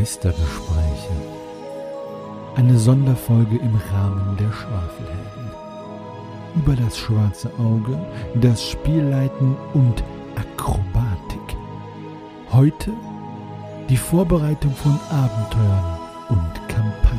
[0.00, 1.12] Meistergespräche.
[2.56, 5.50] Eine Sonderfolge im Rahmen der Schwafelhelden.
[6.56, 7.98] Über das schwarze Auge,
[8.40, 10.02] das Spielleiten und
[10.36, 11.54] Akrobatik.
[12.50, 12.92] Heute
[13.90, 15.98] die Vorbereitung von Abenteuern
[16.30, 17.09] und Kampagnen.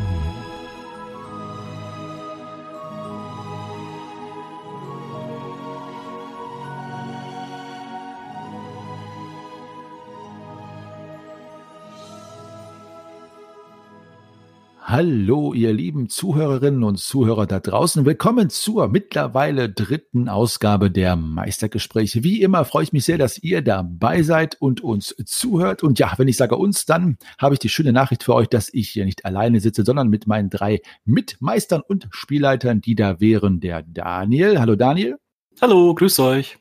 [15.04, 18.06] Hallo, ihr lieben Zuhörerinnen und Zuhörer da draußen.
[18.06, 22.24] Willkommen zur mittlerweile dritten Ausgabe der Meistergespräche.
[22.24, 25.82] Wie immer freue ich mich sehr, dass ihr dabei seid und uns zuhört.
[25.82, 28.72] Und ja, wenn ich sage uns, dann habe ich die schöne Nachricht für euch, dass
[28.72, 33.60] ich hier nicht alleine sitze, sondern mit meinen drei Mitmeistern und Spielleitern, die da wären.
[33.60, 34.60] Der Daniel.
[34.60, 35.18] Hallo Daniel.
[35.60, 36.60] Hallo, grüß euch.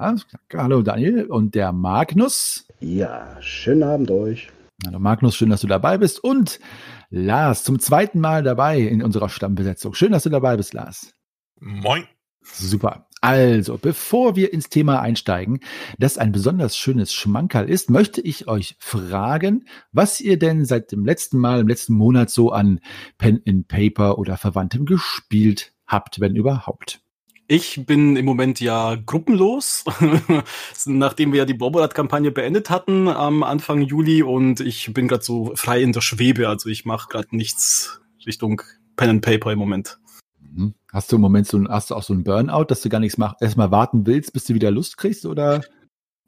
[0.00, 0.16] Ja,
[0.54, 1.26] hallo Daniel.
[1.26, 2.66] Und der Magnus.
[2.80, 4.50] Ja, schönen Abend euch.
[4.84, 6.22] Hallo Magnus, schön, dass du dabei bist.
[6.24, 6.58] Und
[7.08, 9.94] Lars, zum zweiten Mal dabei in unserer Stammbesetzung.
[9.94, 11.14] Schön, dass du dabei bist, Lars.
[11.60, 12.04] Moin.
[12.42, 13.06] Super.
[13.20, 15.60] Also, bevor wir ins Thema einsteigen,
[15.98, 21.04] das ein besonders schönes Schmankerl ist, möchte ich euch fragen, was ihr denn seit dem
[21.04, 22.80] letzten Mal, im letzten Monat so an
[23.18, 27.00] Pen and Paper oder Verwandtem gespielt habt, wenn überhaupt.
[27.54, 29.84] Ich bin im Moment ja gruppenlos,
[30.86, 35.52] nachdem wir ja die Bobolat-Kampagne beendet hatten am Anfang Juli und ich bin gerade so
[35.54, 38.62] frei in der Schwebe, also ich mache gerade nichts Richtung
[38.96, 39.98] Pen and Paper im Moment.
[40.40, 40.72] Mhm.
[40.90, 43.18] Hast du im Moment so hast du auch so ein Burnout, dass du gar nichts
[43.18, 45.60] machst, erstmal warten willst, bis du wieder Lust kriegst oder?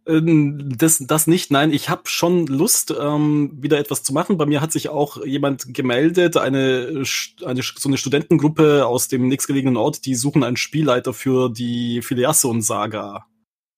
[0.07, 4.37] Ähm, das, das nicht, nein, ich habe schon Lust, ähm, wieder etwas zu machen.
[4.37, 7.05] Bei mir hat sich auch jemand gemeldet, eine,
[7.45, 13.27] eine so eine Studentengruppe aus dem nächstgelegenen Ort, die suchen einen Spielleiter für die Filiasson-Saga.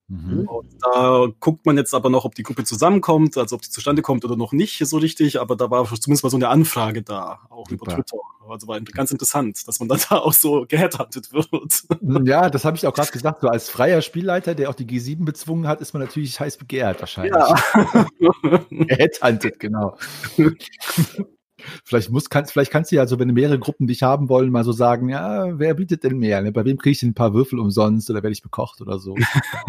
[0.09, 0.49] Mhm.
[0.81, 4.25] da guckt man jetzt aber noch, ob die Gruppe zusammenkommt, also ob die zustande kommt
[4.25, 7.69] oder noch nicht so richtig, aber da war zumindest mal so eine Anfrage da, auch
[7.69, 7.87] Super.
[7.87, 8.19] über Twitter.
[8.49, 12.29] Also war ganz interessant, dass man dann da auch so geheadhuntet wird.
[12.29, 13.41] Ja, das habe ich auch gerade gesagt.
[13.41, 17.01] So als freier Spielleiter, der auch die G7 bezwungen hat, ist man natürlich heiß begehrt
[17.01, 17.35] wahrscheinlich.
[17.35, 18.07] Ja.
[18.71, 19.97] geheadhuntet, genau.
[21.85, 24.65] Vielleicht muss, kannst, vielleicht kannst du ja so, wenn mehrere Gruppen dich haben wollen, mal
[24.65, 26.43] so sagen, ja, wer bietet denn mehr?
[26.43, 26.53] Ne?
[26.53, 29.17] Bei wem kriege ich denn ein paar Würfel umsonst oder werde ich bekocht oder so?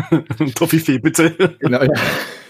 [0.56, 1.32] Toffifee, bitte.
[1.60, 1.94] Genau, ja.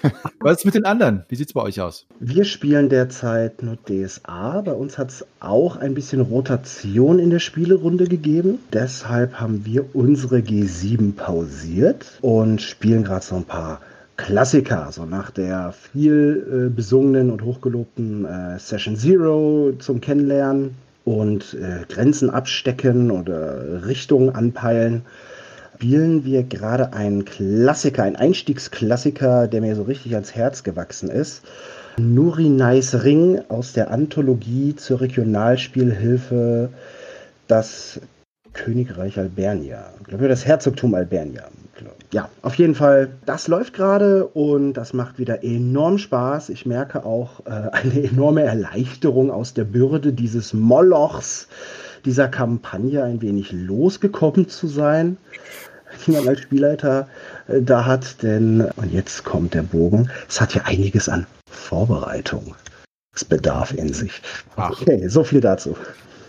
[0.39, 1.23] Was ist mit den anderen?
[1.29, 2.05] Wie sieht es bei euch aus?
[2.19, 4.61] Wir spielen derzeit nur DSA.
[4.61, 8.59] Bei uns hat es auch ein bisschen Rotation in der Spielerunde gegeben.
[8.73, 13.81] Deshalb haben wir unsere G7 pausiert und spielen gerade so ein paar
[14.17, 21.53] Klassiker, so nach der viel äh, besungenen und hochgelobten äh, Session Zero zum Kennenlernen und
[21.53, 25.03] äh, Grenzen abstecken oder Richtungen anpeilen,
[25.75, 31.43] spielen wir gerade einen Klassiker, einen Einstiegsklassiker, der mir so richtig ans Herz gewachsen ist.
[31.99, 36.69] Nuri Nice Ring aus der Anthologie zur Regionalspielhilfe
[37.47, 38.01] Das
[38.53, 39.93] Königreich Albernia.
[40.01, 41.43] Ich glaube, das Herzogtum Albernia
[42.11, 46.49] ja, auf jeden Fall, das läuft gerade und das macht wieder enorm Spaß.
[46.49, 51.47] Ich merke auch äh, eine enorme Erleichterung aus der Bürde dieses Molochs,
[52.05, 55.17] dieser Kampagne ein wenig losgekommen zu sein,
[56.05, 57.07] die man als Spielleiter
[57.47, 58.21] äh, da hat.
[58.23, 62.55] Denn, und jetzt kommt der Bogen, es hat ja einiges an Vorbereitung.
[63.13, 64.21] Es bedarf in sich.
[64.55, 65.75] Okay, so viel dazu.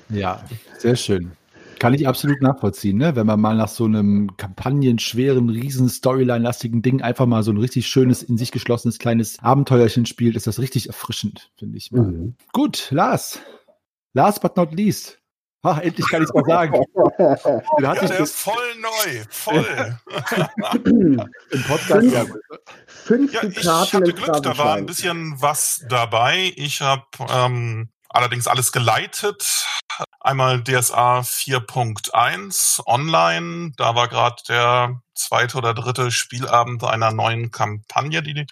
[0.08, 0.42] Ja,
[0.78, 1.32] sehr schön.
[1.78, 3.14] Kann ich absolut nachvollziehen, ne?
[3.14, 7.86] wenn man mal nach so einem kampagnenschweren, riesen Storyline-lastigen Ding einfach mal so ein richtig
[7.86, 11.92] schönes, in sich geschlossenes kleines Abenteuerchen spielt, ist das richtig erfrischend, finde ich.
[11.92, 12.34] Mhm.
[12.52, 13.40] Gut, Lars.
[14.14, 15.18] Last but not least.
[15.62, 16.84] Ach, endlich kann ich es mal sagen.
[17.80, 19.98] ja, der ist voll neu, voll.
[20.84, 22.26] Im Podcast, ja.
[22.86, 26.52] Fünf ja, ich hatte Glück, da war ein bisschen was dabei.
[26.56, 29.66] Ich habe ähm, allerdings alles geleitet.
[30.20, 33.72] Einmal DSA 4.1 online.
[33.76, 38.46] Da war gerade der zweite oder dritte Spielabend einer neuen Kampagne, die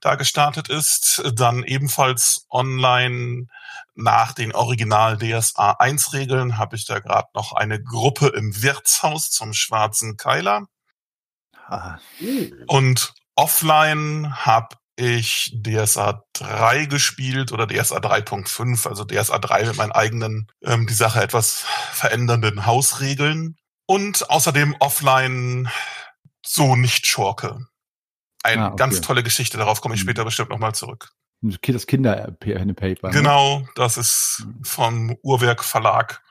[0.00, 1.22] da gestartet ist.
[1.34, 3.46] Dann ebenfalls online
[3.94, 9.30] nach den Original DSA 1 Regeln habe ich da gerade noch eine Gruppe im Wirtshaus
[9.30, 10.66] zum Schwarzen Keiler.
[11.66, 11.98] Ah.
[12.66, 19.92] Und offline habe ich DSA 3 gespielt oder DSA 3.5, also DSA 3 mit meinen
[19.92, 23.56] eigenen, ähm, die Sache etwas verändernden Hausregeln.
[23.86, 25.68] Und außerdem offline
[26.44, 27.66] so nicht Schurke.
[28.42, 28.76] Eine ah, okay.
[28.76, 30.08] ganz tolle Geschichte, darauf komme ich hm.
[30.08, 31.12] später bestimmt nochmal zurück.
[31.42, 33.08] Das Kinder-Paper.
[33.08, 33.14] Ne?
[33.14, 34.64] Genau, das ist hm.
[34.64, 36.22] vom Uhrwerk Verlag,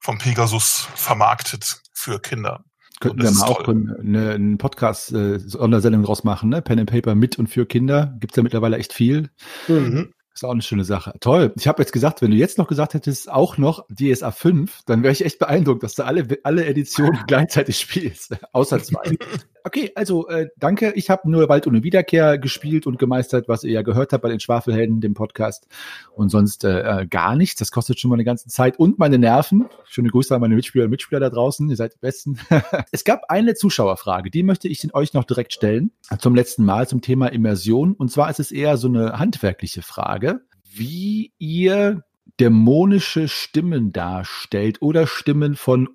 [0.00, 2.64] vom Pegasus vermarktet für Kinder.
[3.02, 6.62] Könnten wir mal auch eine, einen Podcast äh, Sondersendung draus machen, ne?
[6.62, 8.16] Pen and Paper mit und für Kinder.
[8.20, 9.30] Gibt's ja mittlerweile echt viel.
[9.66, 10.12] Mhm.
[10.34, 11.12] Ist auch eine schöne Sache.
[11.20, 11.52] Toll.
[11.56, 15.02] Ich habe jetzt gesagt, wenn du jetzt noch gesagt hättest, auch noch DSA 5, dann
[15.02, 18.36] wäre ich echt beeindruckt, dass du alle, alle Editionen gleichzeitig spielst.
[18.52, 19.18] Außer zwei.
[19.64, 20.92] Okay, also äh, danke.
[20.96, 24.28] Ich habe nur Wald ohne Wiederkehr gespielt und gemeistert, was ihr ja gehört habt bei
[24.28, 25.68] den Schwafelhelden, dem Podcast.
[26.14, 27.56] Und sonst äh, äh gar nichts.
[27.56, 29.66] Das kostet schon mal eine ganze Zeit und meine Nerven.
[29.84, 31.68] Schöne Grüße an meine Mitspieler und Mitspieler da draußen.
[31.68, 32.38] Ihr seid die Besten.
[32.92, 35.92] es gab eine Zuschauerfrage, die möchte ich euch noch direkt stellen.
[36.18, 37.92] Zum letzten Mal zum Thema Immersion.
[37.92, 40.40] Und zwar ist es eher so eine handwerkliche Frage.
[40.74, 42.02] Wie ihr
[42.40, 45.86] dämonische Stimmen darstellt oder Stimmen von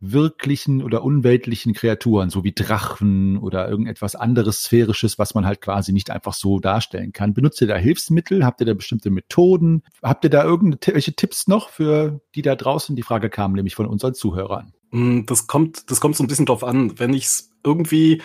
[0.00, 5.92] unwirklichen oder unweltlichen Kreaturen, so wie Drachen oder irgendetwas anderes Sphärisches, was man halt quasi
[5.92, 7.34] nicht einfach so darstellen kann.
[7.34, 8.44] Benutzt ihr da Hilfsmittel?
[8.44, 9.82] Habt ihr da bestimmte Methoden?
[10.02, 12.96] Habt ihr da irgendwelche Tipps noch für die da draußen?
[12.96, 14.72] Die Frage kam nämlich von unseren Zuhörern.
[14.90, 16.98] Mm, das kommt, das kommt so ein bisschen drauf an.
[16.98, 18.22] Wenn ich es irgendwie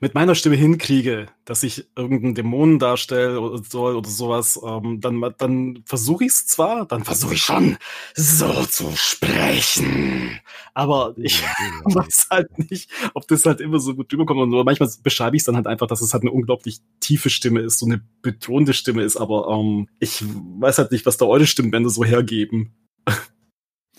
[0.00, 5.24] mit meiner Stimme hinkriege, dass ich irgendeinen Dämonen darstelle oder, soll oder sowas, ähm, dann,
[5.38, 7.78] dann versuche ich es zwar, dann versuche ich schon
[8.14, 10.38] so zu sprechen.
[10.74, 11.42] Aber ich
[11.84, 14.40] weiß halt nicht, ob das halt immer so gut rüberkommt.
[14.40, 17.60] Und manchmal beschreibe ich es dann halt einfach, dass es halt eine unglaublich tiefe Stimme
[17.60, 19.16] ist, so eine betonte Stimme ist.
[19.16, 22.74] Aber ähm, ich weiß halt nicht, was da eure Stimmbänder so hergeben.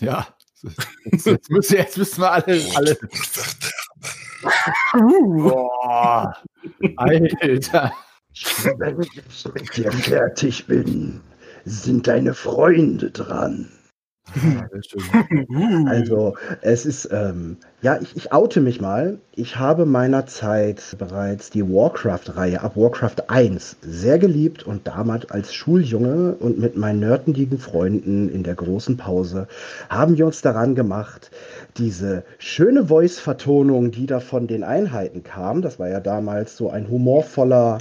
[0.00, 0.28] Ja,
[1.04, 2.64] Jetzt, jetzt, müssen, jetzt müssen wir alle.
[2.74, 2.98] alle.
[4.92, 6.36] Boah,
[6.96, 7.92] Alter.
[8.78, 11.20] Wenn ich mit dir fertig bin,
[11.64, 13.68] sind deine Freunde dran.
[15.86, 19.18] Also, es ist, ähm, ja, ich, ich oute mich mal.
[19.34, 25.54] Ich habe meiner Zeit bereits die Warcraft-Reihe ab Warcraft 1 sehr geliebt und damals als
[25.54, 29.48] Schuljunge und mit meinen nerdendigen Freunden in der großen Pause
[29.88, 31.30] haben wir uns daran gemacht,
[31.76, 36.88] diese schöne Voice-Vertonung, die da von den Einheiten kam, das war ja damals so ein
[36.88, 37.78] humorvoller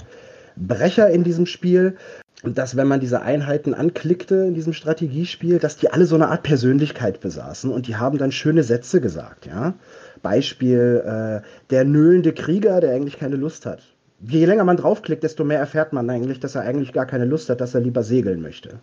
[0.56, 1.98] Brecher in diesem Spiel,
[2.44, 6.44] dass wenn man diese Einheiten anklickte in diesem Strategiespiel, dass die alle so eine Art
[6.44, 9.74] Persönlichkeit besaßen und die haben dann schöne Sätze gesagt, ja.
[10.22, 13.82] Beispiel äh, der nöhlende Krieger, der eigentlich keine Lust hat.
[14.20, 17.50] Je länger man draufklickt, desto mehr erfährt man eigentlich, dass er eigentlich gar keine Lust
[17.50, 18.80] hat, dass er lieber segeln möchte.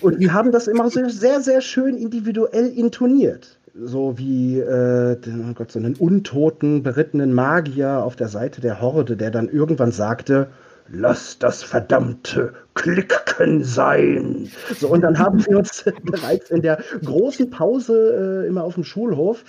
[0.00, 3.58] Und die haben das immer so sehr, sehr schön individuell intoniert.
[3.80, 9.16] So wie äh, oh Gott, so einen untoten, berittenen Magier auf der Seite der Horde,
[9.16, 10.48] der dann irgendwann sagte,
[10.90, 14.50] Lass das verdammte Klicken sein.
[14.78, 18.84] So, und dann haben wir uns bereits in der großen Pause äh, immer auf dem
[18.84, 19.44] Schulhof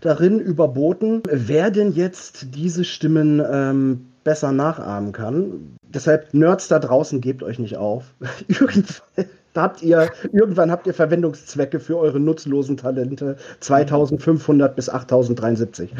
[0.00, 5.76] darin überboten, wer denn jetzt diese Stimmen ähm, besser nachahmen kann.
[5.82, 8.14] Deshalb, Nerds da draußen, gebt euch nicht auf.
[8.48, 13.36] Irgendwann da habt ihr, irgendwann habt ihr Verwendungszwecke für eure nutzlosen Talente.
[13.60, 15.90] 2500 bis 8073.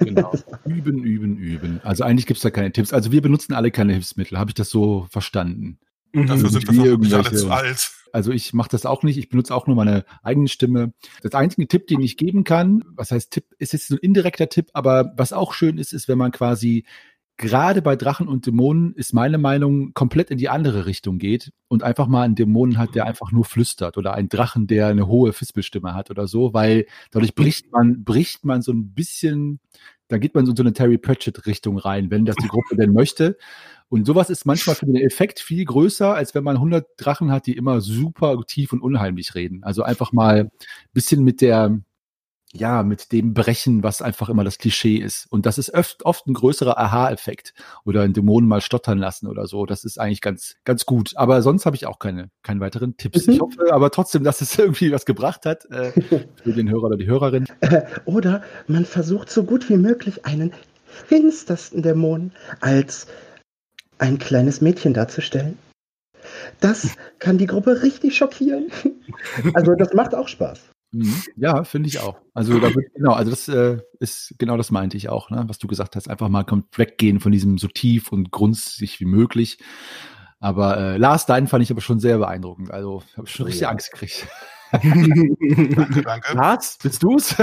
[0.00, 0.32] Genau.
[0.66, 1.80] Üben, üben, üben.
[1.84, 2.92] Also eigentlich gibt es da keine Tipps.
[2.92, 4.38] Also wir benutzen alle keine Hilfsmittel.
[4.38, 5.78] Habe ich das so verstanden?
[6.12, 6.26] Mhm.
[6.26, 7.90] Dafür sind wir alle zu alt.
[8.12, 9.18] Also ich mache das auch nicht.
[9.18, 10.92] Ich benutze auch nur meine eigene Stimme.
[11.22, 14.48] Das einzige Tipp, den ich geben kann, was heißt Tipp, ist jetzt so ein indirekter
[14.48, 16.86] Tipp, aber was auch schön ist, ist, wenn man quasi
[17.36, 21.82] gerade bei Drachen und Dämonen ist meine Meinung komplett in die andere Richtung geht und
[21.82, 25.32] einfach mal einen Dämonen hat, der einfach nur flüstert oder einen Drachen, der eine hohe
[25.32, 29.60] Fispelstimme hat oder so, weil dadurch bricht man, bricht man so ein bisschen,
[30.08, 32.76] da geht man so in so eine Terry Pratchett Richtung rein, wenn das die Gruppe
[32.76, 33.36] denn möchte.
[33.88, 37.46] Und sowas ist manchmal für den Effekt viel größer, als wenn man 100 Drachen hat,
[37.46, 39.62] die immer super tief und unheimlich reden.
[39.62, 40.50] Also einfach mal ein
[40.92, 41.78] bisschen mit der,
[42.52, 45.26] ja, mit dem brechen, was einfach immer das Klischee ist.
[45.30, 49.46] Und das ist oft, oft ein größerer Aha-Effekt oder einen Dämonen mal stottern lassen oder
[49.46, 49.66] so.
[49.66, 51.12] Das ist eigentlich ganz, ganz gut.
[51.16, 53.26] Aber sonst habe ich auch keine, keine weiteren Tipps.
[53.26, 53.32] Mhm.
[53.32, 55.92] Ich hoffe aber trotzdem, dass es irgendwie was gebracht hat äh,
[56.42, 57.46] für den Hörer oder die Hörerin.
[57.60, 60.52] Äh, oder man versucht so gut wie möglich einen
[60.86, 63.06] finstersten Dämonen als
[63.98, 65.58] ein kleines Mädchen darzustellen.
[66.60, 66.88] Das
[67.18, 68.70] kann die Gruppe richtig schockieren.
[69.54, 70.60] Also das macht auch Spaß.
[70.96, 71.22] Mhm.
[71.36, 72.16] Ja, finde ich auch.
[72.32, 75.44] Also da wird, genau, also das äh, ist genau das meinte ich auch, ne?
[75.46, 76.08] was du gesagt hast.
[76.08, 79.58] Einfach mal kommt weggehen von diesem so tief und grunzig wie möglich.
[80.38, 82.70] Aber äh, Lars, deinen fand ich aber schon sehr beeindruckend.
[82.70, 83.70] Also habe schon richtig ja.
[83.70, 84.26] Angst gekriegt.
[84.72, 86.34] danke, danke.
[86.34, 87.36] Lars, bist du's?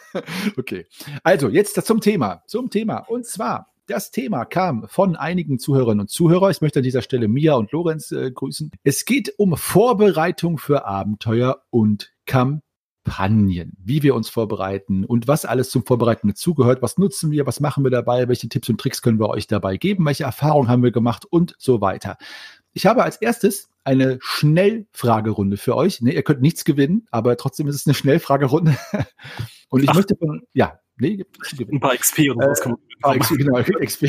[0.56, 0.86] okay.
[1.22, 2.42] Also jetzt zum Thema.
[2.46, 2.98] Zum Thema.
[2.98, 6.50] Und zwar das Thema kam von einigen Zuhörerinnen und Zuhörern.
[6.50, 8.70] Ich möchte an dieser Stelle Mia und Lorenz äh, grüßen.
[8.82, 12.62] Es geht um Vorbereitung für Abenteuer und Kampagnen.
[13.04, 16.82] Kampagnen, wie wir uns vorbereiten und was alles zum Vorbereiten dazugehört.
[16.82, 17.46] Was nutzen wir?
[17.46, 18.28] Was machen wir dabei?
[18.28, 20.06] Welche Tipps und Tricks können wir euch dabei geben?
[20.06, 22.16] Welche Erfahrungen haben wir gemacht und so weiter?
[22.72, 26.00] Ich habe als erstes eine Schnellfragerunde für euch.
[26.00, 28.76] Nee, ihr könnt nichts gewinnen, aber trotzdem ist es eine Schnellfragerunde.
[29.68, 29.94] Und ich Ach.
[29.94, 31.24] möchte von, ja, nee,
[31.58, 34.04] ein paar XP und was äh, kann man XP, genau, XP.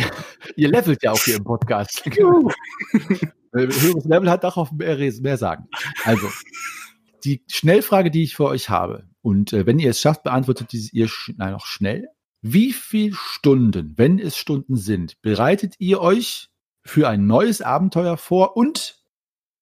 [0.55, 2.05] Ihr levelt ja auch hier im Podcast.
[3.51, 5.67] höheres Level hat, darf auch mehr, mehr sagen.
[6.03, 6.27] Also,
[7.25, 11.09] die Schnellfrage, die ich für euch habe, und äh, wenn ihr es schafft, beantwortet ihr
[11.35, 12.09] nein, noch schnell.
[12.41, 16.49] Wie viele Stunden, wenn es Stunden sind, bereitet ihr euch
[16.83, 19.03] für ein neues Abenteuer vor und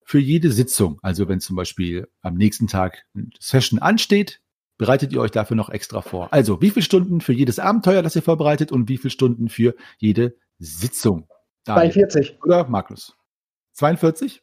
[0.04, 1.00] für jede Sitzung?
[1.02, 4.42] Also wenn zum Beispiel am nächsten Tag eine Session ansteht,
[4.78, 6.28] bereitet ihr euch dafür noch extra vor?
[6.34, 9.76] Also wie viele Stunden für jedes Abenteuer, das ihr vorbereitet und wie viele Stunden für
[9.98, 11.30] jede Sitzung?
[11.64, 11.94] Daniel.
[11.94, 12.44] 42.
[12.44, 13.16] Oder Markus?
[13.74, 14.42] 42?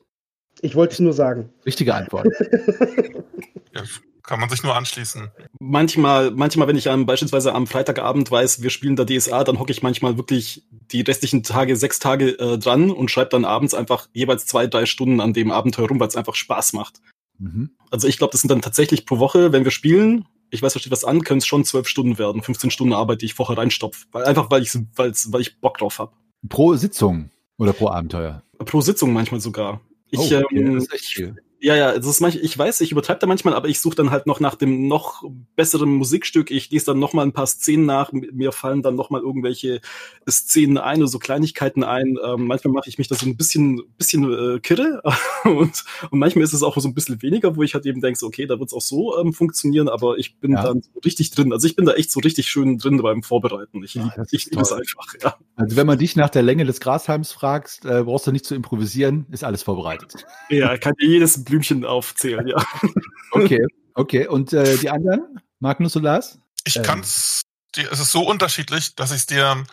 [0.62, 1.50] Ich wollte es nur sagen.
[1.64, 2.26] Richtige Antwort.
[3.74, 3.82] ja,
[4.22, 5.30] kann man sich nur anschließen.
[5.58, 9.72] Manchmal, manchmal, wenn ich am, beispielsweise am Freitagabend weiß, wir spielen da DSA, dann hocke
[9.72, 14.08] ich manchmal wirklich die restlichen Tage, sechs Tage äh, dran und schreibe dann abends einfach
[14.12, 17.00] jeweils zwei, drei Stunden an dem Abenteuer rum, weil es einfach Spaß macht.
[17.38, 17.70] Mhm.
[17.90, 20.80] Also ich glaube, das sind dann tatsächlich pro Woche, wenn wir spielen, ich weiß, da
[20.80, 23.56] steht was an, können es schon zwölf Stunden werden, 15 Stunden Arbeit, die ich vorher
[23.56, 24.06] reinstopfe.
[24.12, 26.12] Weil, einfach weil ich, weil ich Bock drauf habe.
[26.48, 28.42] Pro Sitzung oder pro Abenteuer?
[28.58, 29.80] Pro Sitzung manchmal sogar.
[30.10, 30.44] Ich, oh, okay.
[30.52, 31.36] ähm, viel.
[31.62, 34.10] Ja, ja, das ist manchmal, ich weiß, ich übertreibe da manchmal, aber ich suche dann
[34.10, 35.22] halt noch nach dem noch
[35.56, 36.50] besseren Musikstück.
[36.50, 38.12] Ich lese dann noch mal ein paar Szenen nach.
[38.12, 39.82] Mir fallen dann noch mal irgendwelche
[40.28, 42.16] Szenen ein oder so Kleinigkeiten ein.
[42.24, 45.02] Ähm, manchmal mache ich mich da so ein bisschen, bisschen äh, kirre
[45.44, 48.24] und, und manchmal ist es auch so ein bisschen weniger, wo ich halt eben denke,
[48.24, 50.62] okay, da wird es auch so ähm, funktionieren, aber ich bin ja.
[50.62, 51.52] dann so richtig drin.
[51.52, 53.84] Also ich bin da echt so richtig schön drin beim Vorbereiten.
[53.84, 55.36] Ich, ja, ich liebe es einfach, ja.
[55.56, 58.54] Also wenn man dich nach der Länge des Grashalms fragst, äh, brauchst du nicht zu
[58.54, 60.24] improvisieren, ist alles vorbereitet.
[60.48, 62.64] Ja, kann jedes Blümchen aufzählen, ja.
[63.32, 63.64] Okay,
[63.94, 64.26] okay.
[64.26, 65.40] Und äh, die anderen?
[65.60, 66.38] Magnus und Lars?
[66.64, 66.82] Ich ähm.
[66.82, 67.42] kann es,
[67.76, 69.64] es ist so unterschiedlich, dass ich es dir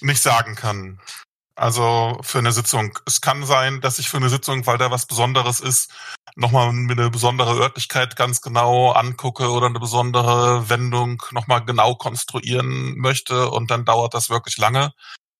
[0.00, 1.00] nicht sagen kann.
[1.54, 2.98] Also für eine Sitzung.
[3.06, 5.90] Es kann sein, dass ich für eine Sitzung, weil da was Besonderes ist,
[6.34, 12.98] nochmal mir eine besondere Örtlichkeit ganz genau angucke oder eine besondere Wendung nochmal genau konstruieren
[12.98, 14.92] möchte und dann dauert das wirklich lange.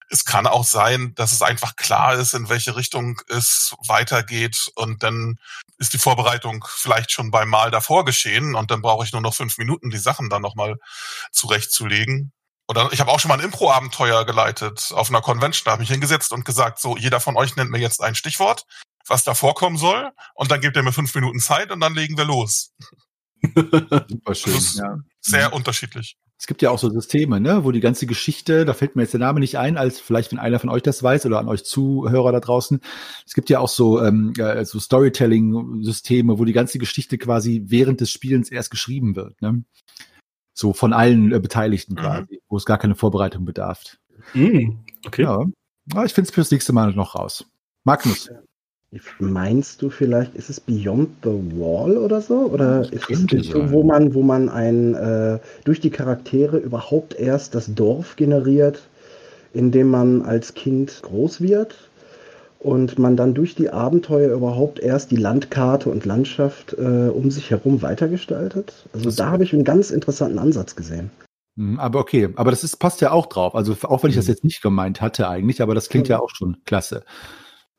[0.08, 5.02] Es kann auch sein, dass es einfach klar ist, in welche Richtung es weitergeht und
[5.02, 5.38] dann
[5.78, 9.34] ist die Vorbereitung vielleicht schon beim Mal davor geschehen und dann brauche ich nur noch
[9.34, 10.76] fünf Minuten, die Sachen dann nochmal
[11.32, 12.32] zurechtzulegen.
[12.68, 15.64] Oder ich habe auch schon mal ein Impro-Abenteuer geleitet auf einer Convention.
[15.66, 18.64] Da habe ich hingesetzt und gesagt, so, jeder von euch nennt mir jetzt ein Stichwort,
[19.06, 20.10] was da vorkommen soll.
[20.34, 22.72] Und dann gebt ihr mir fünf Minuten Zeit und dann legen wir los.
[23.54, 24.60] Super schön.
[24.74, 24.96] Ja.
[25.20, 25.54] Sehr mhm.
[25.54, 26.16] unterschiedlich.
[26.38, 29.14] Es gibt ja auch so Systeme, ne, wo die ganze Geschichte, da fällt mir jetzt
[29.14, 31.64] der Name nicht ein, als vielleicht, wenn einer von euch das weiß oder an euch
[31.64, 32.80] Zuhörer da draußen.
[33.26, 38.10] Es gibt ja auch so, ähm, so Storytelling-Systeme, wo die ganze Geschichte quasi während des
[38.10, 39.40] Spielens erst geschrieben wird.
[39.40, 39.64] Ne?
[40.52, 41.98] So von allen äh, Beteiligten mhm.
[41.98, 43.96] quasi, wo es gar keine Vorbereitung bedarf.
[44.34, 44.84] Mhm.
[45.06, 45.22] Okay.
[45.22, 45.42] Ja.
[45.92, 47.46] Aber ich finde es fürs nächste Mal noch raus.
[47.84, 48.28] Magnus.
[49.18, 52.50] Meinst du vielleicht, ist es Beyond the Wall oder so?
[52.52, 57.54] Oder ist es so, wo man, wo man ein, äh, durch die Charaktere überhaupt erst
[57.54, 58.82] das Dorf generiert,
[59.52, 61.88] in dem man als Kind groß wird
[62.60, 67.50] und man dann durch die Abenteuer überhaupt erst die Landkarte und Landschaft äh, um sich
[67.50, 68.86] herum weitergestaltet?
[68.92, 71.10] Also das da habe ich einen ganz interessanten Ansatz gesehen.
[71.56, 73.54] Mhm, aber okay, aber das ist, passt ja auch drauf.
[73.54, 74.32] Also auch wenn ich das mhm.
[74.32, 77.02] jetzt nicht gemeint hatte eigentlich, aber das klingt ja auch schon klasse.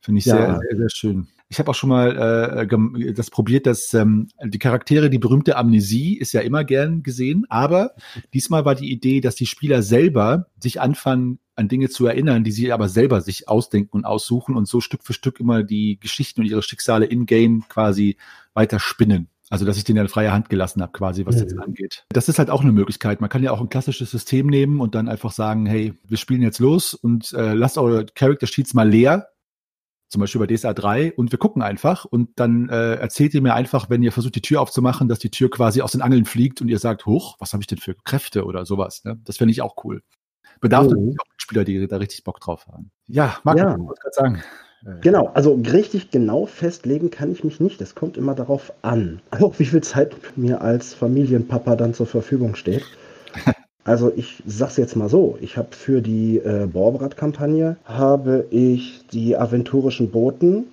[0.08, 0.38] Finde ich ja.
[0.38, 1.28] sehr, sehr, sehr schön.
[1.50, 6.18] Ich habe auch schon mal äh, das probiert, dass ähm, die Charaktere, die berühmte Amnesie
[6.18, 7.92] ist ja immer gern gesehen, aber
[8.34, 12.54] diesmal war die Idee, dass die Spieler selber sich anfangen, an Dinge zu erinnern, die
[12.54, 16.40] sie aber selber sich ausdenken und aussuchen und so Stück für Stück immer die Geschichten
[16.40, 18.16] und ihre Schicksale in-game quasi
[18.54, 19.28] weiter spinnen.
[19.50, 21.44] Also, dass ich denen eine freie Hand gelassen habe, quasi, was mhm.
[21.44, 22.06] das angeht.
[22.10, 23.20] Das ist halt auch eine Möglichkeit.
[23.20, 26.42] Man kann ja auch ein klassisches System nehmen und dann einfach sagen, hey, wir spielen
[26.42, 29.28] jetzt los und äh, lasst eure Character Sheets mal leer
[30.10, 33.54] zum Beispiel bei DSA 3 und wir gucken einfach und dann äh, erzählt ihr mir
[33.54, 36.62] einfach, wenn ihr versucht, die Tür aufzumachen, dass die Tür quasi aus den Angeln fliegt
[36.62, 39.04] und ihr sagt, hoch, was habe ich denn für Kräfte oder sowas.
[39.04, 39.20] Ne?
[39.26, 40.02] Das fände ich auch cool.
[40.62, 42.92] Bedarf natürlich auch Spieler, die da richtig Bock drauf haben.
[43.08, 43.72] Ja, Marco, ja.
[43.72, 44.44] ich gerade sagen.
[44.86, 47.82] Äh, genau, also richtig genau festlegen kann ich mich nicht.
[47.82, 52.56] Es kommt immer darauf an, auch wie viel Zeit mir als Familienpapa dann zur Verfügung
[52.56, 52.86] steht.
[53.88, 59.38] Also ich sag's jetzt mal so, ich habe für die äh, Borbrat-Kampagne habe ich die
[59.38, 60.66] aventurischen Boten,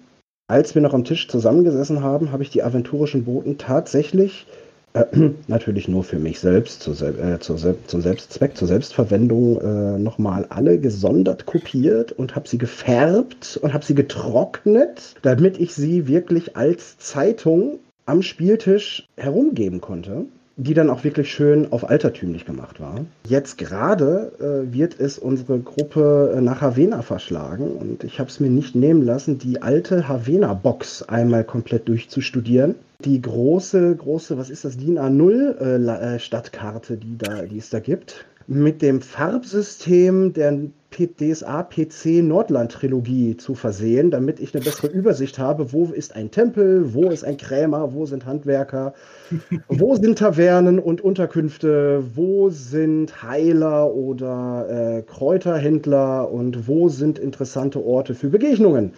[0.48, 4.48] als wir noch am Tisch zusammengesessen haben, habe ich die aventurischen Boten tatsächlich
[4.94, 5.04] äh,
[5.46, 7.54] natürlich nur für mich selbst, zu, äh, zu,
[7.86, 13.84] zum Selbstzweck, zur Selbstverwendung äh, nochmal alle gesondert kopiert und habe sie gefärbt und habe
[13.84, 21.02] sie getrocknet, damit ich sie wirklich als Zeitung am Spieltisch herumgeben konnte die dann auch
[21.02, 23.00] wirklich schön auf altertümlich gemacht war.
[23.26, 28.38] Jetzt gerade äh, wird es unsere Gruppe äh, nach Havena verschlagen und ich habe es
[28.40, 32.76] mir nicht nehmen lassen, die alte Havena-Box einmal komplett durchzustudieren.
[33.04, 37.80] Die große, große, was ist das, DIN A0 äh, äh, die, da, die es da
[37.80, 38.24] gibt.
[38.46, 40.58] Mit dem Farbsystem der
[40.90, 46.30] DSA PC Nordland Trilogie zu versehen, damit ich eine bessere Übersicht habe, wo ist ein
[46.30, 48.94] Tempel, wo ist ein Krämer, wo sind Handwerker,
[49.68, 57.84] wo sind Tavernen und Unterkünfte, wo sind Heiler oder äh, Kräuterhändler und wo sind interessante
[57.84, 58.92] Orte für Begegnungen.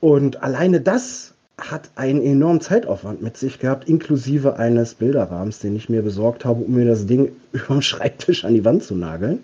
[0.00, 1.34] Und alleine das
[1.70, 6.64] hat einen enormen Zeitaufwand mit sich gehabt, inklusive eines Bilderrahmens, den ich mir besorgt habe,
[6.64, 9.40] um mir das Ding über dem Schreibtisch an die Wand zu nageln.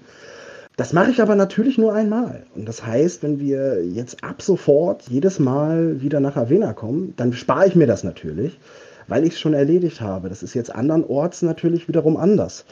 [0.76, 2.44] Das mache ich aber natürlich nur einmal.
[2.54, 7.32] Und das heißt, wenn wir jetzt ab sofort jedes Mal wieder nach Avena kommen, dann
[7.32, 8.60] spare ich mir das natürlich,
[9.08, 10.28] weil ich es schon erledigt habe.
[10.28, 12.64] Das ist jetzt andernorts natürlich wiederum anders.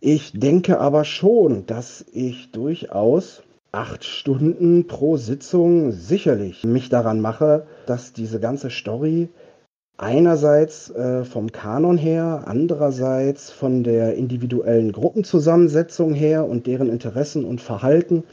[0.00, 3.42] Ich denke aber schon, dass ich durchaus
[3.74, 9.28] acht Stunden pro Sitzung sicherlich mich daran mache, dass diese ganze Story
[9.96, 17.60] einerseits äh, vom Kanon her, andererseits von der individuellen Gruppenzusammensetzung her und deren Interessen und
[17.60, 18.24] Verhalten,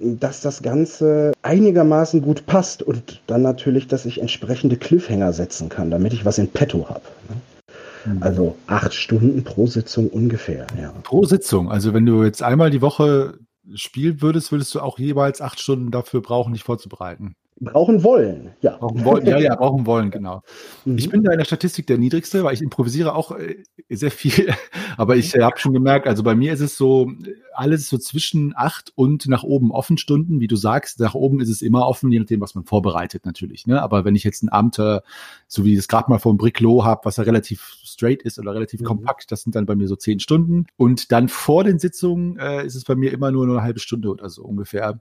[0.00, 5.90] dass das Ganze einigermaßen gut passt und dann natürlich, dass ich entsprechende Cliffhanger setzen kann,
[5.90, 7.02] damit ich was in petto habe.
[7.28, 8.14] Ne?
[8.14, 8.22] Mhm.
[8.22, 10.92] Also acht Stunden pro Sitzung ungefähr, ja.
[11.02, 11.70] Pro Sitzung.
[11.70, 13.34] Also wenn du jetzt einmal die Woche
[13.74, 17.36] spielen würdest, würdest du auch jeweils acht Stunden dafür brauchen, dich vorzubereiten.
[17.60, 18.76] Brauchen wollen, ja.
[18.76, 20.42] Brauchen wollen, ja, ja, brauchen wollen, genau.
[20.84, 20.98] Mhm.
[20.98, 23.56] Ich bin da in der Statistik der niedrigste, weil ich improvisiere auch äh,
[23.88, 24.54] sehr viel.
[24.96, 27.10] Aber ich äh, habe schon gemerkt, also bei mir ist es so,
[27.52, 30.38] alles so zwischen acht und nach oben offen Stunden.
[30.38, 33.66] Wie du sagst, nach oben ist es immer offen, je nachdem, was man vorbereitet natürlich.
[33.66, 33.82] Ne?
[33.82, 35.02] Aber wenn ich jetzt ein Abenteuer,
[35.48, 38.54] so wie ich es gerade mal vom Bricklow habe, was ja relativ straight ist oder
[38.54, 38.84] relativ mhm.
[38.84, 40.66] kompakt, das sind dann bei mir so zehn Stunden.
[40.76, 44.10] Und dann vor den Sitzungen äh, ist es bei mir immer nur eine halbe Stunde
[44.10, 45.00] oder so ungefähr.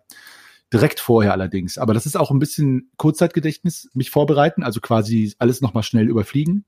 [0.73, 1.77] Direkt vorher allerdings.
[1.77, 6.65] Aber das ist auch ein bisschen Kurzzeitgedächtnis, mich vorbereiten, also quasi alles nochmal schnell überfliegen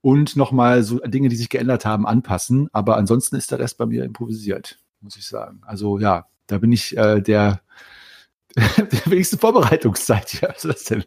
[0.00, 2.68] und nochmal so Dinge, die sich geändert haben, anpassen.
[2.72, 5.62] Aber ansonsten ist der Rest bei mir improvisiert, muss ich sagen.
[5.64, 7.62] Also ja, da bin ich äh, der
[8.56, 10.48] der wenigste Vorbereitungszeit hier.
[10.48, 11.04] Was ist das denn?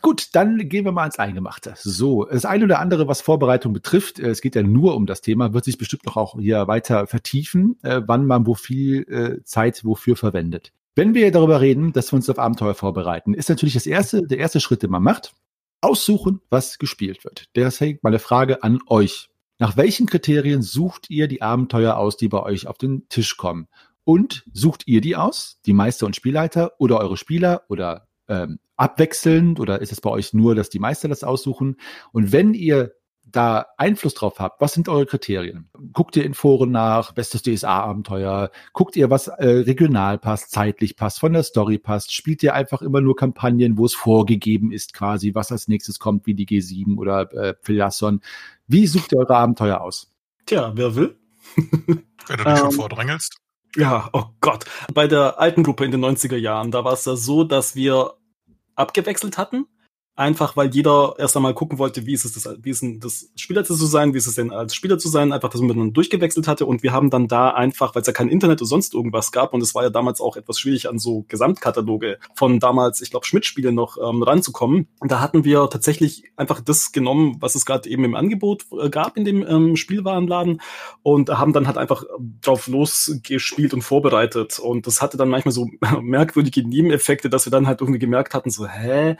[0.00, 1.74] Gut, dann gehen wir mal ans Eingemachte.
[1.76, 5.20] So, das eine oder andere, was Vorbereitung betrifft, äh, es geht ja nur um das
[5.20, 9.42] Thema, wird sich bestimmt noch auch hier weiter vertiefen, äh, wann man wo viel äh,
[9.44, 10.72] Zeit wofür verwendet.
[10.96, 14.38] Wenn wir darüber reden, dass wir uns auf Abenteuer vorbereiten, ist natürlich das erste, der
[14.38, 15.34] erste Schritt, den man macht,
[15.80, 17.46] aussuchen, was gespielt wird.
[17.56, 19.28] Deswegen meine Frage an euch.
[19.58, 23.68] Nach welchen Kriterien sucht ihr die Abenteuer aus, die bei euch auf den Tisch kommen?
[24.04, 29.60] Und sucht ihr die aus, die Meister und Spielleiter oder eure Spieler oder ähm, abwechselnd
[29.60, 31.76] oder ist es bei euch nur, dass die Meister das aussuchen?
[32.12, 32.92] Und wenn ihr
[33.34, 35.68] da Einfluss drauf habt, was sind eure Kriterien?
[35.92, 38.50] Guckt ihr in Foren nach, bestes DSA-Abenteuer?
[38.72, 42.12] Guckt ihr, was äh, regional passt, zeitlich passt, von der Story passt?
[42.12, 46.26] Spielt ihr einfach immer nur Kampagnen, wo es vorgegeben ist, quasi, was als nächstes kommt,
[46.26, 48.20] wie die G7 oder äh, Philasson?
[48.66, 50.12] Wie sucht ihr eure Abenteuer aus?
[50.46, 51.16] Tja, wer will?
[51.56, 53.36] Wenn du dich schon ähm, vordrängelst.
[53.76, 54.64] Ja, oh Gott.
[54.94, 58.14] Bei der alten Gruppe in den 90er Jahren, da war es ja so, dass wir
[58.76, 59.66] abgewechselt hatten
[60.16, 63.30] einfach weil jeder erst einmal gucken wollte, wie ist es das, wie ist denn das
[63.36, 65.92] Spieler zu sein, wie ist es denn als Spieler zu sein, einfach, dass man dann
[65.92, 66.66] durchgewechselt hatte.
[66.66, 69.52] Und wir haben dann da einfach, weil es ja kein Internet oder sonst irgendwas gab
[69.52, 73.26] und es war ja damals auch etwas schwierig an so Gesamtkataloge von damals, ich glaube
[73.26, 74.88] Schmidt-Spiele noch ähm, ranzukommen.
[75.00, 78.90] Und da hatten wir tatsächlich einfach das genommen, was es gerade eben im Angebot äh,
[78.90, 80.60] gab in dem ähm, Spielwarenladen.
[81.02, 82.04] Und haben dann halt einfach
[82.40, 84.58] drauf losgespielt und vorbereitet.
[84.58, 85.68] Und das hatte dann manchmal so
[86.00, 89.16] merkwürdige Nebeneffekte, dass wir dann halt irgendwie gemerkt hatten, so, hä,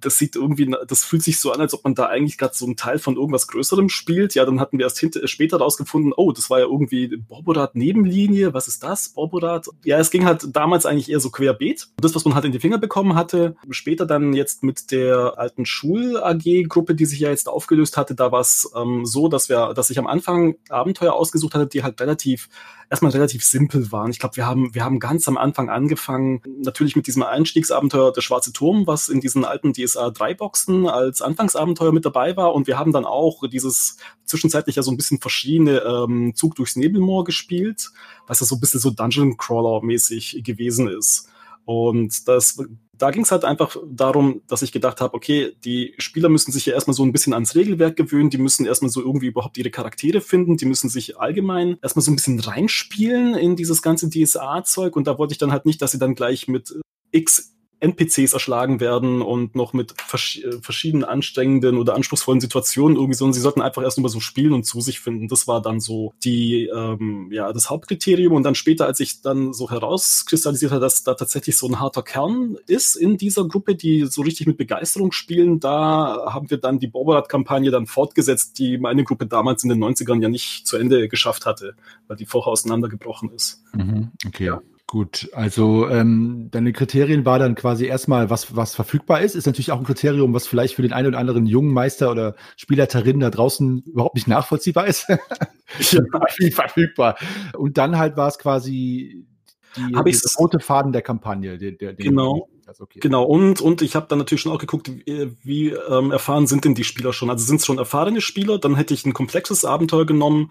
[0.00, 2.64] das sieht irgendwie, das fühlt sich so an, als ob man da eigentlich gerade so
[2.64, 4.34] einen Teil von irgendwas Größerem spielt.
[4.34, 8.54] Ja, dann hatten wir erst hinter, später rausgefunden, oh, das war ja irgendwie Borborat Nebenlinie.
[8.54, 9.10] Was ist das?
[9.10, 9.66] Borborat?
[9.84, 11.88] Ja, es ging halt damals eigentlich eher so querbeet.
[12.00, 15.66] Das, was man halt in die Finger bekommen hatte, später dann jetzt mit der alten
[15.66, 19.90] Schul-AG-Gruppe, die sich ja jetzt aufgelöst hatte, da war es ähm, so, dass wir, dass
[19.90, 22.48] ich am Anfang Abenteuer ausgesucht hatte, die halt relativ
[22.90, 24.10] erstmal relativ simpel waren.
[24.10, 28.20] Ich glaube, wir haben, wir haben ganz am Anfang angefangen, natürlich mit diesem Einstiegsabenteuer Der
[28.20, 32.54] Schwarze Turm, was in diesen alten DSA 3-Boxen als Anfangsabenteuer mit dabei war.
[32.54, 36.76] Und wir haben dann auch dieses zwischenzeitlich ja so ein bisschen verschiedene ähm, Zug durchs
[36.76, 37.90] Nebelmoor gespielt,
[38.26, 41.28] was ja so ein bisschen so Dungeon Crawler-mäßig gewesen ist.
[41.64, 42.58] Und das
[43.00, 46.66] da ging es halt einfach darum, dass ich gedacht habe, okay, die Spieler müssen sich
[46.66, 49.70] ja erstmal so ein bisschen ans Regelwerk gewöhnen, die müssen erstmal so irgendwie überhaupt ihre
[49.70, 54.96] Charaktere finden, die müssen sich allgemein erstmal so ein bisschen reinspielen in dieses ganze DSA-Zeug
[54.96, 56.78] und da wollte ich dann halt nicht, dass sie dann gleich mit
[57.10, 63.14] X NPCs erschlagen werden und noch mit vers äh, verschiedenen anstrengenden oder anspruchsvollen Situationen irgendwie
[63.14, 63.24] so.
[63.24, 65.28] Und sie sollten einfach erst mal so spielen und zu sich finden.
[65.28, 68.34] Das war dann so die, ähm, ja, das Hauptkriterium.
[68.34, 72.02] Und dann später, als ich dann so herauskristallisiert habe, dass da tatsächlich so ein harter
[72.02, 76.78] Kern ist in dieser Gruppe, die so richtig mit Begeisterung spielen, da haben wir dann
[76.78, 81.08] die Borberat-Kampagne dann fortgesetzt, die meine Gruppe damals in den 90ern ja nicht zu Ende
[81.08, 81.74] geschafft hatte,
[82.08, 83.62] weil die vorher auseinandergebrochen ist.
[83.72, 84.46] Mhm, okay.
[84.46, 84.60] Ja.
[84.90, 89.70] Gut, also ähm, deine Kriterien war dann quasi erstmal, was, was verfügbar ist, ist natürlich
[89.70, 93.30] auch ein Kriterium, was vielleicht für den einen oder anderen jungen Meister oder Spielleiterin da
[93.30, 95.06] draußen überhaupt nicht nachvollziehbar ist.
[95.78, 96.02] ja.
[96.50, 97.16] verfügbar.
[97.56, 99.28] Und dann halt war es quasi
[99.76, 101.56] die, Hab die rote Faden der Kampagne.
[101.56, 102.48] Der, der, genau.
[102.76, 102.98] Okay.
[102.98, 106.64] Genau, und, und ich habe dann natürlich schon auch geguckt, wie, wie ähm, erfahren sind
[106.64, 107.30] denn die Spieler schon.
[107.30, 110.50] Also sind es schon erfahrene Spieler, dann hätte ich ein komplexes Abenteuer genommen,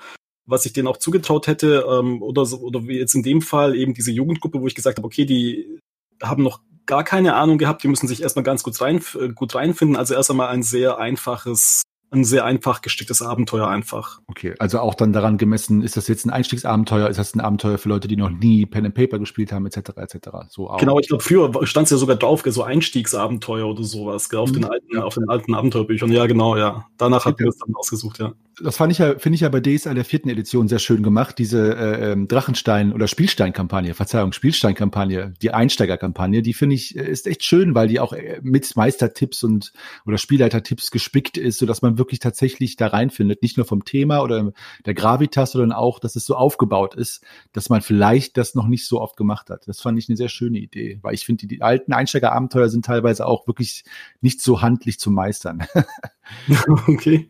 [0.49, 3.75] was ich denen auch zugetraut hätte, ähm, oder, so, oder wie jetzt in dem Fall
[3.75, 5.79] eben diese Jugendgruppe, wo ich gesagt habe, okay, die
[6.21, 9.55] haben noch gar keine Ahnung gehabt, die müssen sich erstmal ganz gut, rein, äh, gut
[9.55, 9.95] reinfinden.
[9.95, 14.19] Also erst einmal ein sehr einfaches ein sehr einfach gesticktes Abenteuer einfach.
[14.27, 17.77] Okay, also auch dann daran gemessen, ist das jetzt ein Einstiegsabenteuer, ist das ein Abenteuer
[17.77, 19.91] für Leute, die noch nie Pen and Paper gespielt haben, etc.
[19.97, 20.29] etc.
[20.49, 20.77] So auch.
[20.77, 24.49] Genau, ich glaube, früher stand es ja sogar drauf, so Einstiegsabenteuer oder sowas, gell, auf,
[24.49, 24.53] mhm.
[24.53, 26.11] den alten, auf den alten Abenteuerbüchern.
[26.11, 26.87] Ja, genau, ja.
[26.97, 28.33] Danach hat wir es dann ausgesucht, ja.
[28.61, 31.37] Das fand ich ja, finde ich ja bei DSA der vierten Edition sehr schön gemacht,
[31.37, 37.27] diese äh, ähm, Drachenstein- oder Spielstein-Kampagne, Verzeihung, Spielstein-Kampagne, die Einsteiger-Kampagne, die finde ich, äh, ist
[37.27, 39.71] echt schön, weil die auch äh, mit Meistertipps und
[40.05, 44.51] oder Spielleitertipps gespickt ist, sodass man wirklich tatsächlich da reinfindet, nicht nur vom Thema oder
[44.85, 48.87] der Gravitas, sondern auch, dass es so aufgebaut ist, dass man vielleicht das noch nicht
[48.87, 49.67] so oft gemacht hat.
[49.67, 52.85] Das fand ich eine sehr schöne Idee, weil ich finde, die, die alten Einsteigerabenteuer sind
[52.85, 53.83] teilweise auch wirklich
[54.21, 55.65] nicht so handlich zu meistern.
[56.87, 57.29] okay.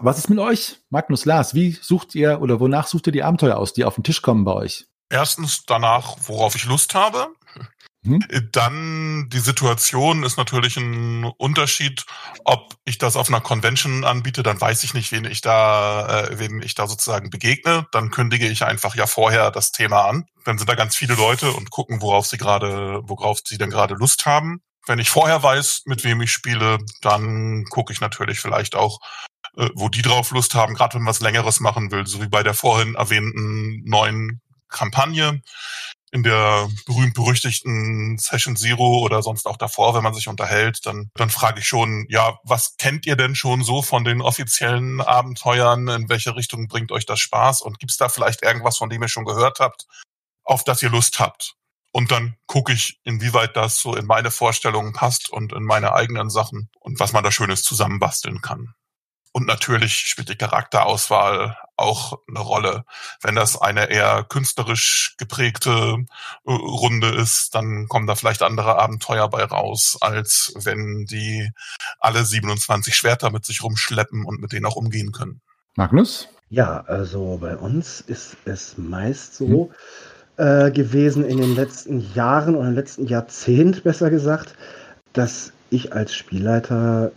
[0.00, 1.54] Was ist mit euch, Magnus Lars?
[1.54, 4.44] Wie sucht ihr oder wonach sucht ihr die Abenteuer aus, die auf den Tisch kommen
[4.44, 4.86] bei euch?
[5.10, 7.28] Erstens danach, worauf ich Lust habe.
[8.04, 8.24] Hm?
[8.50, 12.04] Dann die Situation ist natürlich ein Unterschied,
[12.44, 16.38] ob ich das auf einer Convention anbiete, dann weiß ich nicht, wen ich da, äh,
[16.38, 17.86] wem ich da sozusagen begegne.
[17.92, 20.24] Dann kündige ich einfach ja vorher das Thema an.
[20.44, 23.94] Dann sind da ganz viele Leute und gucken, worauf sie gerade, worauf sie denn gerade
[23.94, 24.62] Lust haben.
[24.84, 28.98] Wenn ich vorher weiß, mit wem ich spiele, dann gucke ich natürlich vielleicht auch,
[29.56, 32.28] äh, wo die drauf Lust haben, gerade wenn man was Längeres machen will, so wie
[32.28, 35.42] bei der vorhin erwähnten neuen Kampagne
[36.12, 41.30] in der berühmt-berüchtigten Session Zero oder sonst auch davor, wenn man sich unterhält, dann, dann
[41.30, 45.88] frage ich schon, ja, was kennt ihr denn schon so von den offiziellen Abenteuern?
[45.88, 47.62] In welche Richtung bringt euch das Spaß?
[47.62, 49.86] Und gibt's da vielleicht irgendwas, von dem ihr schon gehört habt,
[50.44, 51.54] auf das ihr Lust habt?
[51.92, 56.28] Und dann gucke ich, inwieweit das so in meine Vorstellungen passt und in meine eigenen
[56.28, 58.74] Sachen und was man da Schönes zusammenbasteln kann.
[59.32, 62.84] Und natürlich spielt die Charakterauswahl auch eine Rolle.
[63.22, 66.04] Wenn das eine eher künstlerisch geprägte
[66.46, 71.50] äh, Runde ist, dann kommen da vielleicht andere Abenteuer bei raus, als wenn die
[71.98, 75.40] alle 27 Schwerter mit sich rumschleppen und mit denen auch umgehen können.
[75.76, 76.28] Magnus?
[76.50, 79.72] Ja, also bei uns ist es meist so
[80.36, 80.46] hm.
[80.46, 84.54] äh, gewesen in den letzten Jahren oder im letzten Jahrzehnt besser gesagt,
[85.14, 87.12] dass ich als Spielleiter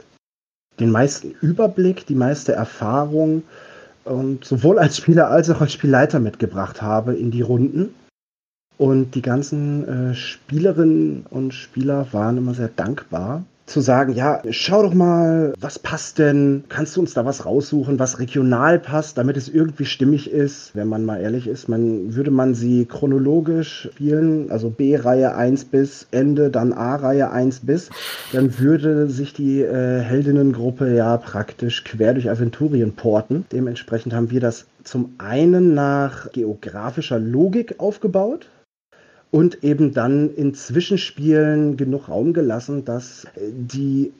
[0.80, 3.44] den meisten Überblick, die meiste Erfahrung
[4.04, 7.94] und sowohl als Spieler als auch als Spielleiter mitgebracht habe in die Runden.
[8.78, 14.84] Und die ganzen äh, Spielerinnen und Spieler waren immer sehr dankbar, zu sagen, ja, schau
[14.84, 16.64] doch mal, was passt denn?
[16.70, 20.76] Kannst du uns da was raussuchen, was regional passt, damit es irgendwie stimmig ist?
[20.76, 26.08] Wenn man mal ehrlich ist, man würde man sie chronologisch spielen, also B-Reihe 1 bis
[26.12, 27.90] Ende, dann A-Reihe 1 bis,
[28.32, 33.46] dann würde sich die äh, Heldinnengruppe ja praktisch quer durch Aventurien porten.
[33.52, 38.48] Dementsprechend haben wir das zum einen nach geografischer Logik aufgebaut,
[39.36, 44.14] und eben dann in Zwischenspielen genug Raum gelassen, dass die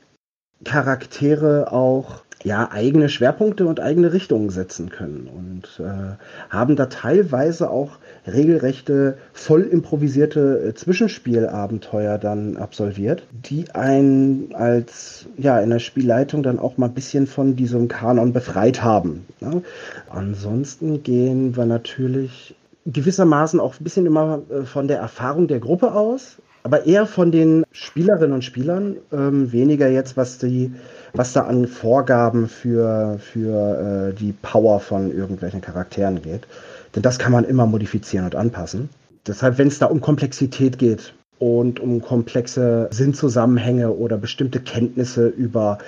[0.66, 6.18] Charaktere auch ja eigene Schwerpunkte und eigene Richtungen setzen können und äh,
[6.50, 7.92] haben da teilweise auch
[8.28, 16.60] regelrechte voll improvisierte äh, Zwischenspielabenteuer dann absolviert, die einen als ja in der Spielleitung dann
[16.60, 19.26] auch mal ein bisschen von diesem Kanon befreit haben.
[19.40, 19.64] Ne?
[20.10, 22.54] Ansonsten gehen wir natürlich
[22.86, 27.32] gewissermaßen auch ein bisschen immer äh, von der Erfahrung der Gruppe aus, aber eher von
[27.32, 30.74] den Spielerinnen und Spielern, ähm, weniger jetzt, was die,
[31.14, 36.48] was da an Vorgaben für, für äh, die Power von irgendwelchen Charakteren geht.
[36.96, 38.90] Denn das kann man immer modifizieren und anpassen.
[39.28, 45.80] Deshalb, wenn es da um Komplexität geht und um komplexe Sinnzusammenhänge oder bestimmte Kenntnisse über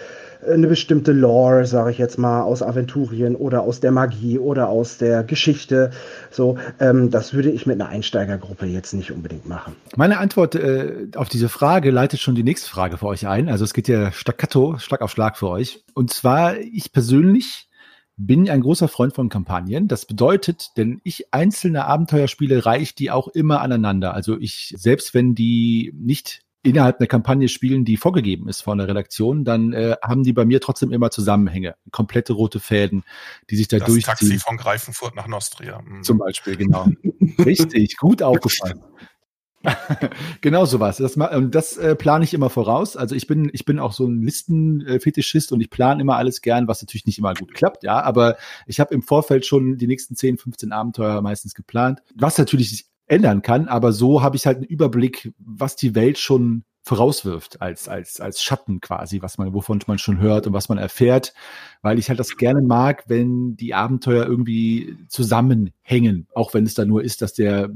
[0.46, 4.98] eine bestimmte Lore, sage ich jetzt mal, aus Aventurien oder aus der Magie oder aus
[4.98, 5.92] der Geschichte.
[6.32, 9.76] So, ähm, das würde ich mit einer Einsteigergruppe jetzt nicht unbedingt machen.
[9.96, 13.50] Meine Antwort äh, auf diese Frage leitet schon die nächste Frage für euch ein.
[13.50, 15.84] Also es geht ja staccato, Schlag auf Schlag für euch.
[15.94, 17.68] Und zwar, ich persönlich
[18.18, 19.88] bin ein großer Freund von Kampagnen.
[19.88, 24.14] Das bedeutet, denn ich einzelne Abenteuerspiele reiche die auch immer aneinander.
[24.14, 28.88] Also ich, selbst wenn die nicht innerhalb einer Kampagne spielen, die vorgegeben ist von der
[28.88, 33.04] Redaktion, dann äh, haben die bei mir trotzdem immer Zusammenhänge, komplette rote Fäden,
[33.50, 34.30] die sich da das durchziehen.
[34.30, 35.82] Taxi von Greifenfurt nach Nostria.
[35.82, 36.04] Mhm.
[36.04, 36.88] Zum Beispiel, genau.
[37.40, 38.82] Richtig, gut aufgefallen.
[40.42, 40.98] genau sowas.
[40.98, 41.18] Das,
[41.50, 42.96] das äh, plane ich immer voraus.
[42.96, 46.68] Also ich bin, ich bin auch so ein Listenfetischist und ich plane immer alles gern,
[46.68, 48.02] was natürlich nicht immer gut klappt, ja.
[48.02, 52.02] Aber ich habe im Vorfeld schon die nächsten 10, 15 Abenteuer meistens geplant.
[52.16, 56.64] Was natürlich ändern kann, aber so habe ich halt einen Überblick, was die Welt schon
[56.88, 60.78] vorauswirft als, als, als Schatten quasi, was man, wovon man schon hört und was man
[60.78, 61.34] erfährt,
[61.82, 66.86] weil ich halt das gerne mag, wenn die Abenteuer irgendwie zusammenhängen, auch wenn es da
[66.86, 67.70] nur ist, dass der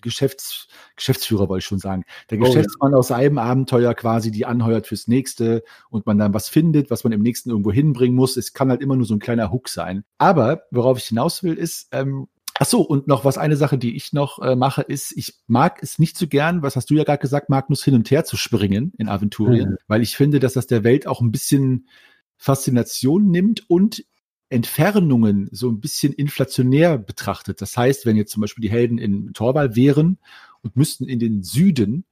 [0.00, 2.98] Geschäfts, Geschäftsführer, wollte ich schon sagen, der oh, Geschäftsmann ja.
[2.98, 7.12] aus einem Abenteuer quasi die anheuert fürs nächste und man dann was findet, was man
[7.12, 8.38] im nächsten irgendwo hinbringen muss.
[8.38, 10.04] Es kann halt immer nur so ein kleiner Hook sein.
[10.16, 13.96] Aber worauf ich hinaus will, ist, ähm, Ach so, und noch was, eine Sache, die
[13.96, 17.02] ich noch äh, mache, ist, ich mag es nicht so gern, was hast du ja
[17.02, 19.76] gerade gesagt, Magnus, hin und her zu springen in Aventurien, mhm.
[19.88, 21.88] weil ich finde, dass das der Welt auch ein bisschen
[22.36, 24.04] Faszination nimmt und
[24.50, 27.60] Entfernungen so ein bisschen inflationär betrachtet.
[27.60, 30.18] Das heißt, wenn jetzt zum Beispiel die Helden in Torwall wären
[30.62, 32.04] und müssten in den Süden,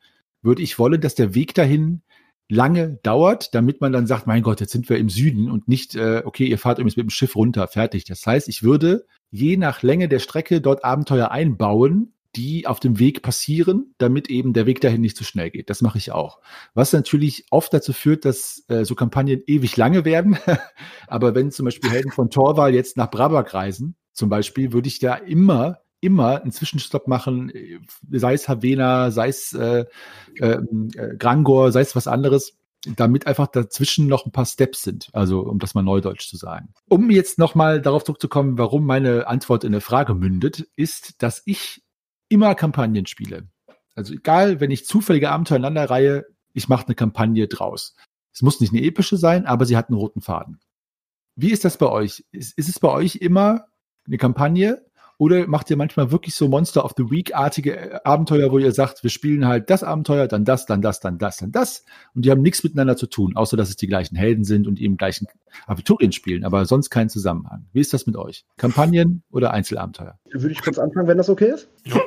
[0.43, 2.03] würde ich wollen, dass der Weg dahin
[2.53, 5.97] lange dauert, damit man dann sagt, mein Gott, jetzt sind wir im Süden und nicht,
[5.97, 8.05] äh, okay, ihr fahrt übrigens mit dem Schiff runter, fertig.
[8.05, 12.99] Das heißt, ich würde je nach Länge der Strecke dort Abenteuer einbauen, die auf dem
[12.99, 15.71] Weg passieren, damit eben der Weg dahin nicht zu schnell geht.
[15.71, 16.41] Das mache ich auch.
[16.75, 20.39] Was natürlich oft dazu führt, dass äh, so Kampagnen ewig lange werden.
[21.07, 24.99] Aber wenn zum Beispiel Helden von Torwal jetzt nach Brabak reisen, zum Beispiel, würde ich
[24.99, 27.79] da immer immer einen Zwischenstopp machen, äh,
[28.11, 29.87] sei es Havena, sei es äh,
[30.39, 30.59] äh,
[30.97, 32.59] äh, Grangor, sei es was anderes,
[32.97, 36.75] damit einfach dazwischen noch ein paar Steps sind, also um das mal neudeutsch zu sagen.
[36.89, 41.85] Um jetzt nochmal darauf zurückzukommen, warum meine Antwort in eine Frage mündet, ist, dass ich
[42.29, 43.49] immer Kampagnen spiele.
[43.95, 47.95] Also egal, wenn ich zufällige Abenteuer aneinander reihe, ich mache eine Kampagne draus.
[48.33, 50.59] Es muss nicht eine epische sein, aber sie hat einen roten Faden.
[51.37, 52.25] Wie ist das bei euch?
[52.33, 53.67] Ist, ist es bei euch immer
[54.07, 54.85] eine Kampagne
[55.23, 59.05] oder macht ihr manchmal wirklich so Monster of the Week-artige äh, Abenteuer, wo ihr sagt,
[59.05, 61.85] wir spielen halt das Abenteuer, dann das, dann das, dann das, dann das.
[62.13, 64.81] Und die haben nichts miteinander zu tun, außer dass es die gleichen Helden sind und
[64.81, 65.29] eben gleichen
[65.69, 67.67] Aventurien spielen, aber sonst keinen Zusammenhang.
[67.73, 68.45] Wie ist das mit euch?
[68.57, 70.19] Kampagnen oder Einzelabenteuer?
[70.33, 71.69] Würde ich kurz anfangen, wenn das okay ist?
[71.85, 72.01] Ja.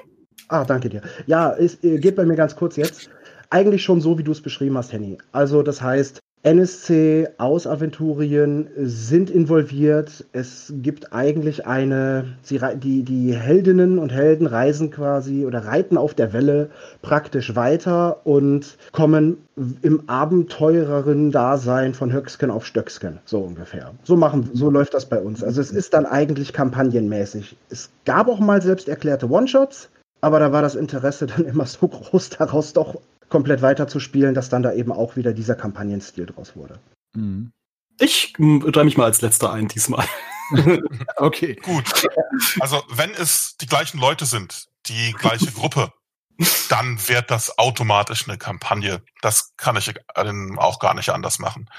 [0.50, 1.02] Ah, danke dir.
[1.26, 3.10] Ja, es äh, geht bei mir ganz kurz jetzt.
[3.50, 5.20] Eigentlich schon so, wie du es beschrieben hast, Henny.
[5.32, 10.26] Also das heißt, NSC aus Aventurien sind involviert.
[10.32, 16.14] Es gibt eigentlich eine, sie, die, die Heldinnen und Helden reisen quasi oder reiten auf
[16.14, 16.70] der Welle
[17.02, 19.38] praktisch weiter und kommen
[19.82, 23.94] im abenteureren Dasein von Höcksken auf Stöcksken, so ungefähr.
[24.04, 25.44] So machen, so läuft das bei uns.
[25.44, 27.58] Also es ist dann eigentlich kampagnenmäßig.
[27.72, 29.90] Es gab auch mal selbst erklärte One-Shots,
[30.22, 34.64] aber da war das Interesse dann immer so groß, daraus doch komplett weiterzuspielen, dass dann
[34.64, 36.80] da eben auch wieder dieser Kampagnenstil draus wurde.
[37.14, 37.52] Mhm.
[38.00, 40.06] Ich drehe mich mal als letzter ein diesmal.
[41.16, 41.56] okay.
[41.56, 42.08] Gut.
[42.60, 45.92] Also wenn es die gleichen Leute sind, die gleiche Gruppe,
[46.70, 49.02] dann wird das automatisch eine Kampagne.
[49.22, 49.94] Das kann ich
[50.58, 51.70] auch gar nicht anders machen.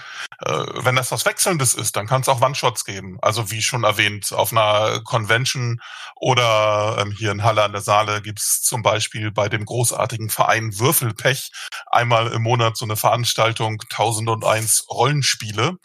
[0.45, 3.19] Äh, wenn das was Wechselndes ist, dann kann es auch One-Shots geben.
[3.21, 5.81] Also wie schon erwähnt, auf einer Convention
[6.14, 10.79] oder ähm, hier in Halle an der Saale gibt's zum Beispiel bei dem großartigen Verein
[10.79, 11.51] Würfelpech
[11.87, 15.77] einmal im Monat so eine Veranstaltung 1001 Rollenspiele.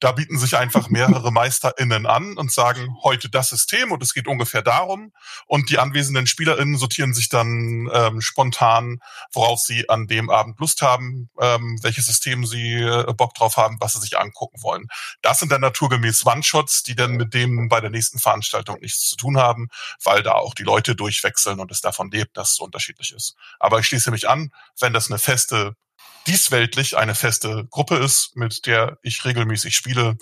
[0.00, 4.26] Da bieten sich einfach mehrere MeisterInnen an und sagen, heute das System und es geht
[4.26, 5.12] ungefähr darum.
[5.46, 9.00] Und die anwesenden SpielerInnen sortieren sich dann ähm, spontan,
[9.32, 13.76] worauf sie an dem Abend Lust haben, ähm, welches System sie äh, Bock drauf haben,
[13.80, 14.88] was sie sich angucken wollen.
[15.22, 19.16] Das sind dann naturgemäß One-Shots, die dann mit dem bei der nächsten Veranstaltung nichts zu
[19.16, 19.68] tun haben,
[20.02, 23.36] weil da auch die Leute durchwechseln und es davon lebt, dass es unterschiedlich ist.
[23.58, 25.76] Aber ich schließe mich an, wenn das eine feste
[26.26, 30.16] diesweltlich eine feste Gruppe ist, mit der ich regelmäßig spiele,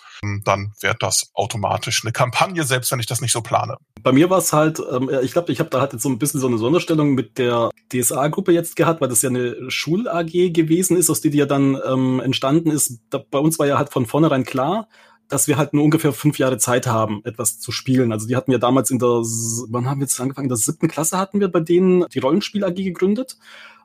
[0.45, 3.77] dann wird das automatisch eine Kampagne, selbst wenn ich das nicht so plane.
[4.03, 6.19] Bei mir war es halt, ähm, ich glaube, ich habe da halt jetzt so ein
[6.19, 10.97] bisschen so eine Sonderstellung mit der DSA-Gruppe jetzt gehabt, weil das ja eine Schul-AG gewesen
[10.97, 13.01] ist, aus der die ja dann ähm, entstanden ist.
[13.11, 14.89] Da, bei uns war ja halt von vornherein klar,
[15.29, 18.13] dass wir halt nur ungefähr fünf Jahre Zeit haben, etwas zu spielen.
[18.13, 20.47] Also die hatten wir damals in der, wann haben wir jetzt angefangen?
[20.47, 23.37] In der siebten Klasse hatten wir bei denen die Rollenspiel AG gegründet.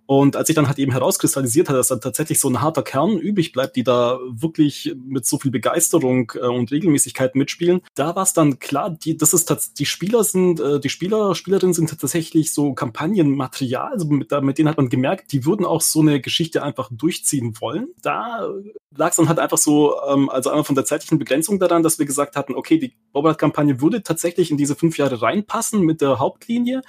[0.05, 3.17] Und als ich dann halt eben herauskristallisiert hat, dass dann tatsächlich so ein harter Kern
[3.17, 8.23] übrig bleibt, die da wirklich mit so viel Begeisterung äh, und Regelmäßigkeit mitspielen, da war
[8.23, 12.53] es dann klar, die, das ist die Spieler sind, äh, die Spieler, Spielerinnen sind tatsächlich
[12.53, 16.63] so Kampagnenmaterial, also mit, mit denen hat man gemerkt, die würden auch so eine Geschichte
[16.63, 17.87] einfach durchziehen wollen.
[18.01, 18.49] Da
[18.95, 21.97] lag es dann halt einfach so, ähm, also einmal von der zeitlichen Begrenzung daran, dass
[21.99, 26.19] wir gesagt hatten, okay, die Bobart-Kampagne würde tatsächlich in diese fünf Jahre reinpassen mit der
[26.19, 26.81] Hauptlinie,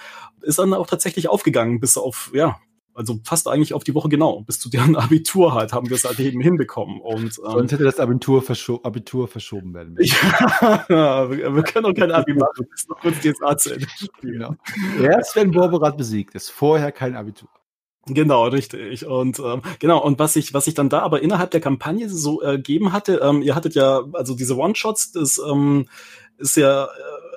[0.42, 2.58] ist dann auch tatsächlich aufgegangen, bis auf, ja,
[2.94, 4.42] also fast eigentlich auf die Woche genau.
[4.42, 7.00] Bis zu deren Abitur halt haben wir es halt eben hinbekommen.
[7.00, 10.16] Und, ähm, Sonst hätte das Abitur, verscho Abitur verschoben werden müssen.
[10.88, 14.32] ja, wir, können auch kein Abi machen, bis noch kurz DSA zu Ende spielen.
[14.34, 14.56] Genau.
[15.00, 17.48] Erst wenn Borberat besiegt ist, vorher kein Abitur.
[18.06, 19.06] Genau, richtig.
[19.06, 22.40] Und ähm, genau, und was ich, was ich dann da aber innerhalb der Kampagne so
[22.40, 25.88] ergeben äh, hatte, ähm, ihr hattet ja, also diese One-Shots, das ähm,
[26.36, 26.88] ist ja äh,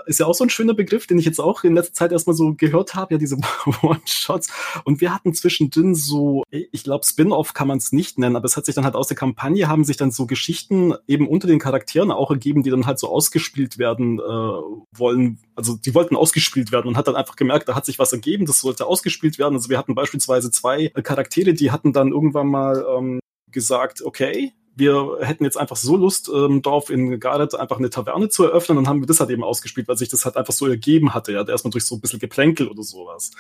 [0.08, 2.36] ist ja auch so ein schöner Begriff, den ich jetzt auch in letzter Zeit erstmal
[2.36, 3.38] so gehört habe, ja, diese
[3.82, 4.50] One-Shots.
[4.84, 8.58] Und wir hatten zwischendrin so, ich glaube, Spin-off kann man es nicht nennen, aber es
[8.58, 11.60] hat sich dann halt aus der Kampagne haben sich dann so Geschichten eben unter den
[11.60, 15.40] Charakteren auch ergeben, die dann halt so ausgespielt werden äh, wollen.
[15.56, 18.46] Also die wollten ausgespielt werden und hat dann einfach gemerkt, da hat sich was ergeben,
[18.46, 19.56] das sollte ausgespielt werden.
[19.56, 23.20] Also wir hatten beispielsweise zwei Charaktere, die hatten dann irgendwann mal ähm,
[23.52, 28.30] gesagt, okay, wir hätten jetzt einfach so Lust ähm, drauf, in Gareth einfach eine Taverne
[28.30, 30.68] zu eröffnen und haben wir das halt eben ausgespielt, weil sich das halt einfach so
[30.68, 33.32] ergeben hatte, ja, erstmal durch so ein bisschen Geplänkel oder sowas.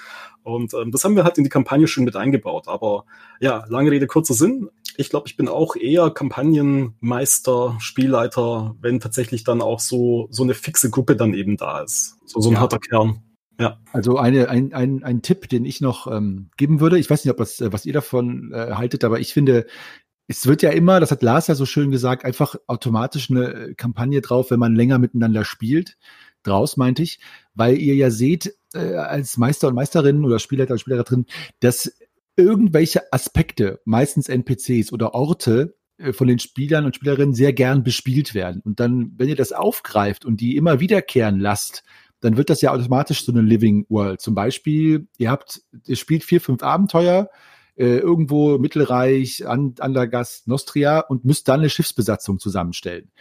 [0.43, 2.67] Und ähm, das haben wir halt in die Kampagne schon mit eingebaut.
[2.67, 3.05] Aber
[3.39, 4.69] ja, lange Rede, kurzer Sinn.
[4.97, 10.55] Ich glaube, ich bin auch eher Kampagnenmeister, Spielleiter, wenn tatsächlich dann auch so, so eine
[10.55, 12.17] fixe Gruppe dann eben da ist.
[12.25, 12.61] So, so ein ja.
[12.61, 13.21] harter Kern.
[13.59, 13.79] Ja.
[13.91, 17.31] Also eine, ein, ein, ein Tipp, den ich noch ähm, geben würde, ich weiß nicht,
[17.31, 19.65] ob das, äh, was ihr davon äh, haltet, aber ich finde,
[20.27, 23.73] es wird ja immer, das hat Lars ja so schön gesagt, einfach automatisch eine äh,
[23.75, 25.97] Kampagne drauf, wenn man länger miteinander spielt.
[26.43, 27.19] Draus meinte ich,
[27.55, 31.25] weil ihr ja seht, äh, als Meister und Meisterin oder Spielleiter und Spielleiterin,
[31.61, 31.91] dass
[32.35, 38.33] irgendwelche Aspekte, meistens NPCs oder Orte, äh, von den Spielern und Spielerinnen sehr gern bespielt
[38.33, 38.61] werden.
[38.63, 41.83] Und dann, wenn ihr das aufgreift und die immer wiederkehren lasst,
[42.19, 44.21] dann wird das ja automatisch so eine Living World.
[44.21, 47.29] Zum Beispiel, ihr habt, ihr spielt vier, fünf Abenteuer,
[47.77, 53.11] äh, irgendwo Mittelreich, an, Andergast, Nostria und müsst dann eine Schiffsbesatzung zusammenstellen.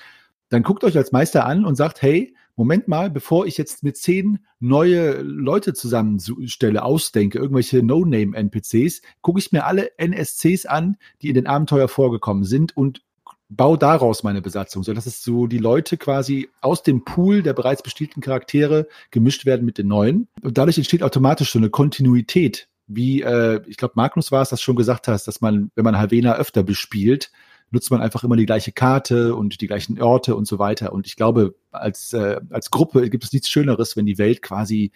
[0.48, 3.98] Dann guckt euch als Meister an und sagt, hey, Moment mal, bevor ich jetzt mit
[3.98, 11.34] zehn neue Leute zusammenstelle, ausdenke, irgendwelche No-Name-NPCs, gucke ich mir alle NSCs an, die in
[11.34, 13.02] den Abenteuer vorgekommen sind und
[13.48, 17.52] baue daraus meine Besatzung, so dass es so die Leute quasi aus dem Pool der
[17.52, 20.28] bereits bestielten Charaktere gemischt werden mit den neuen.
[20.42, 24.60] Und dadurch entsteht automatisch so eine Kontinuität wie, äh, ich glaube, Magnus war es, das
[24.60, 27.30] schon gesagt hast, dass man, wenn man Havena öfter bespielt,
[27.70, 30.92] nutzt man einfach immer die gleiche Karte und die gleichen Orte und so weiter.
[30.92, 34.92] Und ich glaube, als, äh, als Gruppe gibt es nichts Schöneres, wenn die Welt quasi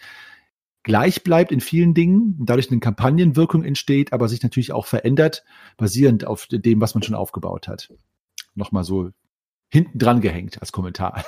[0.83, 5.43] gleich bleibt in vielen Dingen, dadurch eine Kampagnenwirkung entsteht, aber sich natürlich auch verändert,
[5.77, 7.93] basierend auf dem, was man schon aufgebaut hat.
[8.55, 9.11] Nochmal so
[9.71, 11.23] hinten dran gehängt als Kommentar.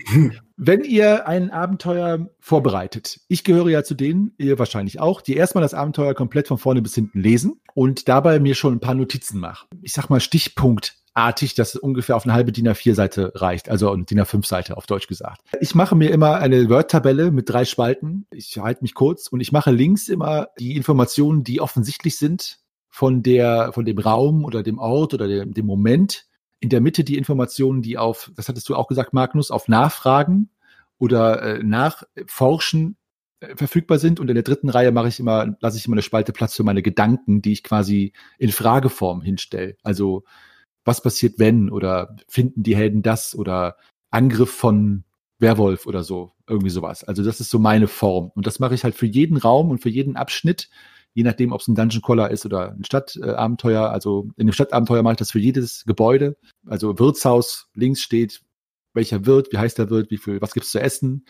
[0.56, 5.62] Wenn ihr ein Abenteuer vorbereitet, ich gehöre ja zu denen, ihr wahrscheinlich auch, die erstmal
[5.62, 9.38] das Abenteuer komplett von vorne bis hinten lesen und dabei mir schon ein paar Notizen
[9.40, 9.68] machen.
[9.82, 14.20] Ich sag mal stichpunktartig, dass ungefähr auf eine halbe DIN A4-Seite reicht, also eine DIN
[14.20, 15.42] A5-Seite auf Deutsch gesagt.
[15.60, 18.26] Ich mache mir immer eine Word-Tabelle mit drei Spalten.
[18.30, 23.22] Ich halte mich kurz und ich mache links immer die Informationen, die offensichtlich sind von
[23.22, 26.26] der, von dem Raum oder dem Ort oder dem, dem Moment
[26.62, 30.48] in der Mitte die Informationen, die auf, das hattest du auch gesagt, Magnus, auf Nachfragen
[30.96, 32.96] oder äh, Nachforschen
[33.40, 34.20] äh, verfügbar sind.
[34.20, 36.62] Und in der dritten Reihe mache ich immer, lasse ich immer eine Spalte Platz für
[36.62, 39.76] meine Gedanken, die ich quasi in Frageform hinstelle.
[39.82, 40.22] Also
[40.84, 43.76] was passiert, wenn oder finden die Helden das oder
[44.10, 45.02] Angriff von
[45.40, 47.02] Werwolf oder so, irgendwie sowas.
[47.02, 48.30] Also das ist so meine Form.
[48.36, 50.70] Und das mache ich halt für jeden Raum und für jeden Abschnitt
[51.14, 53.90] je nachdem, ob es ein Dungeon Caller ist oder ein Stadtabenteuer.
[53.90, 56.36] also in dem Stadtabenteuer mache ich das für jedes Gebäude.
[56.66, 58.42] Also Wirtshaus, links steht,
[58.94, 61.24] welcher Wirt, wie heißt der Wirt, wie viel, was gibt's zu essen.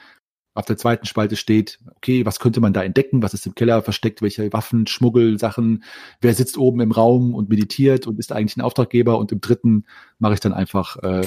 [0.54, 3.22] Auf der zweiten Spalte steht, okay, was könnte man da entdecken?
[3.22, 4.20] Was ist im Keller versteckt?
[4.20, 5.82] Welche Waffen, Schmuggelsachen?
[6.20, 9.16] Wer sitzt oben im Raum und meditiert und ist eigentlich ein Auftraggeber?
[9.18, 9.86] Und im dritten
[10.18, 11.26] mache ich dann einfach äh,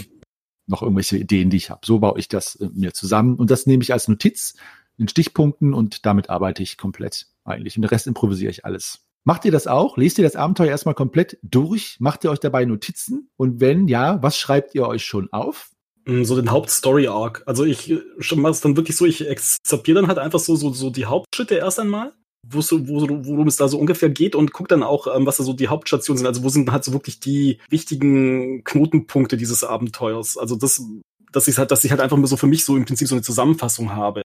[0.67, 1.81] noch irgendwelche Ideen, die ich habe.
[1.85, 4.55] So baue ich das äh, mir zusammen und das nehme ich als Notiz
[4.97, 7.77] in Stichpunkten und damit arbeite ich komplett eigentlich.
[7.77, 9.05] Und den Rest improvisiere ich alles.
[9.23, 9.97] Macht ihr das auch?
[9.97, 11.97] Lest ihr das Abenteuer erstmal komplett durch?
[11.99, 13.29] Macht ihr euch dabei Notizen?
[13.37, 15.71] Und wenn ja, was schreibt ihr euch schon auf?
[16.05, 17.41] Mm, so den Hauptstory-Arc.
[17.47, 17.91] Also ich
[18.35, 21.55] mache es dann wirklich so, ich exzipiere dann halt einfach so, so, so die Hauptschritte
[21.55, 22.13] erst einmal,
[22.47, 25.53] wo, worum es da so ungefähr geht und gucke dann auch, ähm, was da so
[25.53, 26.27] die Hauptstationen sind.
[26.27, 30.37] Also wo sind halt so wirklich die wichtigen Knotenpunkte dieses Abenteuers.
[30.37, 30.83] Also das,
[31.31, 33.23] dass ich halt, dass ich halt einfach so für mich so im Prinzip so eine
[33.23, 34.21] Zusammenfassung habe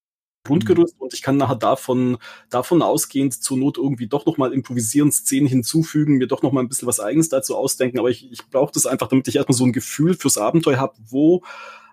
[0.50, 1.04] Grundgerüst mhm.
[1.04, 6.18] und ich kann nachher davon, davon ausgehend zur Not irgendwie doch nochmal improvisieren, Szenen hinzufügen,
[6.18, 7.98] mir doch nochmal ein bisschen was Eigenes dazu ausdenken.
[7.98, 10.94] Aber ich, ich brauche das einfach, damit ich erstmal so ein Gefühl fürs Abenteuer habe,
[11.08, 11.42] wo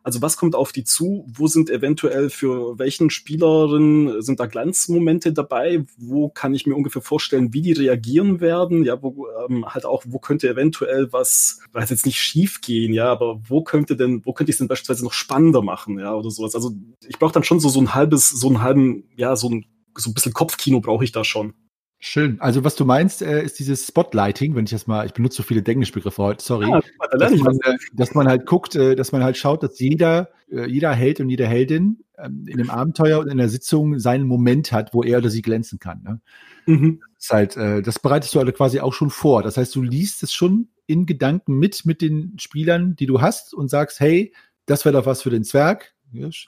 [0.04, 1.26] also was kommt auf die zu?
[1.28, 5.86] Wo sind eventuell für welchen Spielerinnen sind da Glanzmomente dabei?
[5.98, 8.84] Wo kann ich mir ungefähr vorstellen, wie die reagieren werden?
[8.84, 13.12] Ja, wo ähm, halt auch, wo könnte eventuell was, weiß jetzt nicht schief gehen, ja,
[13.12, 16.32] aber wo könnte denn, wo könnte ich es denn beispielsweise noch spannender machen, ja, oder
[16.32, 16.56] sowas?
[16.56, 16.72] Also
[17.08, 20.10] ich brauche dann schon so, so ein halbes, so ein halben, ja, so ein, so
[20.10, 21.54] ein bisschen Kopfkino brauche ich da schon.
[22.00, 22.39] Schön.
[22.39, 25.43] Also was du meinst, äh, ist dieses Spotlighting, wenn ich das mal, ich benutze so
[25.43, 26.70] viele Englischbegriffe heute, sorry.
[26.70, 26.80] Ja,
[27.12, 30.30] da dass, man, äh, dass man halt guckt, äh, dass man halt schaut, dass jeder,
[30.52, 34.28] äh, jeder Held und jede Heldin ähm, in dem Abenteuer und in der Sitzung seinen
[34.28, 36.04] Moment hat, wo er oder sie glänzen kann.
[36.04, 36.22] Ne?
[36.68, 37.02] Mhm.
[37.16, 39.41] Das ist halt, äh, das bereitest du alle quasi auch schon vor.
[39.41, 43.56] Das heißt, du liest es schon in Gedanken mit, mit den Spielern, die du hast
[43.56, 44.34] und sagst, hey,
[44.68, 45.95] das wäre doch was für den Zwerg.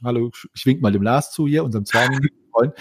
[0.04, 2.28] Hallo, ich wink mal dem Lars zu hier, unserem Zwergen.
[2.60, 2.74] freuen.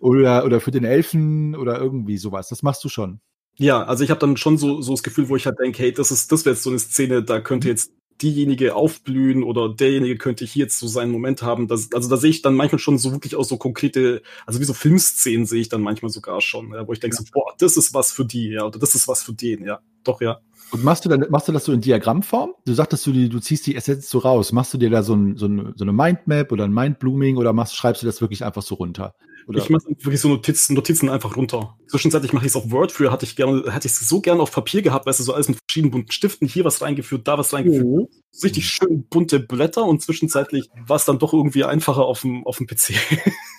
[0.00, 2.48] Oder, oder für den Elfen oder irgendwie sowas.
[2.48, 3.20] Das machst du schon.
[3.58, 5.92] Ja, also ich habe dann schon so, so das Gefühl, wo ich halt denke, hey,
[5.92, 10.16] das ist, das wäre jetzt so eine Szene, da könnte jetzt diejenige aufblühen oder derjenige
[10.16, 11.66] könnte hier jetzt so seinen Moment haben.
[11.66, 14.64] Das, also da sehe ich dann manchmal schon so wirklich auch so konkrete, also wie
[14.64, 17.22] so Filmszenen sehe ich dann manchmal sogar schon, ja, wo ich denke ja.
[17.22, 19.80] so, boah, das ist was für die, ja, oder das ist was für den, ja.
[20.04, 20.40] Doch, ja.
[20.72, 22.54] Und machst du dann, machst du das so in Diagrammform?
[22.64, 24.52] Du sagtest du, du ziehst die Essenz so raus.
[24.52, 27.52] Machst du dir da so, ein, so, ein, so eine Mindmap oder ein Mindblooming oder
[27.52, 29.14] machst, schreibst du das wirklich einfach so runter?
[29.46, 29.58] Oder?
[29.58, 31.76] Ich mache wirklich so Notizen, Notizen einfach runter.
[31.88, 32.90] Zwischenzeitlich mache ich es auf Word.
[32.90, 35.34] Früher hatte ich gerne, hatte ich es so gerne auf Papier gehabt, weißt du, so
[35.34, 37.84] alles mit verschiedenen bunten Stiften, hier was reingeführt, da was reingeführt.
[37.84, 38.08] Mhm.
[38.42, 42.58] Richtig schön bunte Blätter und zwischenzeitlich war es dann doch irgendwie einfacher auf dem, auf
[42.58, 42.94] dem PC.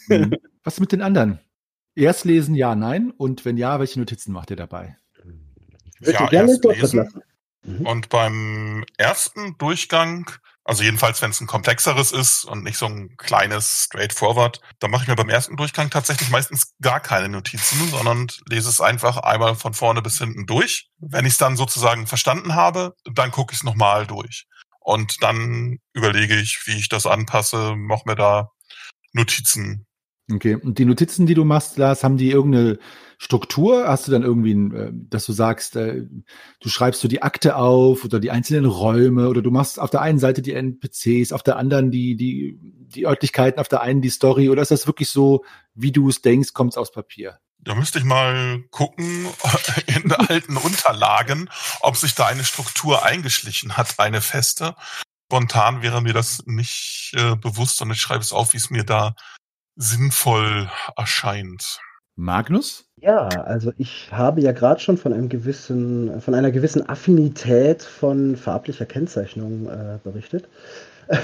[0.07, 0.35] Mhm.
[0.63, 1.39] Was mit den anderen?
[1.95, 3.11] Erst lesen, ja, nein.
[3.15, 4.97] Und wenn ja, welche Notizen macht ihr dabei?
[6.05, 7.23] Ja, erst lesen.
[7.63, 7.85] Mhm.
[7.85, 10.29] Und beim ersten Durchgang
[10.65, 15.03] also jedenfalls, wenn es ein komplexeres ist und nicht so ein kleines Straightforward, dann mache
[15.03, 19.55] ich mir beim ersten Durchgang tatsächlich meistens gar keine Notizen, sondern lese es einfach einmal
[19.55, 20.87] von vorne bis hinten durch.
[20.99, 24.45] Wenn ich es dann sozusagen verstanden habe, dann gucke ich es nochmal durch.
[24.79, 28.49] Und dann überlege ich, wie ich das anpasse, mache mir da
[29.11, 29.85] Notizen
[30.31, 32.79] Okay, und die Notizen, die du machst, Lars, haben die irgendeine
[33.17, 33.87] Struktur?
[33.87, 36.05] Hast du dann irgendwie, äh, dass du sagst, äh,
[36.61, 40.01] du schreibst so die Akte auf oder die einzelnen Räume oder du machst auf der
[40.01, 44.09] einen Seite die NPCs, auf der anderen die, die, die Örtlichkeiten, auf der einen die
[44.09, 45.43] Story oder ist das wirklich so,
[45.75, 47.39] wie du es denkst, kommt es aus Papier?
[47.59, 49.27] Da müsste ich mal gucken
[49.87, 51.49] in alten Unterlagen,
[51.81, 54.75] ob sich da eine Struktur eingeschlichen hat, eine feste.
[55.29, 58.83] Spontan wäre mir das nicht äh, bewusst und ich schreibe es auf, wie es mir
[58.83, 59.15] da
[59.75, 61.79] sinnvoll erscheint.
[62.15, 62.85] Magnus?
[62.97, 68.35] Ja, also ich habe ja gerade schon von einem gewissen, von einer gewissen Affinität von
[68.35, 70.47] farblicher Kennzeichnung äh, berichtet.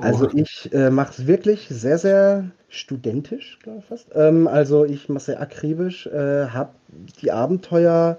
[0.00, 0.30] also oh.
[0.34, 4.06] ich äh, mache es wirklich sehr, sehr studentisch, glaube ich fast.
[4.14, 6.70] Ähm, also ich mache sehr akribisch, äh, habe
[7.20, 8.18] die Abenteuer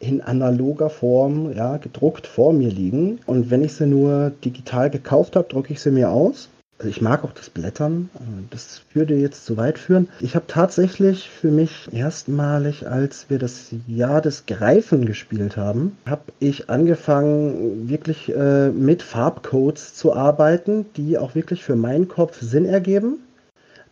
[0.00, 3.20] in analoger Form, ja, gedruckt vor mir liegen.
[3.26, 6.48] Und wenn ich sie nur digital gekauft habe, drucke ich sie mir aus
[6.78, 8.10] also ich mag auch das Blättern,
[8.50, 10.08] das würde jetzt zu weit führen.
[10.20, 16.32] Ich habe tatsächlich für mich erstmalig, als wir das Jahr des Greifen gespielt haben, habe
[16.40, 22.64] ich angefangen, wirklich äh, mit Farbcodes zu arbeiten, die auch wirklich für meinen Kopf Sinn
[22.64, 23.18] ergeben.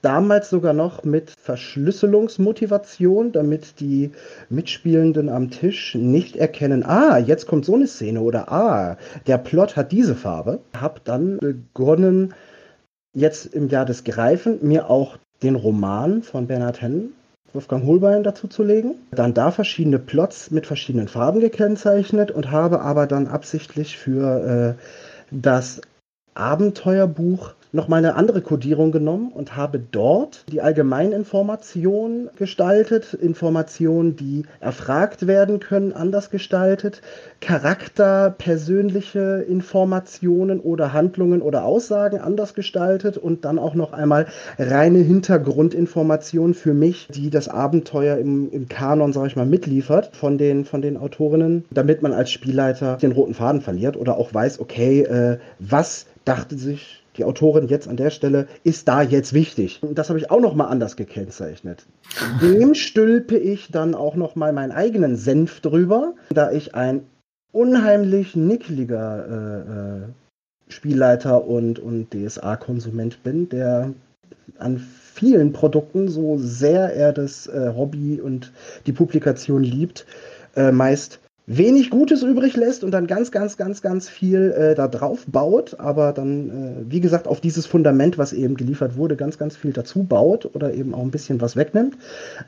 [0.02, 4.10] Damals sogar noch mit Verschlüsselungsmotivation, damit die
[4.50, 8.96] Mitspielenden am Tisch nicht erkennen, ah, jetzt kommt so eine Szene oder ah,
[9.28, 10.58] der Plot hat diese Farbe.
[10.76, 12.34] Hab dann begonnen,
[13.14, 17.14] jetzt im Jahr des Greifen mir auch den Roman von Bernhard Hennen,
[17.52, 18.94] Wolfgang Holbein dazu zu legen.
[19.10, 24.82] Dann da verschiedene Plots mit verschiedenen Farben gekennzeichnet und habe aber dann absichtlich für äh,
[25.30, 25.80] das
[26.34, 35.26] Abenteuerbuch nochmal eine andere Kodierung genommen und habe dort die Allgemeininformation gestaltet, Informationen, die erfragt
[35.26, 37.00] werden können, anders gestaltet,
[37.40, 44.26] Charakter, persönliche Informationen oder Handlungen oder Aussagen anders gestaltet und dann auch noch einmal
[44.58, 50.36] reine Hintergrundinformationen für mich, die das Abenteuer im, im Kanon, sag ich mal, mitliefert von
[50.36, 54.60] den, von den Autorinnen, damit man als Spielleiter den roten Faden verliert oder auch weiß,
[54.60, 59.80] okay, äh, was dachte sich die Autorin jetzt an der Stelle ist da jetzt wichtig.
[59.92, 61.86] Das habe ich auch noch mal anders gekennzeichnet.
[62.40, 67.02] Dem stülpe ich dann auch noch mal meinen eigenen Senf drüber, da ich ein
[67.52, 69.60] unheimlich nickliger äh,
[69.98, 70.02] äh,
[70.68, 73.92] Spielleiter und, und DSA-Konsument bin, der
[74.58, 78.52] an vielen Produkten, so sehr er das äh, Hobby und
[78.86, 80.06] die Publikation liebt,
[80.56, 84.86] äh, meist wenig Gutes übrig lässt und dann ganz, ganz, ganz, ganz viel äh, da
[84.86, 89.38] drauf baut, aber dann, äh, wie gesagt, auf dieses Fundament, was eben geliefert wurde, ganz,
[89.38, 91.96] ganz viel dazu baut oder eben auch ein bisschen was wegnimmt.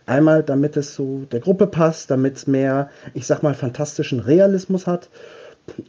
[0.07, 4.87] Einmal, damit es so der Gruppe passt, damit es mehr, ich sag mal, fantastischen Realismus
[4.87, 5.09] hat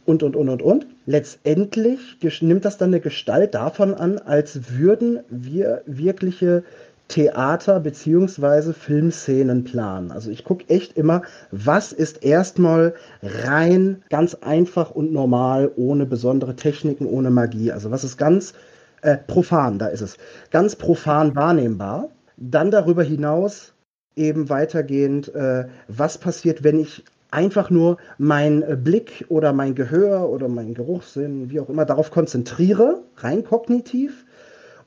[0.04, 0.86] und, und, und, und, und.
[1.06, 6.64] Letztendlich nimmt das dann eine Gestalt davon an, als würden wir wirkliche
[7.08, 8.72] Theater- bzw.
[8.72, 10.10] Filmszenen planen.
[10.10, 16.56] Also ich gucke echt immer, was ist erstmal rein, ganz einfach und normal, ohne besondere
[16.56, 17.72] Techniken, ohne Magie.
[17.72, 18.54] Also was ist ganz
[19.02, 20.16] äh, profan, da ist es,
[20.50, 22.08] ganz profan wahrnehmbar.
[22.36, 23.72] Dann darüber hinaus
[24.16, 30.48] eben weitergehend, äh, was passiert, wenn ich einfach nur meinen Blick oder mein Gehör oder
[30.48, 34.24] meinen Geruchssinn, wie auch immer, darauf konzentriere, rein kognitiv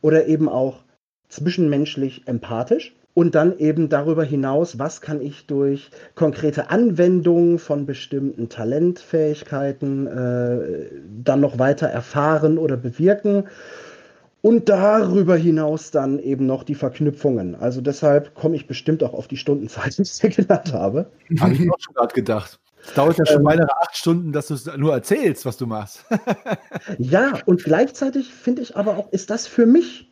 [0.02, 0.84] oder eben auch
[1.30, 2.96] zwischenmenschlich empathisch.
[3.16, 10.90] Und dann eben darüber hinaus, was kann ich durch konkrete Anwendungen von bestimmten Talentfähigkeiten äh,
[11.24, 13.46] dann noch weiter erfahren oder bewirken.
[14.42, 17.56] Und darüber hinaus dann eben noch die Verknüpfungen.
[17.56, 21.08] Also deshalb komme ich bestimmt auch auf die Stundenzeit, die ich dir genannt habe.
[21.40, 22.60] Habe ich auch schon gerade gedacht.
[22.86, 26.06] Es dauert ja schon weitere acht Stunden, dass du es nur erzählst, was du machst.
[26.98, 30.09] ja, und gleichzeitig finde ich aber auch, ist das für mich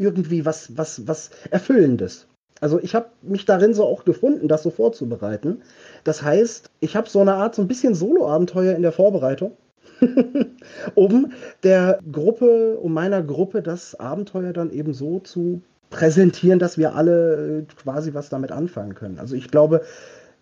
[0.00, 2.26] irgendwie was, was, was Erfüllendes.
[2.60, 5.62] Also ich habe mich darin so auch gefunden, das so vorzubereiten.
[6.04, 9.56] Das heißt, ich habe so eine Art, so ein bisschen Solo-Abenteuer in der Vorbereitung,
[10.94, 11.32] um
[11.62, 17.60] der Gruppe, um meiner Gruppe das Abenteuer dann eben so zu präsentieren, dass wir alle
[17.60, 19.18] äh, quasi was damit anfangen können.
[19.18, 19.82] Also ich glaube,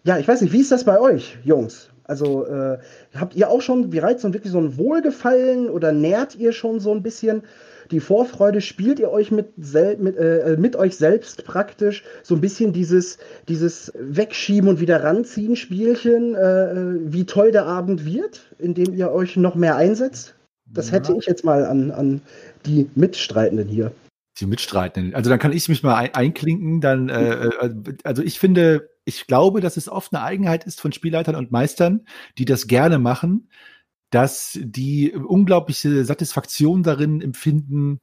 [0.04, 1.90] ja, ich weiß nicht, wie ist das bei euch, Jungs?
[2.04, 2.78] Also äh,
[3.14, 6.92] habt ihr auch schon bereits so wirklich so ein Wohlgefallen oder nährt ihr schon so
[6.92, 7.42] ein bisschen
[7.90, 12.72] die Vorfreude spielt ihr euch mit, mit, äh, mit euch selbst praktisch so ein bisschen
[12.72, 13.18] dieses,
[13.48, 19.36] dieses Wegschieben und wieder ranziehen Spielchen, äh, wie toll der Abend wird, indem ihr euch
[19.36, 20.34] noch mehr einsetzt?
[20.66, 20.94] Das ja.
[20.94, 22.20] hätte ich jetzt mal an, an
[22.66, 23.92] die Mitstreitenden hier.
[24.38, 25.14] Die Mitstreitenden.
[25.14, 26.80] Also dann kann ich mich mal ein einklinken.
[26.80, 27.74] Dann, äh, äh,
[28.04, 32.04] also ich finde, ich glaube, dass es oft eine Eigenheit ist von Spielleitern und Meistern,
[32.36, 33.48] die das gerne machen,
[34.10, 38.00] dass die unglaubliche Satisfaktion darin empfinden,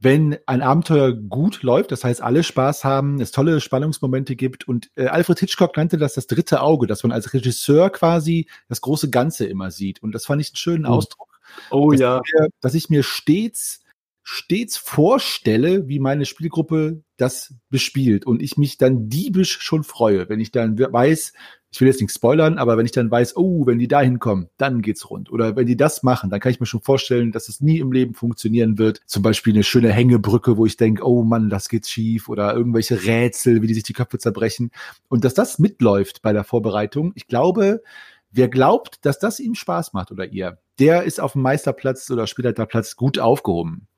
[0.00, 4.90] wenn ein Abenteuer gut läuft, das heißt, alle Spaß haben, es tolle Spannungsmomente gibt und
[4.96, 9.08] äh, Alfred Hitchcock nannte das das dritte Auge, dass man als Regisseur quasi das große
[9.08, 10.02] Ganze immer sieht.
[10.02, 10.90] Und das fand ich einen schönen oh.
[10.90, 11.40] Ausdruck.
[11.70, 12.20] Oh dass ja.
[12.24, 13.80] Ich mir, dass ich mir stets
[14.24, 20.40] stets vorstelle, wie meine Spielgruppe das bespielt und ich mich dann diebisch schon freue, wenn
[20.40, 21.32] ich dann weiß,
[21.70, 24.48] ich will jetzt nichts spoilern, aber wenn ich dann weiß, oh, wenn die da hinkommen,
[24.56, 25.30] dann geht's rund.
[25.30, 27.90] Oder wenn die das machen, dann kann ich mir schon vorstellen, dass es nie im
[27.90, 29.00] Leben funktionieren wird.
[29.06, 32.28] Zum Beispiel eine schöne Hängebrücke, wo ich denke, oh Mann, das geht schief.
[32.28, 34.70] Oder irgendwelche Rätsel, wie die sich die Köpfe zerbrechen.
[35.08, 37.82] Und dass das mitläuft bei der Vorbereitung, ich glaube,
[38.30, 42.26] wer glaubt, dass das ihm Spaß macht oder ihr, der ist auf dem Meisterplatz oder
[42.26, 43.88] Spielleiterplatz gut aufgehoben.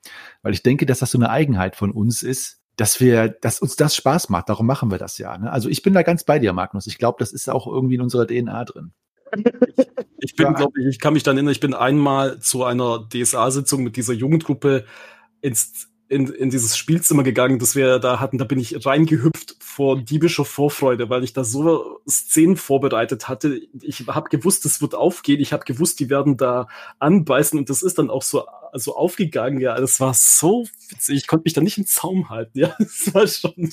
[0.41, 3.75] Weil ich denke, dass das so eine Eigenheit von uns ist, dass wir, dass uns
[3.75, 4.49] das Spaß macht.
[4.49, 5.37] Darum machen wir das ja.
[5.37, 5.51] Ne?
[5.51, 6.87] Also ich bin da ganz bei dir, Magnus.
[6.87, 8.93] Ich glaube, das ist auch irgendwie in unserer DNA drin.
[9.75, 9.85] Ich,
[10.19, 13.83] ich bin, glaube ich, ich kann mich dann erinnern, ich bin einmal zu einer DSA-Sitzung
[13.83, 14.85] mit dieser Jugendgruppe
[15.41, 18.37] ins in, in dieses Spielzimmer gegangen, das wir da hatten.
[18.37, 23.59] Da bin ich reingehüpft vor diebischer Vorfreude, weil ich da so Szenen vorbereitet hatte.
[23.81, 25.41] Ich habe gewusst, es wird aufgehen.
[25.41, 26.67] Ich habe gewusst, die werden da
[26.99, 29.59] anbeißen und das ist dann auch so, so aufgegangen.
[29.59, 31.17] Ja, das war so witzig.
[31.17, 32.59] Ich konnte mich da nicht im Zaum halten.
[32.59, 33.71] Ja, das war schon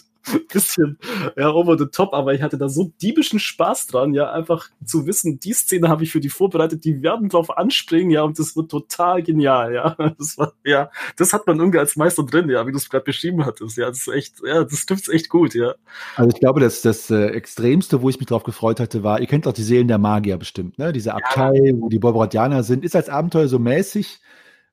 [0.52, 0.98] bisschen
[1.36, 5.06] ja, over the top, aber ich hatte da so diebischen Spaß dran, ja, einfach zu
[5.06, 8.56] wissen, die Szene habe ich für die vorbereitet, die werden drauf anspringen, ja, und das
[8.56, 9.96] wird total genial, ja.
[10.18, 13.04] Das war, ja, das hat man irgendwie als Meister drin, ja, wie du es gerade
[13.04, 15.74] beschrieben hattest, ja, das ist echt, ja, das trifft echt gut, ja.
[16.16, 19.26] Also ich glaube, dass das äh, Extremste, wo ich mich drauf gefreut hatte, war, ihr
[19.26, 21.74] kennt doch die Seelen der Magier bestimmt, ne, diese Abtei, ja.
[21.76, 24.20] wo die Borboratianer sind, ist als Abenteuer so mäßig,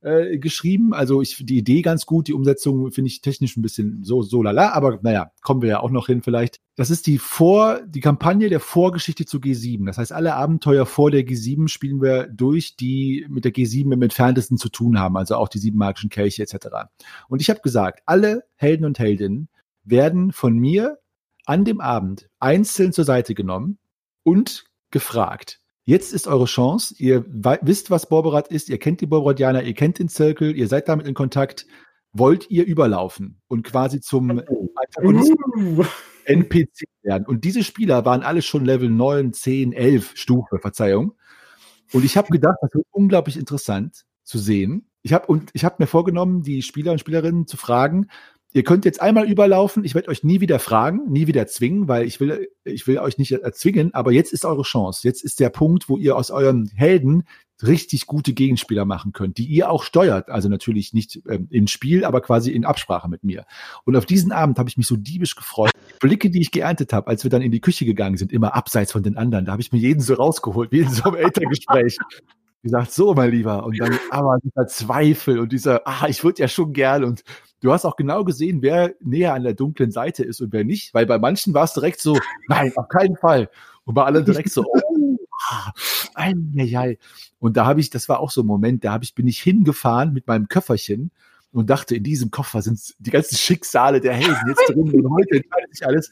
[0.01, 0.93] äh, geschrieben.
[0.93, 4.41] Also ich die Idee ganz gut, die Umsetzung finde ich technisch ein bisschen so so
[4.41, 6.59] lala, aber naja, kommen wir ja auch noch hin vielleicht.
[6.75, 9.85] Das ist die Vor die Kampagne der Vorgeschichte zu G7.
[9.85, 14.01] Das heißt, alle Abenteuer vor der G7 spielen wir durch, die mit der G7 im
[14.01, 16.67] entferntesten zu tun haben, also auch die sieben magischen Kelche etc.
[17.27, 19.49] Und ich habe gesagt, alle Helden und Heldinnen
[19.83, 20.99] werden von mir
[21.45, 23.77] an dem Abend einzeln zur Seite genommen
[24.23, 25.60] und gefragt,
[25.91, 26.95] Jetzt ist eure Chance.
[26.99, 28.69] Ihr wisst, was Borberat ist.
[28.69, 31.67] Ihr kennt die Borberatianer, ihr kennt den Zirkel, ihr seid damit in Kontakt.
[32.13, 34.41] Wollt ihr überlaufen und quasi zum
[36.23, 37.27] NPC werden?
[37.27, 41.11] Und diese Spieler waren alle schon Level 9, 10, 11 Stufe, Verzeihung.
[41.91, 44.87] Und ich habe gedacht, das wird unglaublich interessant zu sehen.
[45.01, 48.07] Ich habe und ich habe mir vorgenommen, die Spieler und Spielerinnen zu fragen,
[48.53, 49.85] Ihr könnt jetzt einmal überlaufen.
[49.85, 53.17] Ich werde euch nie wieder fragen, nie wieder zwingen, weil ich will, ich will euch
[53.17, 53.93] nicht erzwingen.
[53.93, 55.07] Aber jetzt ist eure Chance.
[55.07, 57.23] Jetzt ist der Punkt, wo ihr aus euren Helden
[57.63, 60.29] richtig gute Gegenspieler machen könnt, die ihr auch steuert.
[60.29, 63.45] Also natürlich nicht ähm, im Spiel, aber quasi in Absprache mit mir.
[63.85, 65.71] Und auf diesen Abend habe ich mich so diebisch gefreut.
[65.99, 68.91] Blicke, die ich geerntet habe, als wir dann in die Küche gegangen sind, immer abseits
[68.91, 69.45] von den anderen.
[69.45, 71.97] Da habe ich mir jeden so rausgeholt, in so einem Elterngespräch
[72.63, 73.63] gesagt, so, mein Lieber.
[73.63, 77.03] Und dann aber dieser Zweifel und dieser, ah, ich würde ja schon gern.
[77.03, 77.23] Und
[77.61, 80.93] du hast auch genau gesehen, wer näher an der dunklen Seite ist und wer nicht.
[80.93, 83.49] Weil bei manchen war es direkt so, nein, auf keinen Fall.
[83.85, 85.17] Und bei anderen direkt so, oh,
[85.49, 85.71] ah,
[86.13, 86.97] ein, ei,
[87.39, 89.41] Und da habe ich, das war auch so ein Moment, da habe ich, bin ich
[89.41, 91.11] hingefahren mit meinem Köfferchen
[91.51, 95.37] und dachte, in diesem Koffer sind die ganzen Schicksale der Helden jetzt drin und heute
[95.37, 96.11] entscheidet sich alles.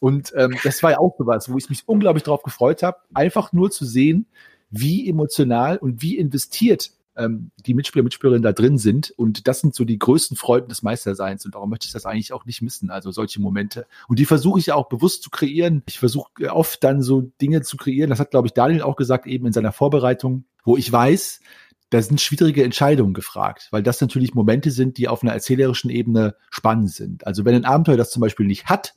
[0.00, 3.52] Und ähm, das war ja auch sowas, wo ich mich unglaublich drauf gefreut habe, einfach
[3.52, 4.26] nur zu sehen,
[4.70, 9.10] wie emotional und wie investiert ähm, die Mitspieler, Mitspielerinnen da drin sind.
[9.10, 11.44] Und das sind so die größten Freuden des Meisterseins.
[11.44, 12.90] Und darum möchte ich das eigentlich auch nicht missen.
[12.90, 13.86] Also solche Momente.
[14.08, 15.82] Und die versuche ich ja auch bewusst zu kreieren.
[15.86, 18.10] Ich versuche oft dann so Dinge zu kreieren.
[18.10, 21.40] Das hat, glaube ich, Daniel auch gesagt, eben in seiner Vorbereitung, wo ich weiß,
[21.90, 26.36] da sind schwierige Entscheidungen gefragt, weil das natürlich Momente sind, die auf einer erzählerischen Ebene
[26.50, 27.26] spannend sind.
[27.26, 28.94] Also wenn ein Abenteuer das zum Beispiel nicht hat,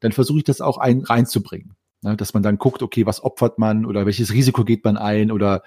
[0.00, 1.74] dann versuche ich das auch ein, reinzubringen.
[2.02, 5.32] Ne, dass man dann guckt, okay, was opfert man oder welches Risiko geht man ein
[5.32, 5.64] oder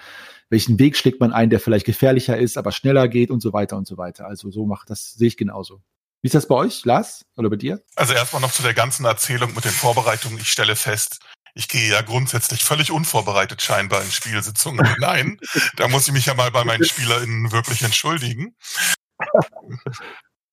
[0.50, 3.76] welchen Weg schlägt man ein, der vielleicht gefährlicher ist, aber schneller geht und so weiter
[3.76, 4.28] und so weiter.
[4.28, 5.82] Also so macht das, sehe ich genauso.
[6.22, 7.82] Wie ist das bei euch, Lars, oder bei dir?
[7.96, 10.38] Also erstmal noch zu der ganzen Erzählung mit den Vorbereitungen.
[10.40, 11.20] Ich stelle fest,
[11.54, 15.40] ich gehe ja grundsätzlich völlig unvorbereitet scheinbar in Spielsitzungen hinein.
[15.76, 18.56] da muss ich mich ja mal bei meinen SpielerInnen wirklich entschuldigen.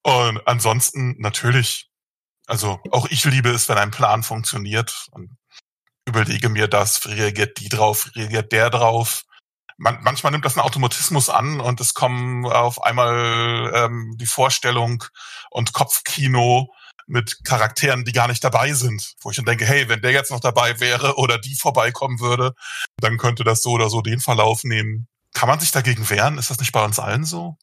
[0.03, 1.91] Und ansonsten natürlich,
[2.47, 5.07] also auch ich liebe es, wenn ein Plan funktioniert.
[5.13, 5.37] Und
[6.09, 9.25] überlege mir das, reagiert die drauf, reagiert der drauf.
[9.77, 15.05] Man, manchmal nimmt das einen Automatismus an und es kommen auf einmal ähm, die Vorstellung
[15.51, 16.69] und Kopfkino
[17.07, 20.31] mit Charakteren, die gar nicht dabei sind, wo ich dann denke, hey, wenn der jetzt
[20.31, 22.55] noch dabei wäre oder die vorbeikommen würde,
[22.99, 25.09] dann könnte das so oder so den Verlauf nehmen.
[25.33, 26.39] Kann man sich dagegen wehren?
[26.39, 27.57] Ist das nicht bei uns allen so?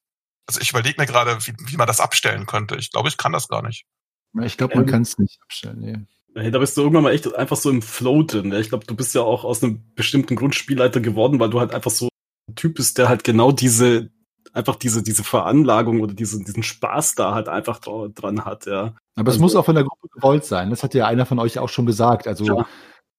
[0.47, 2.75] Also ich überlege mir gerade, wie, wie man das abstellen könnte.
[2.75, 3.85] Ich glaube, ich kann das gar nicht.
[4.41, 5.79] Ich glaube, man ähm, kann es nicht abstellen.
[5.79, 5.97] Nee.
[6.37, 8.51] Hey, da bist du irgendwann mal echt einfach so im Flow drin.
[8.53, 11.91] Ich glaube, du bist ja auch aus einem bestimmten Grundspielleiter geworden, weil du halt einfach
[11.91, 12.09] so
[12.49, 14.09] ein Typ bist, der halt genau diese,
[14.51, 18.95] einfach diese, diese Veranlagung oder diese, diesen Spaß da halt einfach dran hat, ja.
[19.15, 20.69] Aber es also, muss auch von der Gruppe gewollt sein.
[20.71, 22.27] Das hat ja einer von euch auch schon gesagt.
[22.27, 22.67] Also, ja.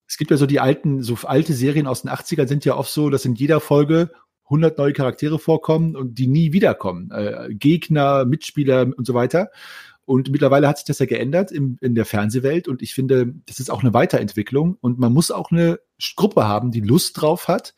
[0.07, 2.91] es gibt ja so die alten, so alte Serien aus den 80ern sind ja oft
[2.91, 4.11] so, dass in jeder Folge
[4.43, 7.09] 100 neue Charaktere vorkommen und die nie wiederkommen.
[7.11, 9.49] Äh, Gegner, Mitspieler und so weiter.
[10.07, 12.69] Und mittlerweile hat sich das ja geändert im, in der Fernsehwelt.
[12.69, 14.77] Und ich finde, das ist auch eine Weiterentwicklung.
[14.79, 15.81] Und man muss auch eine
[16.15, 17.75] Gruppe haben, die Lust drauf hat,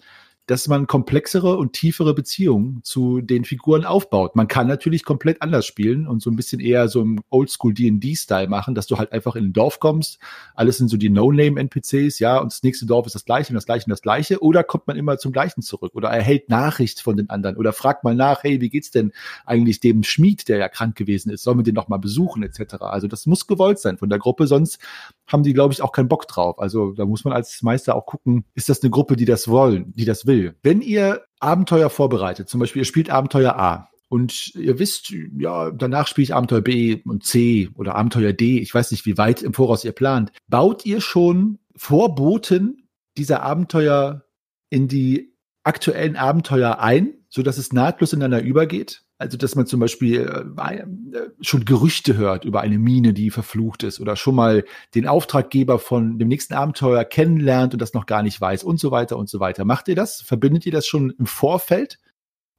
[0.49, 4.35] dass man komplexere und tiefere Beziehungen zu den Figuren aufbaut.
[4.35, 8.47] Man kann natürlich komplett anders spielen und so ein bisschen eher so im Oldschool D&D-Style
[8.47, 10.17] machen, dass du halt einfach in ein Dorf kommst.
[10.55, 13.67] Alles sind so die No-Name-NPCs, ja, und das nächste Dorf ist das gleiche und das
[13.67, 14.41] gleiche und das gleiche.
[14.41, 18.03] Oder kommt man immer zum gleichen zurück oder erhält Nachricht von den anderen oder fragt
[18.03, 19.11] mal nach, hey, wie geht's denn
[19.45, 21.43] eigentlich dem Schmied, der ja krank gewesen ist?
[21.43, 22.77] Sollen wir den noch mal besuchen etc.
[22.79, 24.79] Also das muss gewollt sein von der Gruppe, sonst
[25.27, 26.57] haben die, glaube ich, auch keinen Bock drauf.
[26.57, 29.93] Also da muss man als Meister auch gucken, ist das eine Gruppe, die das wollen,
[29.95, 30.38] die das will.
[30.63, 36.07] Wenn ihr Abenteuer vorbereitet, zum Beispiel ihr spielt Abenteuer A und ihr wisst, ja, danach
[36.07, 39.53] spiele ich Abenteuer B und C oder Abenteuer D, ich weiß nicht, wie weit im
[39.53, 44.25] Voraus ihr plant, baut ihr schon Vorboten dieser Abenteuer
[44.69, 45.33] in die
[45.63, 49.03] aktuellen Abenteuer ein, so dass es nahtlos ineinander übergeht?
[49.17, 53.83] Also, dass man zum Beispiel äh, äh, schon Gerüchte hört über eine Mine, die verflucht
[53.83, 54.63] ist oder schon mal
[54.95, 58.91] den Auftraggeber von dem nächsten Abenteuer kennenlernt und das noch gar nicht weiß und so
[58.91, 59.65] weiter und so weiter.
[59.65, 60.21] Macht ihr das?
[60.21, 61.99] Verbindet ihr das schon im Vorfeld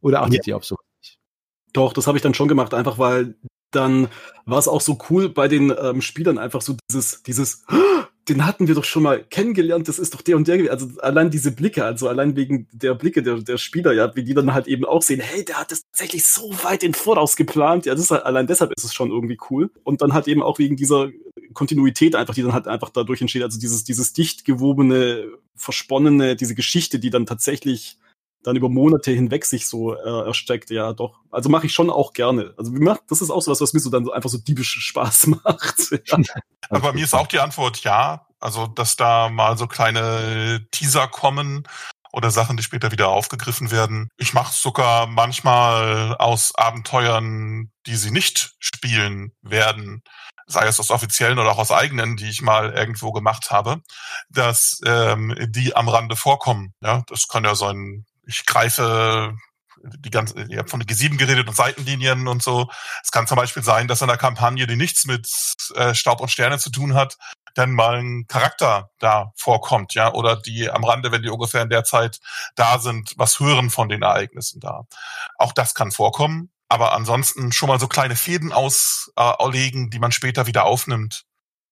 [0.02, 0.52] oder achtet ja.
[0.52, 0.76] ihr auf so?
[1.72, 3.36] Doch, das habe ich dann schon gemacht, einfach weil
[3.70, 4.08] dann
[4.44, 7.64] war es auch so cool bei den ähm, Spielern einfach so dieses, dieses,
[8.30, 10.70] den hatten wir doch schon mal kennengelernt, das ist doch der und der.
[10.70, 14.34] Also allein diese Blicke, also allein wegen der Blicke der, der Spieler, ja, wie die
[14.34, 17.86] dann halt eben auch sehen, hey, der hat das tatsächlich so weit in Voraus geplant.
[17.86, 19.70] Ja, das ist halt, allein deshalb ist es schon irgendwie cool.
[19.82, 21.10] Und dann halt eben auch wegen dieser
[21.52, 23.42] Kontinuität einfach, die dann halt einfach dadurch entsteht.
[23.42, 25.26] Also dieses, dieses dicht gewobene,
[25.56, 27.98] versponnene, diese Geschichte, die dann tatsächlich
[28.42, 31.20] dann über Monate hinweg sich so äh, erstreckt, ja doch.
[31.30, 32.54] Also mache ich schon auch gerne.
[32.56, 34.38] Also wie macht, das ist auch so was, was mir so dann so einfach so
[34.38, 35.90] diebisch Spaß macht.
[36.06, 36.18] Ja.
[36.70, 38.26] Aber bei mir ist auch die Antwort ja.
[38.38, 41.68] Also, dass da mal so kleine Teaser kommen
[42.12, 44.08] oder Sachen, die später wieder aufgegriffen werden.
[44.16, 50.02] Ich mache sogar manchmal aus Abenteuern, die sie nicht spielen werden,
[50.46, 53.82] sei es aus offiziellen oder auch aus eigenen, die ich mal irgendwo gemacht habe,
[54.28, 56.74] dass ähm, die am Rande vorkommen.
[56.80, 59.36] Ja, das kann ja so ein ich greife
[59.82, 62.70] die ganze, ihr habt von G7 geredet und Seitenlinien und so.
[63.02, 65.28] Es kann zum Beispiel sein, dass in einer Kampagne, die nichts mit
[65.74, 67.16] äh, Staub und Sterne zu tun hat,
[67.54, 71.70] dann mal ein Charakter da vorkommt, ja, oder die am Rande, wenn die ungefähr in
[71.70, 72.20] der Zeit
[72.54, 74.84] da sind, was hören von den Ereignissen da.
[75.38, 80.12] Auch das kann vorkommen, aber ansonsten schon mal so kleine Fäden auslegen, äh, die man
[80.12, 81.24] später wieder aufnimmt.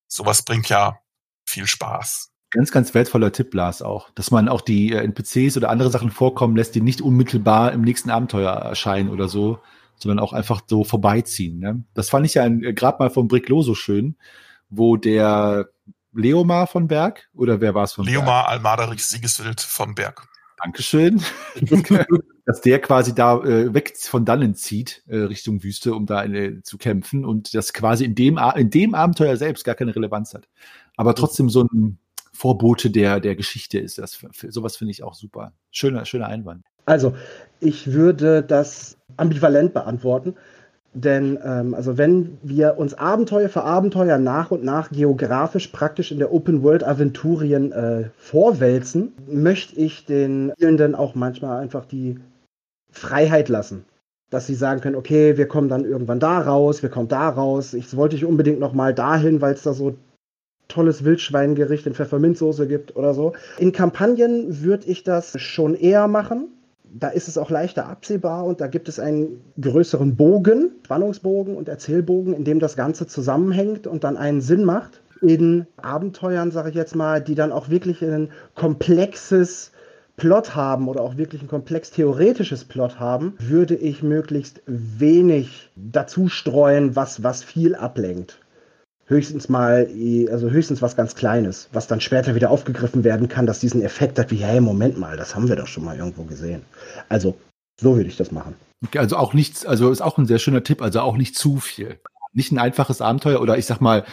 [0.08, 0.98] Sowas bringt ja
[1.46, 2.27] viel Spaß.
[2.50, 6.10] Ganz, ganz wertvoller Tipp, Lars, auch, dass man auch die äh, NPCs oder andere Sachen
[6.10, 9.58] vorkommen lässt, die nicht unmittelbar im nächsten Abenteuer erscheinen oder so,
[9.96, 11.58] sondern auch einfach so vorbeiziehen.
[11.58, 11.84] Ne?
[11.92, 14.16] Das fand ich ja äh, gerade mal vom Bricklo so schön,
[14.70, 15.68] wo der
[16.14, 18.48] Leomar von Berg oder wer war es von Leomar?
[18.48, 20.26] Almaderich Siegeswild vom Berg.
[20.62, 21.22] Dankeschön.
[22.46, 26.62] dass der quasi da äh, weg von dannen zieht äh, Richtung Wüste, um da eine,
[26.62, 30.48] zu kämpfen und das quasi in dem, in dem Abenteuer selbst gar keine Relevanz hat.
[30.96, 31.98] Aber trotzdem so ein
[32.38, 33.98] Vorbote der, der Geschichte ist.
[33.98, 35.52] Das, sowas finde ich auch super.
[35.72, 36.64] Schöner, schöner Einwand.
[36.86, 37.14] Also,
[37.58, 40.36] ich würde das ambivalent beantworten.
[40.94, 46.18] Denn ähm, also wenn wir uns Abenteuer für Abenteuer nach und nach geografisch praktisch in
[46.18, 52.18] der Open World Aventurien äh, vorwälzen, möchte ich den Spielenden auch manchmal einfach die
[52.90, 53.84] Freiheit lassen.
[54.30, 57.74] Dass sie sagen können, okay, wir kommen dann irgendwann da raus, wir kommen da raus.
[57.74, 59.96] Ich wollte ich unbedingt noch mal dahin, weil es da so
[60.68, 63.32] tolles Wildschweingericht in Pfefferminzsoße gibt oder so.
[63.58, 66.48] In Kampagnen würde ich das schon eher machen.
[66.90, 71.68] Da ist es auch leichter absehbar und da gibt es einen größeren Bogen, Spannungsbogen und
[71.68, 75.02] Erzählbogen, in dem das Ganze zusammenhängt und dann einen Sinn macht.
[75.20, 79.72] In Abenteuern, sage ich jetzt mal, die dann auch wirklich ein komplexes
[80.16, 86.28] Plot haben oder auch wirklich ein komplex theoretisches Plot haben, würde ich möglichst wenig dazu
[86.28, 88.38] streuen, was, was viel ablenkt
[89.08, 89.88] höchstens mal,
[90.30, 94.18] also höchstens was ganz Kleines, was dann später wieder aufgegriffen werden kann, dass diesen Effekt
[94.18, 96.62] hat, wie, hey, Moment mal, das haben wir doch schon mal irgendwo gesehen.
[97.08, 97.36] Also,
[97.80, 98.54] so würde ich das machen.
[98.86, 101.58] Okay, also auch nichts, also ist auch ein sehr schöner Tipp, also auch nicht zu
[101.58, 102.00] viel.
[102.32, 104.04] Nicht ein einfaches Abenteuer oder ich sag mal,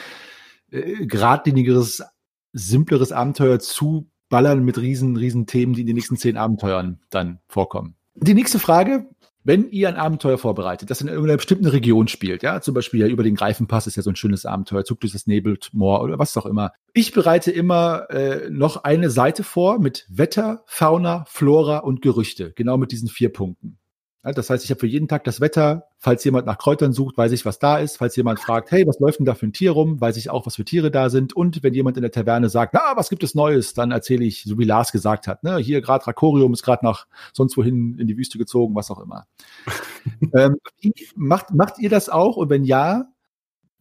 [0.71, 2.03] äh, geradlinigeres,
[2.53, 7.39] simpleres Abenteuer zu ballern mit riesen, riesen Themen, die in den nächsten zehn Abenteuern dann
[7.47, 7.95] vorkommen.
[8.15, 9.05] Die nächste Frage,
[9.45, 13.07] wenn ihr ein Abenteuer vorbereitet, das in irgendeiner bestimmten Region spielt, ja, zum Beispiel ja
[13.07, 16.35] über den Greifenpass ist ja so ein schönes Abenteuer, Zug durch das Nebelmoor oder was
[16.35, 16.73] auch immer.
[16.93, 22.77] Ich bereite immer äh, noch eine Seite vor mit Wetter, Fauna, Flora und Gerüchte, genau
[22.77, 23.77] mit diesen vier Punkten.
[24.25, 25.87] Ja, das heißt, ich habe für jeden Tag das Wetter.
[25.99, 27.97] Falls jemand nach Kräutern sucht, weiß ich, was da ist.
[27.97, 30.47] Falls jemand fragt, hey, was läuft denn da für ein Tier rum, weiß ich auch,
[30.47, 31.33] was für Tiere da sind.
[31.35, 34.43] Und wenn jemand in der Taverne sagt, na, was gibt es Neues, dann erzähle ich,
[34.43, 38.07] so wie Lars gesagt hat, ne, hier gerade Rakorium ist gerade nach sonst wohin in
[38.07, 39.27] die Wüste gezogen, was auch immer.
[40.35, 40.57] ähm,
[41.15, 42.35] macht, macht ihr das auch?
[42.35, 43.05] Und wenn ja,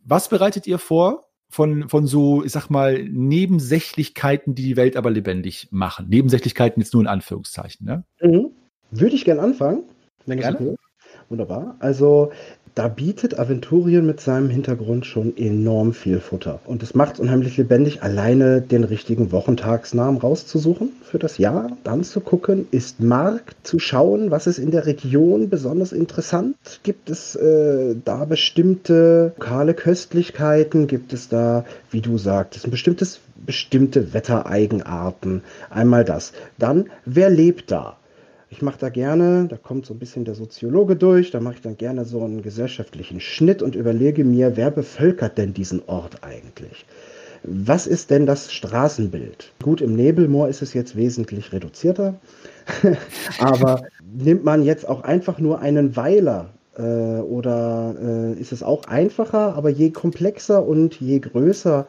[0.05, 1.25] was bereitet ihr vor?
[1.49, 6.09] Von, von so, ich sag mal, Nebensächlichkeiten, die die Welt aber lebendig machen.
[6.09, 7.87] Nebensächlichkeiten jetzt nur in Anführungszeichen.
[7.87, 8.05] Ne?
[8.21, 8.51] Mhm.
[8.91, 9.85] Würde ich gern anfangen.
[10.27, 10.57] Wenn Gerne.
[10.57, 10.77] Okay.
[11.29, 11.77] Wunderbar.
[11.79, 12.33] Also
[12.75, 16.59] da bietet Aventurien mit seinem Hintergrund schon enorm viel Futter.
[16.67, 22.03] Und es macht es unheimlich lebendig, alleine den richtigen Wochentagsnamen rauszusuchen für das Jahr, dann
[22.03, 26.57] zu gucken, ist Markt, zu schauen, was ist in der Region besonders interessant.
[26.83, 30.89] Gibt es äh, da bestimmte lokale Köstlichkeiten?
[30.89, 35.43] Gibt es da, wie du sagtest, ein bestimmtes, bestimmte Wettereigenarten?
[35.71, 36.33] Einmal das.
[36.59, 37.99] Dann, wer lebt da?
[38.51, 41.61] Ich mache da gerne, da kommt so ein bisschen der Soziologe durch, da mache ich
[41.63, 46.85] dann gerne so einen gesellschaftlichen Schnitt und überlege mir, wer bevölkert denn diesen Ort eigentlich?
[47.43, 49.53] Was ist denn das Straßenbild?
[49.63, 52.15] Gut, im Nebelmoor ist es jetzt wesentlich reduzierter,
[53.39, 53.83] aber
[54.17, 59.55] nimmt man jetzt auch einfach nur einen Weiler äh, oder äh, ist es auch einfacher,
[59.57, 61.87] aber je komplexer und je größer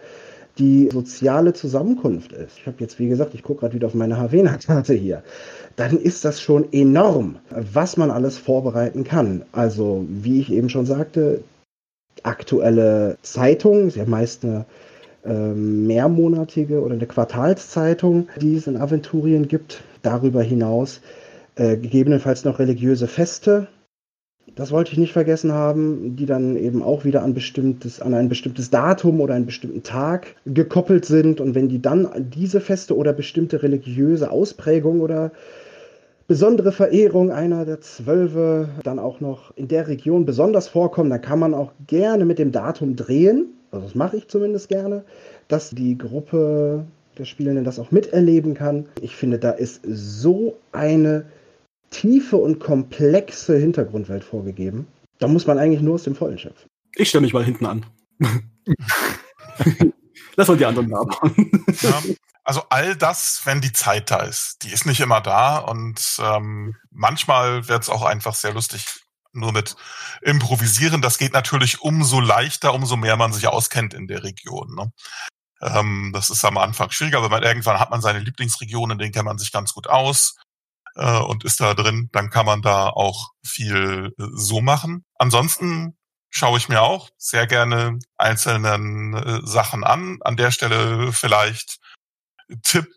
[0.58, 2.58] die soziale Zusammenkunft ist.
[2.60, 5.24] Ich habe jetzt, wie gesagt, ich gucke gerade wieder auf meine Havena-Karte hier
[5.76, 9.44] dann ist das schon enorm, was man alles vorbereiten kann.
[9.52, 11.44] Also, wie ich eben schon sagte,
[12.24, 14.66] aktuelle Zeitung, sehr meist eine
[15.26, 19.84] äh, mehrmonatige oder eine Quartalszeitung, die es in Aventurien gibt.
[20.02, 21.02] Darüber hinaus
[21.56, 23.68] äh, gegebenenfalls noch religiöse Feste.
[24.56, 28.30] Das wollte ich nicht vergessen haben, die dann eben auch wieder an, bestimmtes, an ein
[28.30, 31.42] bestimmtes Datum oder einen bestimmten Tag gekoppelt sind.
[31.42, 35.32] Und wenn die dann diese Feste oder bestimmte religiöse Ausprägungen oder
[36.28, 41.40] besondere Verehrung einer der Zwölfe dann auch noch in der Region besonders vorkommen, dann kann
[41.40, 45.04] man auch gerne mit dem Datum drehen, also das mache ich zumindest gerne,
[45.48, 46.86] dass die Gruppe
[47.18, 48.86] der Spielenden das auch miterleben kann.
[49.02, 51.26] Ich finde, da ist so eine
[51.90, 54.88] tiefe und komplexe Hintergrundwelt vorgegeben.
[55.20, 56.70] Da muss man eigentlich nur aus dem Vollen schöpfen.
[56.96, 57.86] Ich stelle mich mal hinten an.
[60.36, 61.06] Lass mal die anderen da
[61.82, 62.02] ja,
[62.44, 64.58] Also all das, wenn die Zeit da ist.
[64.64, 68.86] Die ist nicht immer da und ähm, manchmal wird es auch einfach sehr lustig
[69.32, 69.76] nur mit
[70.22, 71.02] improvisieren.
[71.02, 74.74] Das geht natürlich umso leichter, umso mehr man sich auskennt in der Region.
[74.76, 74.92] Ne?
[75.62, 79.14] Ähm, das ist am Anfang schwieriger, aber man, irgendwann hat man seine Lieblingsregionen, in denen
[79.14, 80.36] kennt man sich ganz gut aus
[80.96, 82.10] äh, und ist da drin.
[82.12, 85.06] Dann kann man da auch viel äh, so machen.
[85.18, 85.98] Ansonsten
[86.30, 90.20] schaue ich mir auch sehr gerne einzelnen äh, Sachen an.
[90.22, 91.78] An der Stelle vielleicht
[92.64, 92.88] Tipp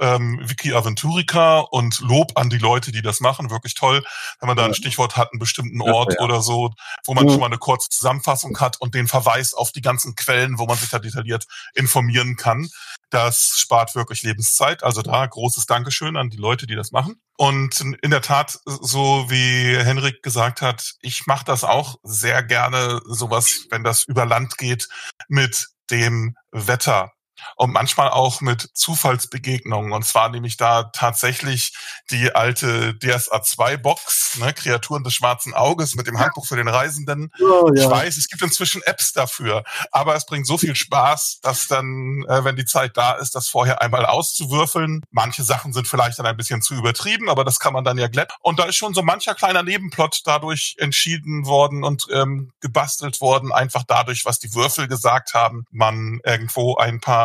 [0.00, 3.50] ähm, Wiki Aventurica und Lob an die Leute, die das machen.
[3.50, 4.04] Wirklich toll,
[4.40, 6.24] wenn man da ein Stichwort hat, einen bestimmten Ort ja, ja.
[6.24, 6.72] oder so,
[7.04, 10.58] wo man schon mal eine kurze Zusammenfassung hat und den Verweis auf die ganzen Quellen,
[10.58, 12.68] wo man sich da detailliert informieren kann.
[13.10, 14.82] Das spart wirklich Lebenszeit.
[14.82, 17.20] Also da großes Dankeschön an die Leute, die das machen.
[17.36, 23.00] Und in der Tat, so wie Henrik gesagt hat, ich mache das auch sehr gerne,
[23.06, 24.88] sowas, wenn das über Land geht,
[25.28, 27.13] mit dem Wetter
[27.56, 29.92] und manchmal auch mit Zufallsbegegnungen.
[29.92, 31.74] Und zwar nehme ich da tatsächlich
[32.10, 36.68] die alte DSA 2 Box, ne, Kreaturen des schwarzen Auges mit dem Handbuch für den
[36.68, 37.30] Reisenden.
[37.40, 37.84] Oh, ja.
[37.84, 42.24] Ich weiß, es gibt inzwischen Apps dafür, aber es bringt so viel Spaß, dass dann,
[42.28, 45.02] äh, wenn die Zeit da ist, das vorher einmal auszuwürfeln.
[45.10, 48.08] Manche Sachen sind vielleicht dann ein bisschen zu übertrieben, aber das kann man dann ja
[48.08, 48.34] glätten.
[48.40, 53.52] Und da ist schon so mancher kleiner Nebenplot dadurch entschieden worden und ähm, gebastelt worden,
[53.52, 55.64] einfach dadurch, was die Würfel gesagt haben.
[55.70, 57.23] Man irgendwo ein paar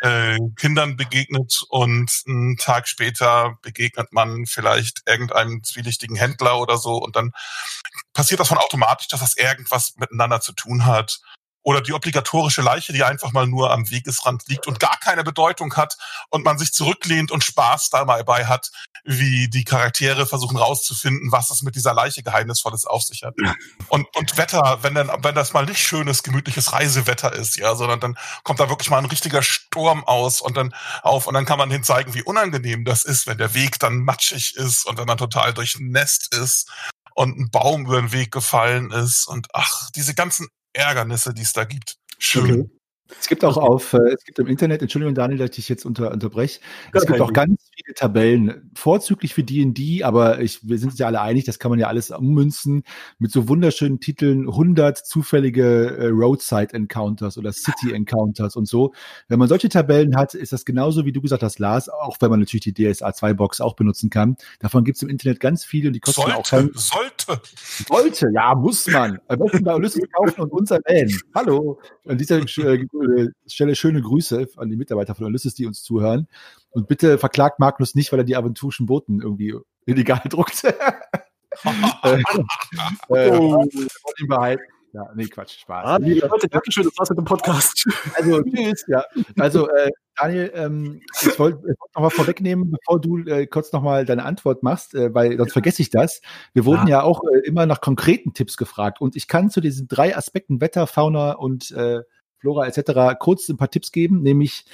[0.00, 6.96] äh, Kindern begegnet und einen Tag später begegnet man vielleicht irgendeinem zwielichtigen Händler oder so
[6.96, 7.32] und dann
[8.12, 11.20] passiert das von automatisch, dass das irgendwas miteinander zu tun hat
[11.66, 15.74] oder die obligatorische Leiche, die einfach mal nur am Wegesrand liegt und gar keine Bedeutung
[15.74, 15.98] hat
[16.30, 18.70] und man sich zurücklehnt und Spaß dabei hat,
[19.02, 23.34] wie die Charaktere versuchen rauszufinden, was es mit dieser Leiche Geheimnisvolles auf sich hat.
[23.88, 27.98] Und, und Wetter, wenn dann, wenn das mal nicht schönes, gemütliches Reisewetter ist, ja, sondern
[27.98, 31.58] dann kommt da wirklich mal ein richtiger Sturm aus und dann auf und dann kann
[31.58, 35.06] man hin zeigen, wie unangenehm das ist, wenn der Weg dann matschig ist und wenn
[35.06, 36.70] man total durchnässt ist
[37.16, 40.46] und ein Baum über den Weg gefallen ist und ach, diese ganzen
[40.76, 41.96] Ärgernisse, die es da gibt.
[42.18, 42.60] Schön.
[42.62, 42.75] Okay.
[43.20, 45.84] Es gibt auch auf, äh, es gibt im Internet, Entschuldigung Daniel, dass ich dich jetzt
[45.84, 46.60] unter, unterbreche,
[46.92, 50.98] es ja, gibt auch ganz viele Tabellen, vorzüglich für D&D, aber ich, wir sind uns
[50.98, 52.82] ja alle einig, das kann man ja alles ummünzen,
[53.18, 58.92] mit so wunderschönen Titeln, 100 zufällige äh, Roadside Encounters oder City Encounters und so.
[59.28, 62.30] Wenn man solche Tabellen hat, ist das genauso, wie du gesagt hast, Lars, auch wenn
[62.30, 64.36] man natürlich die DSA 2 Box auch benutzen kann.
[64.58, 67.40] Davon gibt es im Internet ganz viele und die kosten sollte, auch kein, Sollte,
[67.88, 69.18] sollte, ja, muss man.
[69.28, 71.16] Am besten bei Ulysses kaufen und uns erwähnen.
[71.34, 71.80] Hallo.
[72.06, 72.86] An dieser äh,
[73.46, 76.28] Stelle schöne Grüße an die Mitarbeiter von Ulysses, die uns zuhören.
[76.70, 79.54] Und bitte verklagt Magnus nicht, weil er die aventurischen Boten irgendwie
[79.86, 80.64] illegal druckt.
[82.04, 82.22] äh,
[83.08, 83.64] äh, oh.
[84.18, 84.62] ihn behalten.
[84.96, 85.84] Ja, nee, Quatsch, Spaß.
[85.84, 87.86] Ah, nee, Leute, danke schön, das war's mit dem Podcast.
[88.14, 89.04] Also, tschüss, ja.
[89.38, 93.82] Also, äh, Daniel, ähm, ich wollte wollt noch mal vorwegnehmen, bevor du äh, kurz noch
[93.82, 96.22] mal deine Antwort machst, äh, weil sonst vergesse ich das.
[96.54, 99.60] Wir wurden ja, ja auch äh, immer nach konkreten Tipps gefragt und ich kann zu
[99.60, 102.00] diesen drei Aspekten Wetter, Fauna und äh,
[102.46, 103.18] Flora etc.
[103.18, 104.64] kurz ein paar Tipps geben, nämlich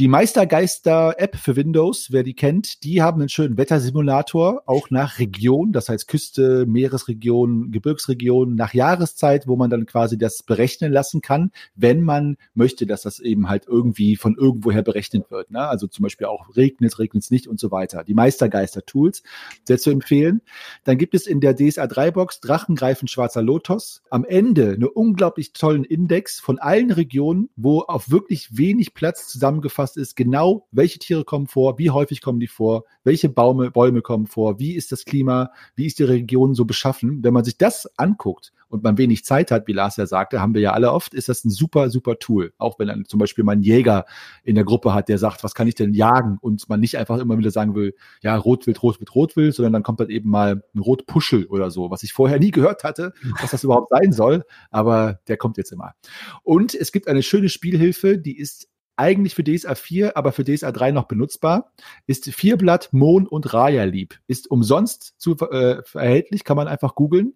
[0.00, 5.72] die Meistergeister-App für Windows, wer die kennt, die haben einen schönen Wettersimulator, auch nach Region,
[5.72, 11.52] das heißt Küste, Meeresregion, Gebirgsregion, nach Jahreszeit, wo man dann quasi das berechnen lassen kann,
[11.74, 15.50] wenn man möchte, dass das eben halt irgendwie von irgendwoher berechnet wird.
[15.50, 15.68] Ne?
[15.68, 18.02] Also zum Beispiel auch regnet, regnet es nicht und so weiter.
[18.02, 19.22] Die Meistergeister-Tools,
[19.64, 20.40] sehr zu empfehlen.
[20.84, 24.00] Dann gibt es in der DSA 3-Box Drachengreifen Schwarzer Lotos.
[24.08, 29.89] Am Ende einen unglaublich tollen Index von allen Regionen, wo auf wirklich wenig Platz zusammengefasst
[29.90, 34.02] zusammengefasst ist, genau welche Tiere kommen vor, wie häufig kommen die vor, welche Baume, Bäume
[34.02, 37.22] kommen vor, wie ist das Klima, wie ist die Region so beschaffen.
[37.22, 40.54] Wenn man sich das anguckt und man wenig Zeit hat, wie Lars ja sagte, haben
[40.54, 42.52] wir ja alle oft, ist das ein super, super Tool.
[42.58, 44.04] Auch wenn dann zum Beispiel mal ein Jäger
[44.44, 46.38] in der Gruppe hat, der sagt, was kann ich denn jagen?
[46.40, 50.00] Und man nicht einfach immer wieder sagen will, ja, Rotwild, Rotwild, Rotwild, sondern dann kommt
[50.00, 53.64] dann eben mal ein Rotpuschel oder so, was ich vorher nie gehört hatte, was das
[53.64, 54.44] überhaupt sein soll.
[54.70, 55.94] Aber der kommt jetzt immer.
[56.42, 60.72] Und es gibt eine schöne Spielhilfe, die ist eigentlich für DSA 4, aber für DSA
[60.72, 61.72] 3 noch benutzbar,
[62.06, 64.20] ist Vierblatt, Mohn und Raya lieb.
[64.26, 67.34] Ist umsonst zu, äh, erhältlich, kann man einfach googeln.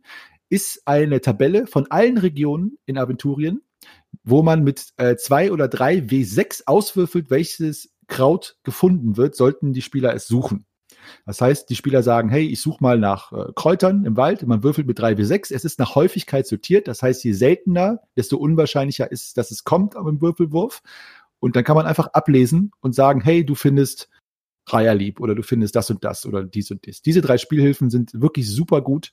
[0.49, 3.63] Ist eine Tabelle von allen Regionen in Aventurien,
[4.23, 9.83] wo man mit äh, zwei oder drei W6 auswürfelt, welches Kraut gefunden wird, sollten die
[9.83, 10.67] Spieler es suchen.
[11.27, 14.47] Das heißt, die Spieler sagen, hey, ich suche mal nach äh, Kräutern im Wald.
[14.47, 15.55] Man würfelt mit 3 W6.
[15.55, 16.89] Es ist nach Häufigkeit sortiert.
[16.89, 20.83] Das heißt, je seltener, desto unwahrscheinlicher ist, dass es kommt am Würfelwurf.
[21.45, 24.09] Und dann kann man einfach ablesen und sagen, hey, du findest
[24.67, 27.03] Raya lieb oder du findest das und das oder dies und dies.
[27.03, 29.13] Diese drei Spielhilfen sind wirklich super gut,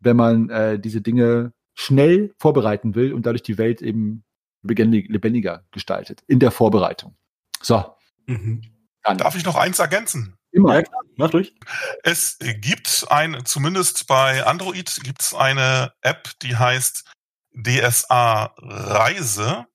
[0.00, 4.22] wenn man äh, diese Dinge schnell vorbereiten will und dadurch die Welt eben
[4.62, 7.16] lebendiger gestaltet in der Vorbereitung.
[7.62, 7.84] So,
[8.26, 8.62] Mhm.
[9.02, 10.36] Darf ich noch eins ergänzen?
[10.52, 10.74] Immer.
[10.74, 11.00] Ja, klar.
[11.16, 11.54] Mach durch.
[12.02, 17.10] Es gibt ein, zumindest bei Android gibt es eine App, die heißt
[17.52, 19.66] DSA Reise.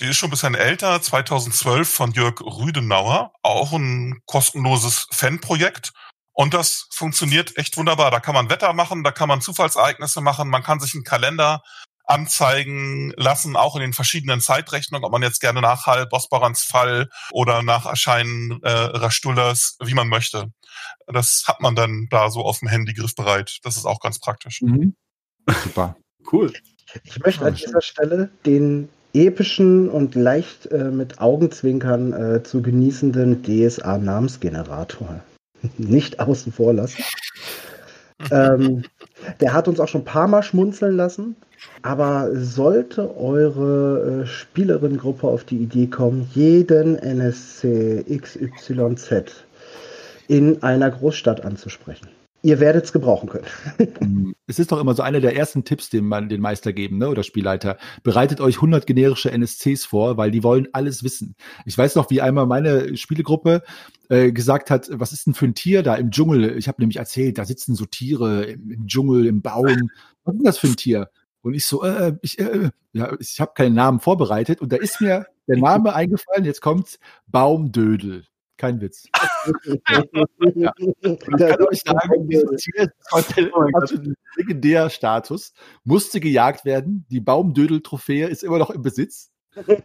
[0.00, 3.32] Die ist schon ein bisschen älter, 2012 von Jörg Rüdenauer.
[3.42, 5.92] Auch ein kostenloses Fanprojekt.
[6.32, 8.10] Und das funktioniert echt wunderbar.
[8.10, 11.60] Da kann man Wetter machen, da kann man Zufallsereignisse machen, man kann sich einen Kalender
[12.06, 17.08] anzeigen lassen, auch in den verschiedenen Zeitrechnungen, ob man jetzt gerne nach Hall, Bosbarans Fall
[17.30, 20.46] oder nach Erscheinen äh, Rastullers, wie man möchte.
[21.06, 23.58] Das hat man dann da so auf dem Handy griffbereit.
[23.64, 24.62] Das ist auch ganz praktisch.
[24.62, 24.96] Mhm.
[25.46, 25.96] Super.
[26.32, 26.52] cool.
[27.04, 33.42] Ich möchte an dieser Stelle den epischen und leicht äh, mit Augenzwinkern äh, zu genießenden
[33.42, 35.20] DSA-Namensgenerator
[35.78, 37.02] nicht außen vor lassen.
[38.30, 38.82] ähm,
[39.40, 41.36] der hat uns auch schon ein paar Mal schmunzeln lassen.
[41.82, 49.44] Aber sollte eure äh, Spielerinnengruppe auf die Idee kommen, jeden NSC XYZ
[50.28, 52.08] in einer Großstadt anzusprechen,
[52.42, 54.34] ihr werdet es gebrauchen können.
[54.46, 57.08] es ist doch immer so einer der ersten Tipps, den man den Meister geben, ne,
[57.08, 57.76] oder Spielleiter.
[58.02, 61.36] Bereitet euch 100 generische NSCs vor, weil die wollen alles wissen.
[61.66, 63.62] Ich weiß noch, wie einmal meine Spielegruppe
[64.08, 66.56] äh, gesagt hat, was ist denn für ein Tier da im Dschungel?
[66.56, 69.90] Ich habe nämlich erzählt, da sitzen so Tiere im, im Dschungel, im Baum.
[70.24, 71.10] Was ist denn das für ein Tier?
[71.42, 75.00] Und ich so, äh, ich, äh, ja, ich habe keinen Namen vorbereitet und da ist
[75.00, 78.24] mir der Name eingefallen, jetzt kommt Baumdödel.
[78.60, 79.08] Kein Witz.
[80.54, 80.70] ja.
[80.76, 85.54] Ich kann euch sagen, dieses Tier hat einen legendären Status,
[85.84, 87.06] musste gejagt werden.
[87.10, 89.30] Die Baumdödel-Trophäe ist immer noch im Besitz.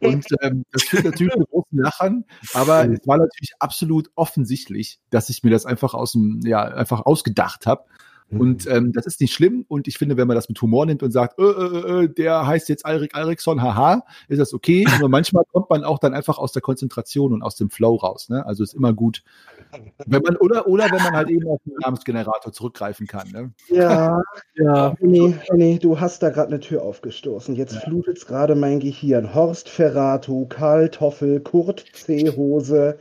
[0.01, 5.29] Und ähm, das führt natürlich zu großen Lachern, aber es war natürlich absolut offensichtlich, dass
[5.29, 7.85] ich mir das einfach aus dem, ja, einfach ausgedacht habe.
[8.31, 8.71] Und mhm.
[8.71, 9.65] ähm, das ist nicht schlimm.
[9.67, 12.47] Und ich finde, wenn man das mit Humor nimmt und sagt, äh, äh, äh, der
[12.47, 14.85] heißt jetzt Alrik Alriksson, haha, ist das okay.
[14.95, 18.29] Aber manchmal kommt man auch dann einfach aus der Konzentration und aus dem Flow raus.
[18.29, 18.43] Ne?
[18.45, 19.23] Also ist immer gut,
[20.07, 23.29] wenn man oder oder wenn man halt eben auf den Namensgenerator zurückgreifen kann.
[23.29, 23.51] Ne?
[23.69, 24.19] Ja,
[24.55, 24.95] ja.
[24.99, 27.55] Nee, nee, du hast da gerade eine Tür aufgestoßen.
[27.55, 27.81] Jetzt ja.
[27.81, 29.35] flutet es gerade mein Gehirn.
[29.35, 32.97] Horst Ferrato, Karl Toffel, Kurt Seehose.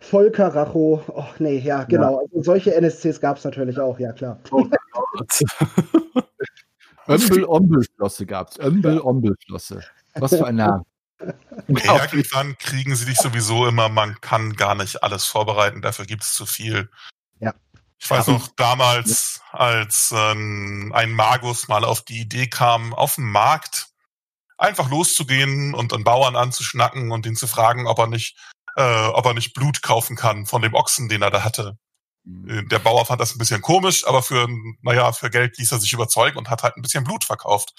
[0.00, 1.02] Volker Racho.
[1.08, 2.14] Oh, nee, ja, genau.
[2.14, 2.18] Ja.
[2.20, 4.38] Also solche NSCs gab es natürlich auch, ja klar.
[4.50, 4.64] Oh
[7.08, 8.58] Ömbel-Ombel-Schlosse gab es.
[8.58, 9.82] Ömbel-Ombel-Schlosse.
[10.14, 10.84] Was für ein Name.
[11.68, 16.34] Irgendwann kriegen sie dich sowieso immer, man kann gar nicht alles vorbereiten, dafür gibt es
[16.34, 16.90] zu viel.
[17.40, 17.54] Ja.
[17.98, 23.30] Ich weiß noch damals, als ähm, ein Magus mal auf die Idee kam, auf dem
[23.30, 23.88] Markt
[24.58, 28.36] einfach loszugehen und einen Bauern anzuschnacken und ihn zu fragen, ob er nicht
[28.76, 31.78] äh, ob er nicht Blut kaufen kann von dem Ochsen, den er da hatte.
[32.24, 32.48] Mhm.
[32.48, 34.48] Äh, der Bauer fand das ein bisschen komisch, aber für,
[34.82, 37.74] naja, für Geld ließ er sich überzeugen und hat halt ein bisschen Blut verkauft.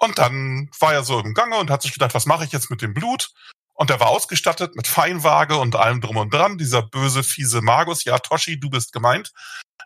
[0.00, 2.70] Und dann war er so im Gange und hat sich gedacht, was mache ich jetzt
[2.70, 3.30] mit dem Blut?
[3.74, 6.58] Und er war ausgestattet mit Feinwaage und allem drum und dran.
[6.58, 9.32] Dieser böse, fiese Magus, ja, Toshi, du bist gemeint.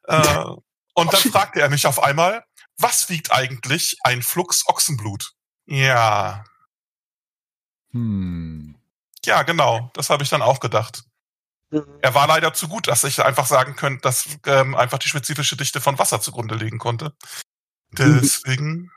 [0.05, 0.44] Äh,
[0.94, 2.44] und dann fragte er mich auf einmal,
[2.78, 5.32] was wiegt eigentlich ein Flux Ochsenblut?
[5.66, 6.44] Ja.
[7.92, 8.77] Hm.
[9.24, 9.90] Ja, genau.
[9.94, 11.04] Das habe ich dann auch gedacht.
[11.70, 11.84] Mhm.
[12.00, 15.56] Er war leider zu gut, dass ich einfach sagen könnte, dass ähm, einfach die spezifische
[15.56, 17.12] Dichte von Wasser zugrunde legen konnte.
[17.92, 18.90] Deswegen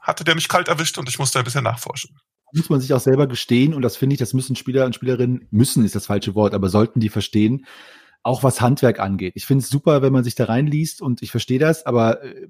[0.00, 2.18] hatte der mich kalt erwischt und ich musste ein bisschen nachforschen.
[2.52, 5.48] Muss man sich auch selber gestehen und das finde ich, das müssen Spieler und Spielerinnen,
[5.50, 7.66] müssen ist das falsche Wort, aber sollten die verstehen,
[8.22, 9.34] auch was Handwerk angeht.
[9.36, 12.48] Ich finde es super, wenn man sich da reinliest und ich verstehe das, aber äh,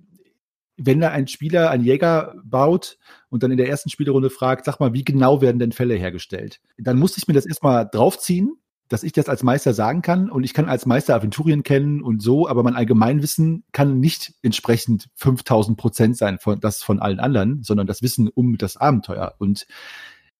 [0.78, 2.98] wenn da ein Spieler, ein Jäger baut
[3.28, 6.60] und dann in der ersten Spielrunde fragt, sag mal, wie genau werden denn Fälle hergestellt?
[6.78, 8.56] Dann musste ich mir das erstmal draufziehen,
[8.88, 12.22] dass ich das als Meister sagen kann und ich kann als Meister Aventurien kennen und
[12.22, 17.62] so, aber mein Allgemeinwissen kann nicht entsprechend 5000 Prozent sein von das von allen anderen,
[17.62, 19.66] sondern das Wissen um das Abenteuer und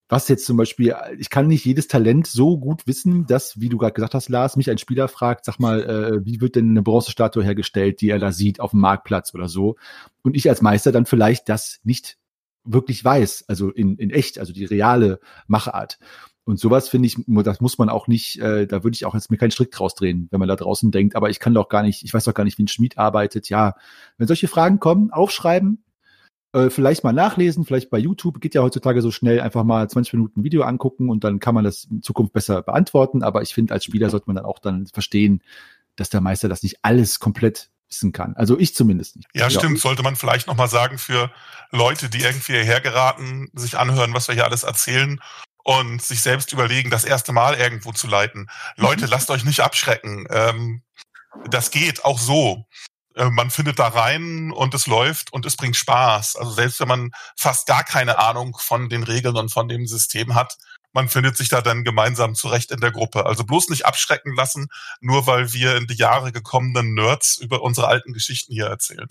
[0.09, 3.77] was jetzt zum Beispiel, ich kann nicht jedes Talent so gut wissen, dass, wie du
[3.77, 6.81] gerade gesagt hast, Lars, mich ein Spieler fragt, sag mal, äh, wie wird denn eine
[6.81, 9.75] Bronzestatue hergestellt, die er da sieht auf dem Marktplatz oder so.
[10.23, 12.17] Und ich als Meister dann vielleicht das nicht
[12.63, 15.99] wirklich weiß, also in, in echt, also die reale Machart.
[16.43, 19.29] Und sowas finde ich, das muss man auch nicht, äh, da würde ich auch jetzt
[19.29, 21.83] mir keinen Strick draus drehen, wenn man da draußen denkt, aber ich kann doch gar
[21.83, 23.49] nicht, ich weiß doch gar nicht, wie ein Schmied arbeitet.
[23.49, 23.75] Ja,
[24.17, 25.83] wenn solche Fragen kommen, aufschreiben,
[26.53, 30.13] äh, vielleicht mal nachlesen, vielleicht bei YouTube, geht ja heutzutage so schnell, einfach mal 20
[30.13, 33.23] Minuten Video angucken und dann kann man das in Zukunft besser beantworten.
[33.23, 35.43] Aber ich finde, als Spieler sollte man dann auch dann verstehen,
[35.95, 38.35] dass der Meister das nicht alles komplett wissen kann.
[38.35, 39.27] Also ich zumindest nicht.
[39.33, 39.49] Ja, ja.
[39.49, 39.79] stimmt.
[39.79, 41.31] Sollte man vielleicht nochmal sagen für
[41.71, 45.19] Leute, die irgendwie hierher geraten, sich anhören, was wir hier alles erzählen
[45.63, 48.49] und sich selbst überlegen, das erste Mal irgendwo zu leiten.
[48.75, 50.25] Leute, lasst euch nicht abschrecken.
[50.29, 50.81] Ähm,
[51.49, 52.65] das geht auch so.
[53.19, 56.37] Äh, man findet da rein und es läuft und es bringt Spaß.
[56.37, 60.35] Also selbst wenn man fast gar keine Ahnung von den Regeln und von dem System
[60.35, 60.57] hat,
[60.93, 63.25] man findet sich da dann gemeinsam zurecht in der Gruppe.
[63.25, 64.69] Also bloß nicht abschrecken lassen,
[65.01, 69.07] nur weil wir in die Jahre gekommenen Nerds über unsere alten Geschichten hier erzählen.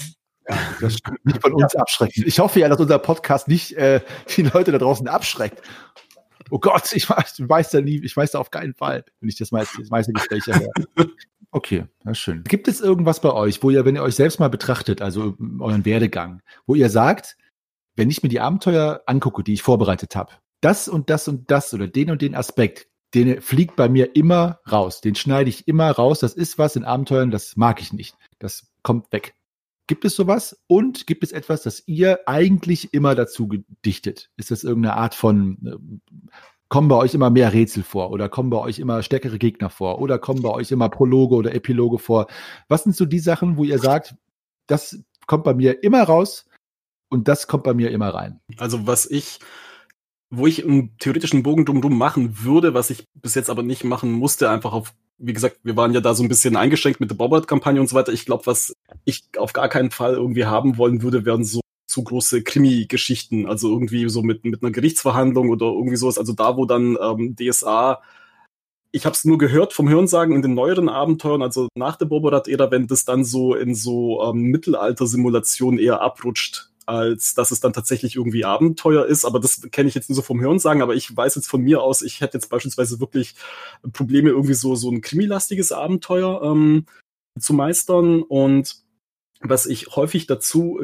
[0.48, 2.24] Ja, das nicht von uns abschrecken.
[2.26, 4.00] Ich hoffe ja, dass unser Podcast nicht äh,
[4.36, 5.62] die Leute da draußen abschreckt.
[6.50, 9.28] Oh Gott, ich weiß, ich weiß da nie, ich weiß da auf keinen Fall, wenn
[9.28, 11.08] ich das meiste, das meiste Gespräche höre.
[11.50, 12.44] Okay, ja schön.
[12.44, 15.84] Gibt es irgendwas bei euch, wo ihr, wenn ihr euch selbst mal betrachtet, also euren
[15.84, 17.36] Werdegang, wo ihr sagt,
[17.96, 21.72] wenn ich mir die Abenteuer angucke, die ich vorbereitet habe, das und das und das
[21.72, 25.00] oder den und den Aspekt, den fliegt bei mir immer raus.
[25.00, 26.20] Den schneide ich immer raus.
[26.20, 28.16] Das ist was in Abenteuern, das mag ich nicht.
[28.38, 29.34] Das kommt weg.
[29.86, 30.62] Gibt es sowas?
[30.66, 34.30] Und gibt es etwas, das ihr eigentlich immer dazu gedichtet?
[34.36, 36.30] Ist das irgendeine Art von, äh,
[36.68, 40.00] kommen bei euch immer mehr Rätsel vor oder kommen bei euch immer stärkere Gegner vor
[40.00, 42.26] oder kommen bei euch immer Prologe oder Epiloge vor?
[42.68, 44.14] Was sind so die Sachen, wo ihr sagt,
[44.66, 46.46] das kommt bei mir immer raus
[47.08, 48.40] und das kommt bei mir immer rein?
[48.58, 49.40] Also was ich
[50.30, 54.12] wo ich einen theoretischen Bogen drumherum machen würde, was ich bis jetzt aber nicht machen
[54.12, 57.16] musste, einfach auf, wie gesagt, wir waren ja da so ein bisschen eingeschränkt mit der
[57.16, 58.12] Bobbert-Kampagne und so weiter.
[58.12, 61.60] Ich glaube, was ich auf gar keinen Fall irgendwie haben wollen würde, wären so
[61.98, 66.56] zu große Krimi-Geschichten, also irgendwie so mit, mit einer Gerichtsverhandlung oder irgendwie sowas, also da,
[66.56, 68.00] wo dann ähm, DSA
[68.90, 72.70] ich habe es nur gehört vom Hörensagen in den neueren Abenteuern, also nach der Boborat-Ära,
[72.70, 78.16] wenn das dann so in so ähm, Mittelalter-Simulationen eher abrutscht, als dass es dann tatsächlich
[78.16, 79.26] irgendwie Abenteuer ist.
[79.26, 80.80] Aber das kenne ich jetzt nur so vom Hörensagen.
[80.80, 83.34] Aber ich weiß jetzt von mir aus, ich hätte jetzt beispielsweise wirklich
[83.92, 86.86] Probleme, irgendwie so, so ein krimilastiges Abenteuer ähm,
[87.38, 88.22] zu meistern.
[88.22, 88.76] Und
[89.40, 90.80] was ich häufig dazu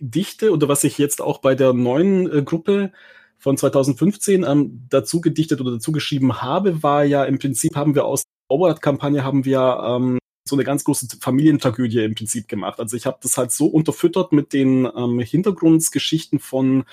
[0.00, 2.92] dichte oder was ich jetzt auch bei der neuen äh, Gruppe
[3.38, 8.04] von 2015 ähm, dazu gedichtet oder dazu geschrieben habe, war ja im Prinzip haben wir
[8.04, 12.78] aus der Overlord-Kampagne haben wir ähm, so eine ganz große Familientragödie im Prinzip gemacht.
[12.78, 16.84] Also ich habe das halt so unterfüttert mit den ähm, Hintergrundgeschichten von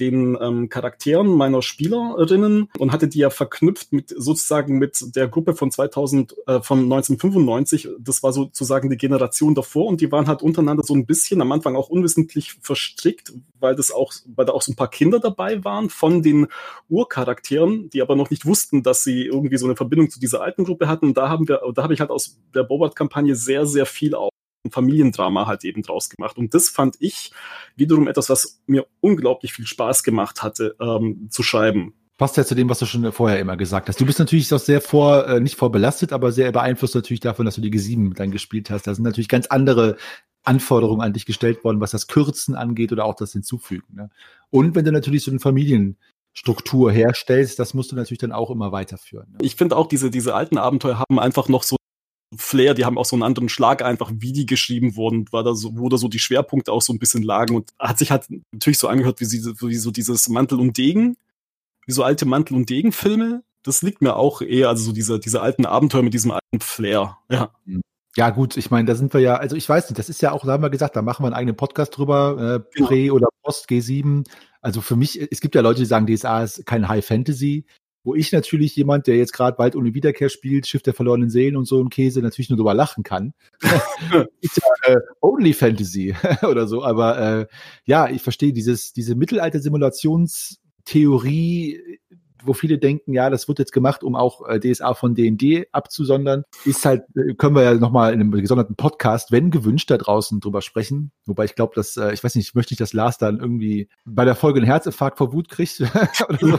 [0.00, 5.54] den ähm, Charakteren meiner Spielerinnen und hatte die ja verknüpft mit sozusagen mit der Gruppe
[5.54, 7.88] von 2000 äh, von 1995.
[7.98, 11.52] Das war sozusagen die Generation davor und die waren halt untereinander so ein bisschen am
[11.52, 15.64] Anfang auch unwissentlich verstrickt, weil das auch, weil da auch so ein paar Kinder dabei
[15.64, 16.48] waren von den
[16.88, 20.64] Urcharakteren, die aber noch nicht wussten, dass sie irgendwie so eine Verbindung zu dieser alten
[20.64, 21.06] Gruppe hatten.
[21.06, 24.31] Und da haben wir, da habe ich halt aus der Bobart-Kampagne sehr, sehr viel auch
[24.70, 26.36] Familiendrama halt eben draus gemacht.
[26.36, 27.32] Und das fand ich
[27.76, 31.94] wiederum etwas, was mir unglaublich viel Spaß gemacht hatte, ähm, zu schreiben.
[32.18, 34.00] Passt ja zu dem, was du schon vorher immer gesagt hast.
[34.00, 37.56] Du bist natürlich auch sehr vor, äh, nicht vorbelastet, aber sehr beeinflusst natürlich davon, dass
[37.56, 38.86] du die G7 dann gespielt hast.
[38.86, 39.96] Da sind natürlich ganz andere
[40.44, 43.94] Anforderungen an dich gestellt worden, was das Kürzen angeht oder auch das Hinzufügen.
[43.94, 44.10] Ne?
[44.50, 48.72] Und wenn du natürlich so eine Familienstruktur herstellst, das musst du natürlich dann auch immer
[48.72, 49.32] weiterführen.
[49.32, 49.38] Ne?
[49.42, 51.76] Ich finde auch, diese, diese alten Abenteuer haben einfach noch so
[52.36, 55.54] Flair, die haben auch so einen anderen Schlag einfach, wie die geschrieben wurden, war da
[55.54, 58.26] so, wo da so die Schwerpunkte auch so ein bisschen lagen und hat sich halt
[58.52, 61.16] natürlich so angehört wie, sie, wie so dieses Mantel und Degen,
[61.86, 63.42] wie so alte Mantel und Degen Filme.
[63.62, 67.18] Das liegt mir auch eher, also so diese, diese alten Abenteuer mit diesem alten Flair,
[67.30, 67.52] ja.
[68.14, 70.32] Ja, gut, ich meine, da sind wir ja, also ich weiß nicht, das ist ja
[70.32, 73.28] auch, da haben wir gesagt, da machen wir einen eigenen Podcast drüber, äh, Prä- oder
[73.42, 74.26] Post G7.
[74.60, 77.64] Also für mich, es gibt ja Leute, die sagen, DSA ist kein High Fantasy
[78.04, 81.56] wo ich natürlich jemand, der jetzt gerade bald ohne Wiederkehr spielt, Schiff der verlorenen Seelen
[81.56, 83.32] und so ein Käse, natürlich nur drüber lachen kann.
[84.40, 87.46] ist ja äh, Only Fantasy oder so, aber äh,
[87.84, 92.00] ja, ich verstehe dieses, diese Mittelalter-Simulationstheorie,
[92.44, 96.44] wo viele denken, ja, das wird jetzt gemacht, um auch äh, DSA von D&D abzusondern,
[96.64, 100.40] ist halt, äh, können wir ja nochmal in einem gesonderten Podcast, wenn gewünscht, da draußen
[100.40, 101.12] drüber sprechen.
[101.24, 103.88] Wobei ich glaube, dass, äh, ich weiß nicht, ich möchte nicht, dass Lars dann irgendwie
[104.04, 105.80] bei der Folge einen Herzinfarkt vor Wut kriegt
[106.28, 106.58] oder so.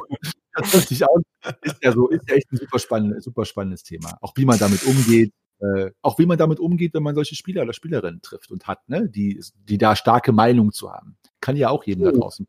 [0.55, 1.19] Das möchte ich auch.
[1.61, 4.17] Ist ja so, ist ja echt ein super, spannend, super spannendes Thema.
[4.21, 7.63] Auch wie man damit umgeht, äh, auch wie man damit umgeht, wenn man solche Spieler
[7.63, 11.17] oder Spielerinnen trifft und hat, ne, die, die da starke Meinung zu haben.
[11.41, 12.11] Kann ja auch jedem oh.
[12.11, 12.47] da draußen.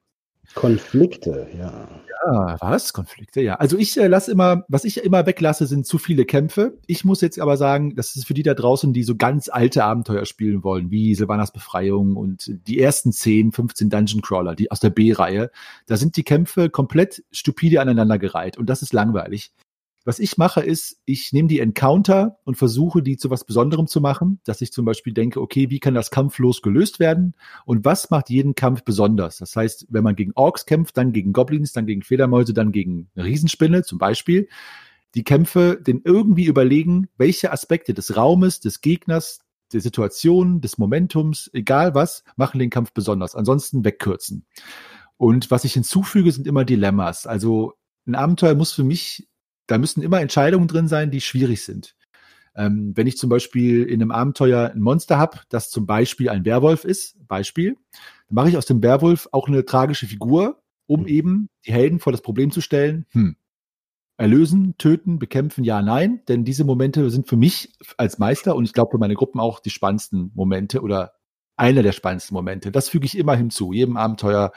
[0.55, 1.89] Konflikte, ja.
[2.27, 2.93] Ja, was?
[2.93, 3.57] Konflikte, ja.
[3.57, 6.79] Also ich äh, lasse immer, was ich immer weglasse, sind zu viele Kämpfe.
[6.87, 9.85] Ich muss jetzt aber sagen, das ist für die da draußen, die so ganz alte
[9.85, 14.81] Abenteuer spielen wollen, wie Silvanas Befreiung und die ersten 10, 15 Dungeon Crawler, die aus
[14.81, 15.51] der B-Reihe.
[15.87, 19.53] Da sind die Kämpfe komplett stupide aneinandergereiht und das ist langweilig.
[20.05, 24.01] Was ich mache, ist, ich nehme die Encounter und versuche, die zu was Besonderem zu
[24.01, 27.35] machen, dass ich zum Beispiel denke, okay, wie kann das kampflos gelöst werden
[27.65, 29.39] und was macht jeden Kampf besonders?
[29.39, 33.09] Das heißt, wenn man gegen Orks kämpft, dann gegen Goblins, dann gegen Fledermäuse, dann gegen
[33.15, 34.49] eine Riesenspinne zum Beispiel,
[35.15, 39.41] die Kämpfe den irgendwie überlegen, welche Aspekte des Raumes, des Gegners,
[39.73, 43.35] der Situation, des Momentums, egal was, machen den Kampf besonders.
[43.35, 44.47] Ansonsten wegkürzen.
[45.17, 47.27] Und was ich hinzufüge, sind immer Dilemmas.
[47.27, 47.75] Also
[48.07, 49.29] ein Abenteuer muss für mich
[49.67, 51.97] da müssen immer Entscheidungen drin sein, die schwierig sind.
[52.57, 56.45] Ähm, wenn ich zum Beispiel in einem Abenteuer ein Monster habe, das zum Beispiel ein
[56.45, 57.77] Werwolf ist, Beispiel,
[58.29, 61.07] dann mache ich aus dem Werwolf auch eine tragische Figur, um mhm.
[61.09, 63.37] eben die Helden vor das Problem zu stellen, hm,
[64.17, 68.73] erlösen, töten, bekämpfen, ja, nein, denn diese Momente sind für mich als Meister und ich
[68.73, 71.15] glaube für meine Gruppen auch die spannendsten Momente oder
[71.57, 72.73] einer der spannendsten Momente.
[72.73, 73.73] Das füge ich immer hinzu.
[73.73, 74.53] Jedem Abenteuer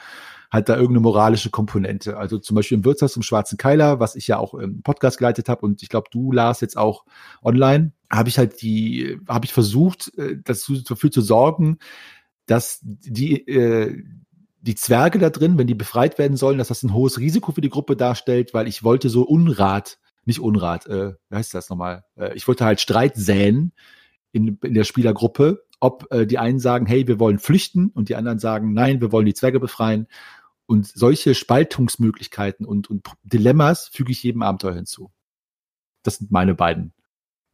[0.50, 2.16] hat da irgendeine moralische Komponente.
[2.16, 5.48] Also zum Beispiel im Wirtshaus im Schwarzen Keiler, was ich ja auch im Podcast geleitet
[5.48, 7.04] habe und ich glaube, du Lars jetzt auch
[7.42, 11.78] online, habe ich halt die, habe ich versucht, äh, dafür zu sorgen,
[12.46, 14.02] dass die, äh,
[14.62, 17.60] die Zwerge da drin, wenn die befreit werden sollen, dass das ein hohes Risiko für
[17.60, 22.04] die Gruppe darstellt, weil ich wollte so Unrat, nicht Unrat, äh, wie heißt das nochmal?
[22.16, 23.72] Äh, ich wollte halt Streit säen
[24.32, 28.16] in, in der Spielergruppe, ob äh, die einen sagen, hey, wir wollen flüchten und die
[28.16, 30.06] anderen sagen, nein, wir wollen die Zwerge befreien.
[30.66, 35.10] Und solche Spaltungsmöglichkeiten und, und Dilemmas füge ich jedem Abenteuer hinzu.
[36.02, 36.92] Das sind meine beiden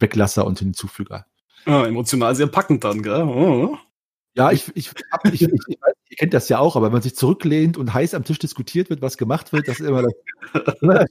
[0.01, 1.27] Weglasser und Hinzufüger.
[1.67, 3.23] Ja, emotional sehr packend dann, gell?
[3.23, 3.79] Oh.
[4.37, 6.93] Ja, ich, ich, hab, ich, ich, ich weiß, ihr kennt das ja auch, aber wenn
[6.93, 10.03] man sich zurücklehnt und heiß am Tisch diskutiert wird, was gemacht wird, das ist immer
[10.03, 10.13] das,
[10.81, 11.11] immer das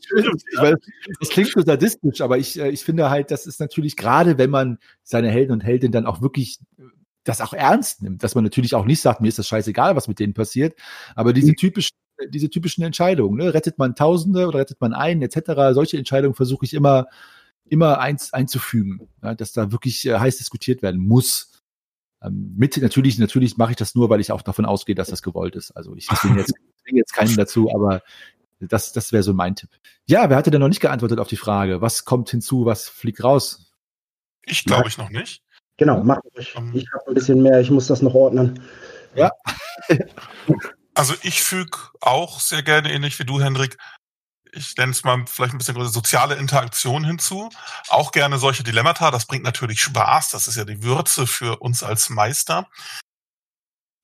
[1.19, 4.49] das klingt so sadistisch, aber ich, äh, ich finde halt, das ist natürlich gerade, wenn
[4.49, 6.59] man seine Helden und Heldinnen dann auch wirklich
[7.23, 10.07] das auch ernst nimmt, dass man natürlich auch nicht sagt, mir ist das scheißegal, was
[10.07, 10.77] mit denen passiert,
[11.15, 11.55] aber diese mhm.
[11.55, 11.95] typischen
[12.29, 13.53] diese typischen Entscheidungen, ne?
[13.53, 15.73] rettet man Tausende oder rettet man einen, etc.
[15.73, 17.07] Solche Entscheidungen versuche ich immer
[17.65, 21.63] immer eins einzufügen, ja, dass da wirklich äh, heiß diskutiert werden muss.
[22.21, 25.23] Ähm, mit natürlich natürlich mache ich das nur, weil ich auch davon ausgehe, dass das
[25.23, 25.71] gewollt ist.
[25.71, 26.53] Also ich zwinge jetzt,
[26.85, 28.01] jetzt keinen dazu, aber
[28.59, 29.69] das das wäre so mein Tipp.
[30.05, 31.81] Ja, wer hatte denn noch nicht geantwortet auf die Frage?
[31.81, 33.71] Was kommt hinzu, was fliegt raus?
[34.43, 35.41] Ich glaube ich noch nicht.
[35.83, 36.55] Genau, mach ich.
[36.55, 36.71] Ähm.
[36.73, 38.63] Ich habe ein bisschen mehr, ich muss das noch ordnen.
[39.15, 39.29] Ja.
[40.93, 43.77] also ich füge auch sehr gerne, ähnlich wie du, Hendrik,
[44.53, 47.49] ich nenne es mal vielleicht ein bisschen größer, soziale Interaktion hinzu.
[47.89, 49.11] Auch gerne solche Dilemmata.
[49.11, 50.29] Das bringt natürlich Spaß.
[50.29, 52.69] Das ist ja die Würze für uns als Meister.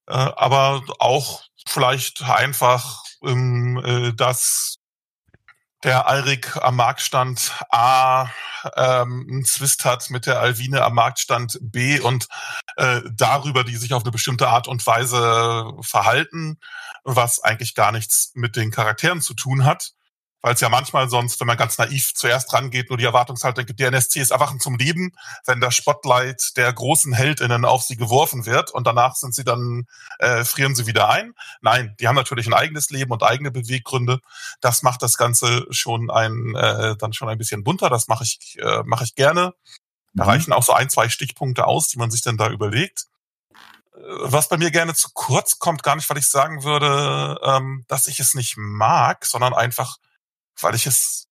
[0.05, 4.78] Äh, aber auch vielleicht einfach ähm, äh, das
[5.83, 8.27] der Alrik am Marktstand A
[8.75, 12.27] ähm, einen Zwist hat mit der Alvine am Marktstand B und
[12.75, 16.59] äh, darüber, die sich auf eine bestimmte Art und Weise verhalten,
[17.03, 19.93] was eigentlich gar nichts mit den Charakteren zu tun hat
[20.41, 23.79] weil es ja manchmal sonst, wenn man ganz naiv zuerst rangeht, nur die Erwartungshaltung gibt,
[23.79, 25.11] die NSCs erwachen zum Leben,
[25.45, 29.85] wenn das Spotlight der großen Heldinnen auf sie geworfen wird und danach sind sie dann,
[30.19, 31.33] äh, frieren sie wieder ein.
[31.61, 34.19] Nein, die haben natürlich ein eigenes Leben und eigene Beweggründe.
[34.61, 37.89] Das macht das Ganze schon ein, äh, dann schon ein bisschen bunter.
[37.89, 39.53] Das mache ich, äh, mache ich gerne.
[40.13, 40.29] Da mhm.
[40.29, 43.05] reichen auch so ein, zwei Stichpunkte aus, die man sich dann da überlegt
[43.93, 47.83] äh, was bei mir gerne zu kurz kommt, gar nicht, weil ich sagen würde, ähm,
[47.89, 49.97] dass ich es nicht mag, sondern einfach,
[50.61, 51.29] weil ich es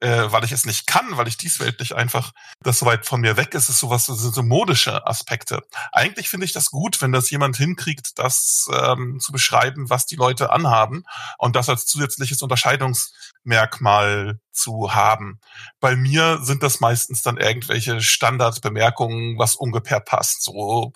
[0.00, 2.32] äh, weil ich es nicht kann, weil ich diesweltlich einfach
[2.62, 5.62] das so weit von mir weg ist, ist sowas, so, so modische Aspekte.
[5.92, 10.16] Eigentlich finde ich das gut, wenn das jemand hinkriegt, das ähm, zu beschreiben, was die
[10.16, 11.04] Leute anhaben
[11.38, 15.38] und das als zusätzliches Unterscheidungsmerkmal zu haben.
[15.80, 20.42] Bei mir sind das meistens dann irgendwelche Standardbemerkungen, was ungefähr passt.
[20.42, 20.92] So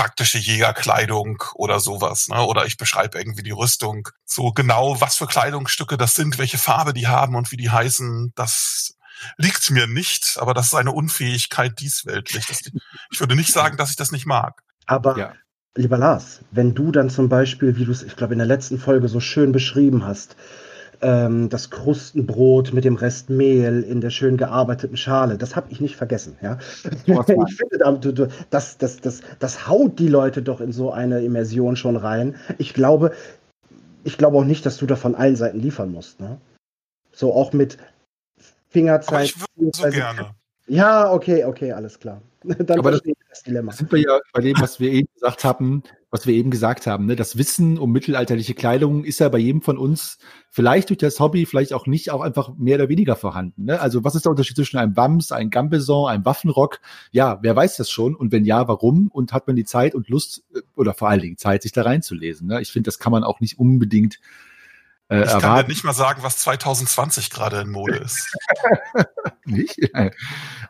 [0.00, 2.28] praktische Jägerkleidung oder sowas.
[2.28, 2.42] Ne?
[2.42, 4.08] Oder ich beschreibe irgendwie die Rüstung.
[4.24, 8.32] So genau, was für Kleidungsstücke das sind, welche Farbe die haben und wie die heißen,
[8.34, 8.94] das
[9.36, 10.38] liegt mir nicht.
[10.40, 12.46] Aber das ist eine Unfähigkeit diesweltlich.
[12.46, 12.60] Das,
[13.10, 14.62] ich würde nicht sagen, dass ich das nicht mag.
[14.86, 15.34] Aber ja.
[15.74, 18.78] lieber Lars, wenn du dann zum Beispiel, wie du es, ich glaube, in der letzten
[18.78, 20.34] Folge so schön beschrieben hast,
[21.02, 25.38] ähm, das Krustenbrot mit dem Rest Mehl in der schön gearbeiteten Schale.
[25.38, 26.36] Das habe ich nicht vergessen.
[26.42, 26.58] Ja?
[27.06, 31.96] ich finde, das, das, das, das haut die Leute doch in so eine Immersion schon
[31.96, 32.36] rein.
[32.58, 33.12] Ich glaube,
[34.04, 36.20] ich glaube auch nicht, dass du da von allen Seiten liefern musst.
[36.20, 36.38] Ne?
[37.12, 37.78] So auch mit
[38.68, 39.14] Fingerzeit.
[39.14, 40.30] Aber ich würde so gerne.
[40.66, 42.22] Ja, okay, okay, alles klar.
[42.44, 43.72] Dann Aber das, das Dilemma.
[43.72, 47.06] sind wir ja bei dem, was wir eben gesagt haben, was wir eben gesagt haben.
[47.06, 47.16] Ne?
[47.16, 50.18] Das Wissen um mittelalterliche Kleidung ist ja bei jedem von uns
[50.50, 53.66] vielleicht durch das Hobby, vielleicht auch nicht, auch einfach mehr oder weniger vorhanden.
[53.66, 53.80] Ne?
[53.80, 56.80] Also was ist der Unterschied zwischen einem Wams, einem Gambeson, einem Waffenrock?
[57.12, 58.16] Ja, wer weiß das schon?
[58.16, 59.08] Und wenn ja, warum?
[59.12, 61.82] Und hat man die Zeit und Lust äh, oder vor allen Dingen Zeit, sich da
[61.82, 62.48] reinzulesen?
[62.48, 62.60] Ne?
[62.60, 64.18] Ich finde, das kann man auch nicht unbedingt
[65.10, 68.32] äh, ich kann dir nicht mal sagen, was 2020 gerade in Mode ist.
[69.44, 69.90] nicht?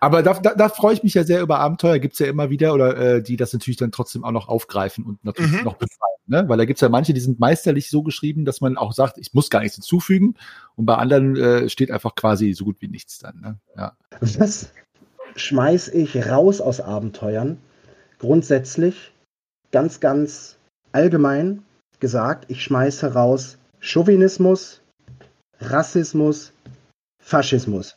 [0.00, 2.72] Aber da, da, da freue ich mich ja sehr über Abenteuer, gibt's ja immer wieder,
[2.72, 5.64] oder äh, die das natürlich dann trotzdem auch noch aufgreifen und natürlich mhm.
[5.64, 6.10] noch befreien.
[6.26, 6.48] Ne?
[6.48, 9.34] Weil da gibt's ja manche, die sind meisterlich so geschrieben, dass man auch sagt, ich
[9.34, 10.36] muss gar nichts hinzufügen.
[10.74, 13.40] Und bei anderen äh, steht einfach quasi so gut wie nichts dann.
[13.40, 13.58] Ne?
[13.76, 13.92] Ja.
[14.20, 14.72] Was
[15.36, 17.58] schmeiß ich raus aus Abenteuern?
[18.18, 19.12] Grundsätzlich,
[19.70, 20.56] ganz, ganz
[20.92, 21.62] allgemein
[22.00, 24.82] gesagt, ich schmeiße raus Chauvinismus,
[25.58, 26.52] Rassismus,
[27.18, 27.96] Faschismus.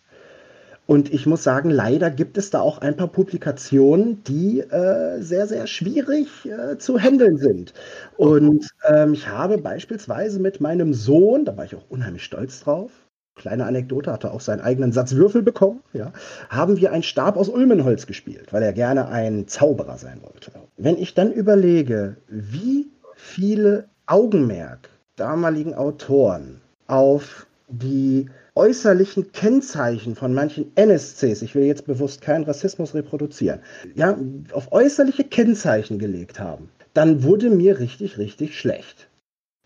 [0.85, 5.47] Und ich muss sagen, leider gibt es da auch ein paar Publikationen, die äh, sehr,
[5.47, 7.73] sehr schwierig äh, zu handeln sind.
[8.17, 12.91] Und ähm, ich habe beispielsweise mit meinem Sohn, da war ich auch unheimlich stolz drauf,
[13.35, 16.11] kleine Anekdote, hatte auch seinen eigenen Satz Würfel bekommen, ja,
[16.49, 20.51] haben wir einen Stab aus Ulmenholz gespielt, weil er gerne ein Zauberer sein wollte.
[20.77, 30.71] Wenn ich dann überlege, wie viele Augenmerk damaligen Autoren auf die äußerlichen Kennzeichen von manchen
[30.75, 33.61] NSCs, ich will jetzt bewusst keinen Rassismus reproduzieren,
[33.95, 34.17] ja,
[34.51, 39.07] auf äußerliche Kennzeichen gelegt haben, dann wurde mir richtig, richtig schlecht.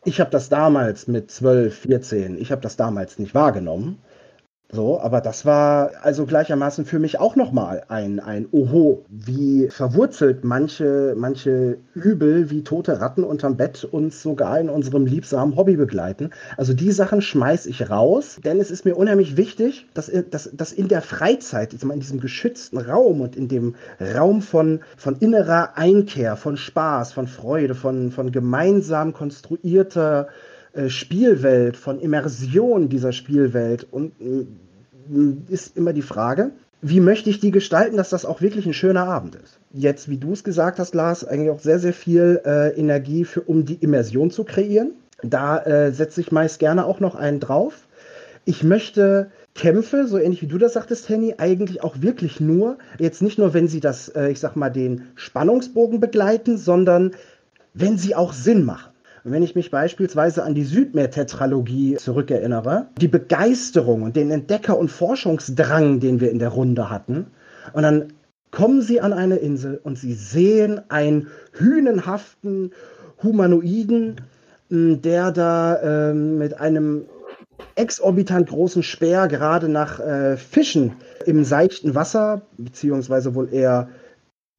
[0.06, 3.98] Ich habe das damals mit 12, 14, ich habe das damals nicht wahrgenommen.
[4.70, 10.44] So, aber das war also gleichermaßen für mich auch nochmal ein, ein Oho, wie verwurzelt
[10.44, 16.32] manche, manche Übel wie tote Ratten unterm Bett uns sogar in unserem liebsamen Hobby begleiten.
[16.58, 20.74] Also die Sachen schmeiß ich raus, denn es ist mir unheimlich wichtig, dass, dass, dass
[20.74, 26.36] in der Freizeit, in diesem geschützten Raum und in dem Raum von, von innerer Einkehr,
[26.36, 30.28] von Spaß, von Freude, von, von gemeinsam konstruierter
[30.90, 34.46] Spielwelt, von Immersion dieser Spielwelt und äh,
[35.52, 36.52] ist immer die Frage,
[36.82, 39.60] wie möchte ich die gestalten, dass das auch wirklich ein schöner Abend ist?
[39.74, 43.42] Jetzt, wie du es gesagt hast, Lars, eigentlich auch sehr, sehr viel äh, Energie für,
[43.42, 44.92] um die Immersion zu kreieren.
[45.24, 47.88] Da äh, setze ich meist gerne auch noch einen drauf.
[48.46, 53.24] Ich möchte Kämpfe, so ähnlich wie du das sagtest, Henny, eigentlich auch wirklich nur, jetzt
[53.24, 57.16] nicht nur, wenn sie das, äh, ich sag mal, den Spannungsbogen begleiten, sondern
[57.74, 58.92] wenn sie auch Sinn machen.
[59.28, 64.90] Und wenn ich mich beispielsweise an die Südmeer-Tetralogie zurückerinnere, die Begeisterung und den Entdecker- und
[64.90, 67.28] Forschungsdrang, den wir in der Runde hatten,
[67.74, 68.14] und dann
[68.52, 72.72] kommen sie an eine Insel und sie sehen einen hünenhaften
[73.22, 74.22] Humanoiden,
[74.70, 77.04] hm, der da äh, mit einem
[77.76, 80.94] exorbitant großen Speer gerade nach äh, Fischen
[81.26, 83.90] im seichten Wasser, beziehungsweise wohl eher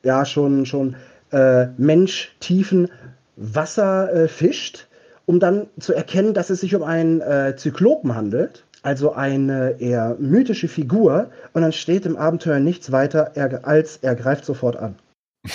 [0.05, 0.97] ja schon, schon
[1.33, 2.91] äh, Mensch-tiefen
[3.39, 4.89] Wasser äh, fischt,
[5.27, 10.17] um dann zu erkennen, dass es sich um einen äh, Zyklopen handelt, also eine eher
[10.19, 11.31] mythische Figur.
[11.53, 14.97] Und dann steht im Abenteuer nichts weiter, er, als er greift sofort an.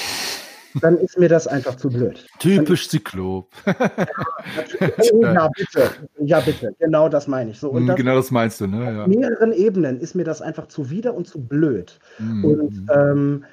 [0.82, 2.26] dann ist mir das einfach zu blöd.
[2.40, 3.52] Typisch Zyklop.
[3.66, 5.90] oh, ja, bitte.
[6.20, 6.74] Ja, bitte.
[6.80, 7.60] Genau das meine ich.
[7.60, 8.84] So, und mm, das, genau das meinst du, ne?
[8.84, 9.02] Ja.
[9.04, 12.00] Auf mehreren Ebenen ist mir das einfach zuwider und zu blöd.
[12.20, 12.46] Mm.
[12.46, 13.46] Und ähm,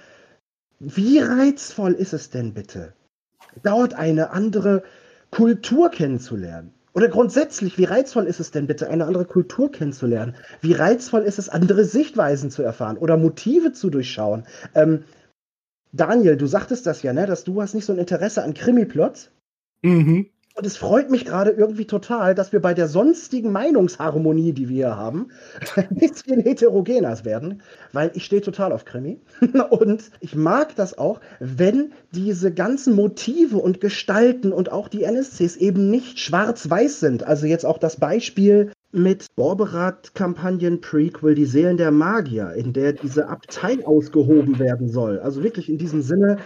[0.78, 2.94] wie reizvoll ist es denn bitte,
[3.62, 4.82] dort eine andere
[5.30, 6.72] Kultur kennenzulernen.
[6.92, 10.34] Oder grundsätzlich, wie reizvoll ist es denn bitte, eine andere Kultur kennenzulernen?
[10.60, 14.44] Wie reizvoll ist es, andere Sichtweisen zu erfahren oder Motive zu durchschauen?
[14.74, 15.04] Ähm,
[15.92, 19.30] Daniel, du sagtest das ja, ne, dass du hast nicht so ein Interesse an Krimi-Plots.
[19.82, 20.30] Mhm.
[20.56, 24.76] Und es freut mich gerade irgendwie total, dass wir bei der sonstigen Meinungsharmonie, die wir
[24.76, 25.28] hier haben,
[25.76, 27.62] ein bisschen heterogener werden,
[27.92, 29.20] weil ich stehe total auf Krimi.
[29.70, 35.56] Und ich mag das auch, wenn diese ganzen Motive und Gestalten und auch die NSCs
[35.56, 37.22] eben nicht schwarz-weiß sind.
[37.22, 43.86] Also jetzt auch das Beispiel mit Borberat-Kampagnen-Prequel Die Seelen der Magier, in der diese Abtei
[43.86, 45.20] ausgehoben werden soll.
[45.20, 46.38] Also wirklich in diesem Sinne,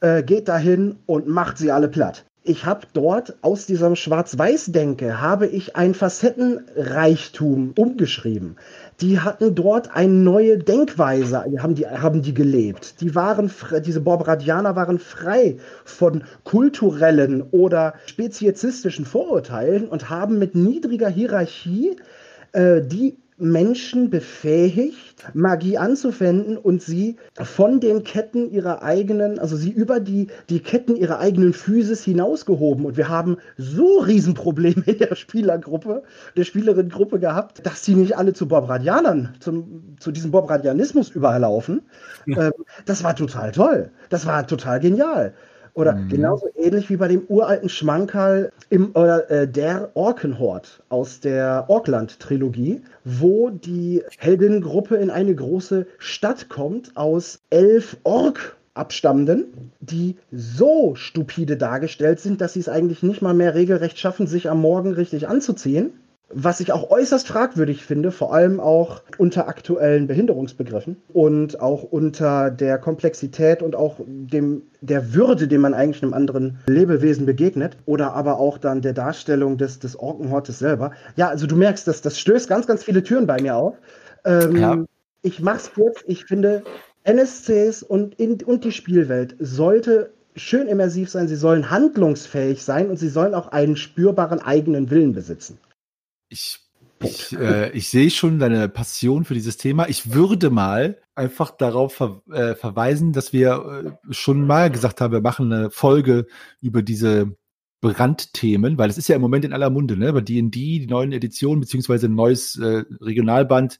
[0.00, 5.46] äh, geht dahin und macht sie alle platt ich habe dort aus diesem Schwarz-Weiß-Denke habe
[5.46, 8.56] ich ein Facettenreichtum umgeschrieben.
[9.02, 13.02] Die hatten dort eine neue Denkweise, haben die, haben die gelebt.
[13.02, 13.50] Die waren,
[13.84, 21.96] diese Borbradianer waren frei von kulturellen oder speziesistischen Vorurteilen und haben mit niedriger Hierarchie
[22.52, 29.70] äh, die Menschen befähigt, Magie anzuwenden und sie von den Ketten ihrer eigenen, also sie
[29.70, 32.84] über die, die Ketten ihrer eigenen Physis hinausgehoben.
[32.84, 36.02] Und wir haben so Riesenprobleme in der Spielergruppe,
[36.36, 41.82] der Spielerinnengruppe gehabt, dass sie nicht alle zu Bobradianern, zum, zu diesem Bobradianismus überlaufen.
[42.26, 42.46] Ja.
[42.46, 42.52] Ähm,
[42.86, 43.90] das war total toll.
[44.08, 45.34] Das war total genial.
[45.74, 46.08] Oder mhm.
[46.08, 52.82] genauso ähnlich wie bei dem uralten Schmankerl im, oder, äh, der Orkenhort aus der Orkland-Trilogie,
[53.04, 61.56] wo die Heldinnengruppe in eine große Stadt kommt aus elf Ork Abstammenden, die so stupide
[61.56, 65.28] dargestellt sind, dass sie es eigentlich nicht mal mehr regelrecht schaffen, sich am Morgen richtig
[65.28, 65.92] anzuziehen
[66.32, 72.50] was ich auch äußerst fragwürdig finde, vor allem auch unter aktuellen Behinderungsbegriffen und auch unter
[72.50, 78.12] der Komplexität und auch dem, der Würde, dem man eigentlich einem anderen Lebewesen begegnet oder
[78.12, 80.92] aber auch dann der Darstellung des, des Orkenhortes selber.
[81.16, 83.76] Ja, also du merkst, dass das stößt ganz, ganz viele Türen bei mir auf.
[84.24, 84.84] Ähm, ja.
[85.22, 86.04] Ich mach's kurz.
[86.06, 86.62] Ich finde,
[87.04, 92.98] NSCs und, in, und die Spielwelt sollte schön immersiv sein, sie sollen handlungsfähig sein und
[92.98, 95.58] sie sollen auch einen spürbaren eigenen Willen besitzen
[96.30, 96.58] ich
[97.02, 99.88] Ich, äh, ich sehe schon deine Passion für dieses Thema.
[99.88, 105.12] Ich würde mal einfach darauf ver äh, verweisen, dass wir äh, schon mal gesagt haben,
[105.12, 106.26] wir machen eine Folge
[106.60, 107.36] über diese
[107.80, 110.12] Brandthemen, weil es ist ja im Moment in aller Munde, ne?
[110.12, 113.78] Bei D&D, die neuen Editionen, beziehungsweise ein neues äh, Regionalband,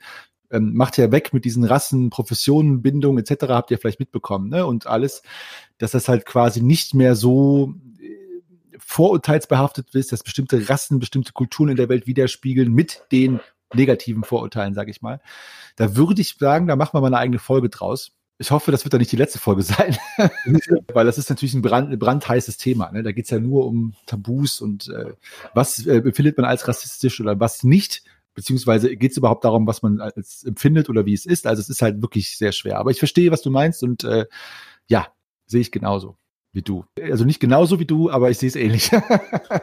[0.51, 4.65] ähm, macht ja weg mit diesen Rassen, Professionen, Bindungen etc., habt ihr vielleicht mitbekommen, ne?
[4.67, 5.23] Und alles,
[5.79, 7.75] dass das halt quasi nicht mehr so
[8.85, 13.41] vorurteilsbehaftet ist, dass bestimmte Rassen, bestimmte Kulturen in der Welt widerspiegeln mit den
[13.75, 15.21] negativen Vorurteilen, sage ich mal.
[15.77, 18.13] Da würde ich sagen, da machen wir mal eine eigene Folge draus.
[18.39, 19.97] Ich hoffe, das wird dann nicht die letzte Folge sein,
[20.95, 22.91] weil das ist natürlich ein brand, brandheißes Thema.
[22.91, 23.03] Ne?
[23.03, 25.13] Da geht's ja nur um Tabus und äh,
[25.53, 28.03] was äh, man als rassistisch oder was nicht,
[28.35, 31.47] beziehungsweise geht es überhaupt darum, was man als empfindet oder wie es ist.
[31.47, 32.79] Also es ist halt wirklich sehr schwer.
[32.79, 34.25] Aber ich verstehe, was du meinst und äh,
[34.89, 35.09] ja,
[35.47, 36.17] sehe ich genauso
[36.53, 36.85] wie du.
[37.01, 38.91] Also nicht genauso wie du, aber ich sehe es ähnlich.
[38.93, 39.61] okay.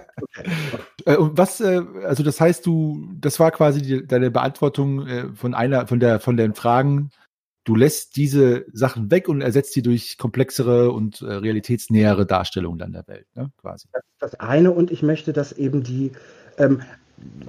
[1.06, 5.34] Äh, und was, äh, also das heißt, du, das war quasi die, deine Beantwortung äh,
[5.34, 7.12] von einer, von der, von den Fragen
[7.68, 12.94] du lässt diese Sachen weg und ersetzt sie durch komplexere und äh, realitätsnähere Darstellungen dann
[12.94, 13.52] der Welt, ne?
[13.58, 13.90] quasi.
[13.92, 16.14] Das ist das eine und ich möchte, dass eben die,
[16.58, 16.82] ähm,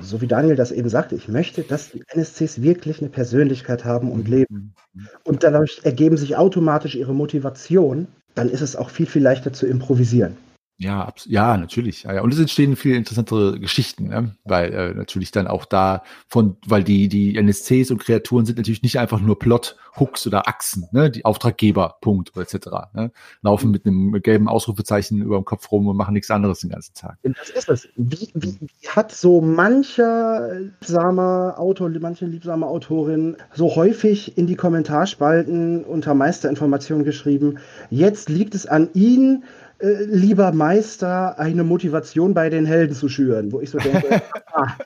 [0.01, 4.11] so wie Daniel das eben sagte, ich möchte, dass die NSCs wirklich eine Persönlichkeit haben
[4.11, 4.35] und mhm.
[4.35, 4.75] leben.
[4.93, 5.09] Mhm.
[5.23, 8.09] Und dadurch ergeben sich automatisch ihre Motivation,
[8.39, 10.37] dann ist es auch viel, viel leichter zu improvisieren.
[10.81, 12.05] Ja, ja, natürlich.
[12.05, 14.37] Ja, Und es entstehen viel interessantere Geschichten, ne?
[14.45, 18.85] weil äh, natürlich dann auch da von, weil die die NSCs und Kreaturen sind natürlich
[18.85, 21.11] nicht einfach nur Plot, Hooks oder Achsen, ne?
[21.11, 22.69] die Auftraggeber, Punkt etc.
[22.95, 23.11] Ne?
[23.43, 26.95] Laufen mit einem gelben Ausrufezeichen über dem Kopf rum und machen nichts anderes den ganzen
[26.95, 27.19] Tag.
[27.25, 27.89] Das ist es.
[27.97, 34.55] Wie, wie, wie hat so mancher liebsamer Autor, manche liebsame Autorin so häufig in die
[34.55, 37.59] Kommentarspalten unter Meisterinformationen geschrieben?
[37.91, 39.43] Jetzt liegt es an Ihnen
[39.81, 44.23] äh, lieber Meister, eine Motivation bei den Helden zu schüren, wo ich so denke,
[44.53, 44.77] ah.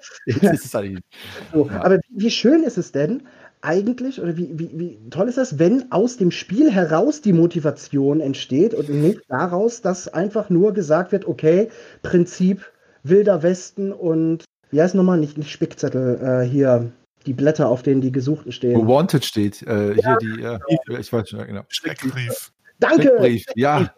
[1.53, 1.83] so, ja.
[1.83, 3.23] aber wie, wie schön ist es denn,
[3.63, 8.21] eigentlich, oder wie, wie, wie toll ist das, wenn aus dem Spiel heraus die Motivation
[8.21, 11.69] entsteht und nicht daraus, dass einfach nur gesagt wird, okay,
[12.03, 12.71] Prinzip
[13.05, 16.91] Wilder Westen und wie heißt nochmal, nicht, nicht Spickzettel, äh, hier
[17.27, 18.81] die Blätter, auf denen die Gesuchten stehen.
[18.81, 21.63] Wo Wanted steht, äh, ja, hier die, äh, ich weiß schon, genau.
[21.69, 22.53] Steckbrief.
[22.81, 23.03] Danke!
[23.03, 23.95] Steckbrief, ja.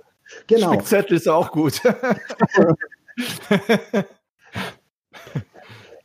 [0.47, 0.73] Genau.
[0.73, 1.81] Spickzettel ist auch gut.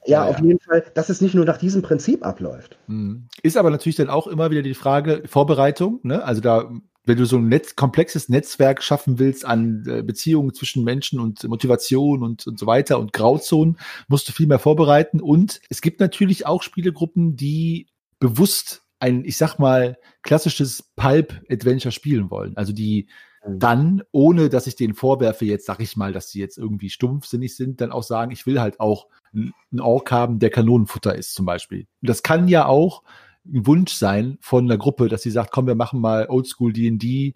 [0.10, 2.78] Ja, auf jeden Fall, dass es nicht nur nach diesem Prinzip abläuft.
[2.88, 3.28] Mhm.
[3.44, 6.00] Ist aber natürlich dann auch immer wieder die Frage Vorbereitung.
[6.04, 6.24] Ne?
[6.24, 6.72] Also da,
[7.06, 11.48] wenn du so ein Netz, komplexes Netzwerk schaffen willst an äh, Beziehungen zwischen Menschen und
[11.48, 13.78] Motivation und, und so weiter und Grauzonen,
[14.08, 15.22] musst du viel mehr vorbereiten.
[15.22, 17.88] Und es gibt natürlich auch Spielegruppen, die
[18.20, 22.58] bewusst ein, ich sag mal, klassisches Pulp-Adventure spielen wollen.
[22.58, 23.08] Also die.
[23.48, 27.56] Dann, ohne dass ich denen vorwerfe, jetzt sag ich mal, dass sie jetzt irgendwie stumpfsinnig
[27.56, 31.45] sind, dann auch sagen, ich will halt auch einen Ork haben, der Kanonenfutter ist, zum
[31.45, 31.88] Beispiel.
[32.02, 33.03] Und das kann ja auch
[33.45, 37.36] ein Wunsch sein von einer Gruppe, dass sie sagt, komm, wir machen mal Oldschool D&D,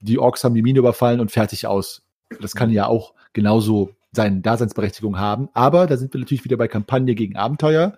[0.00, 2.06] die Orks haben die Mine überfallen und fertig aus.
[2.40, 5.48] Das kann ja auch genauso seine Daseinsberechtigung haben.
[5.54, 7.96] Aber da sind wir natürlich wieder bei Kampagne gegen Abenteuer.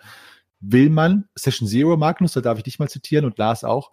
[0.60, 3.90] Will man, Session Zero, Magnus, da darf ich dich mal zitieren und Lars auch,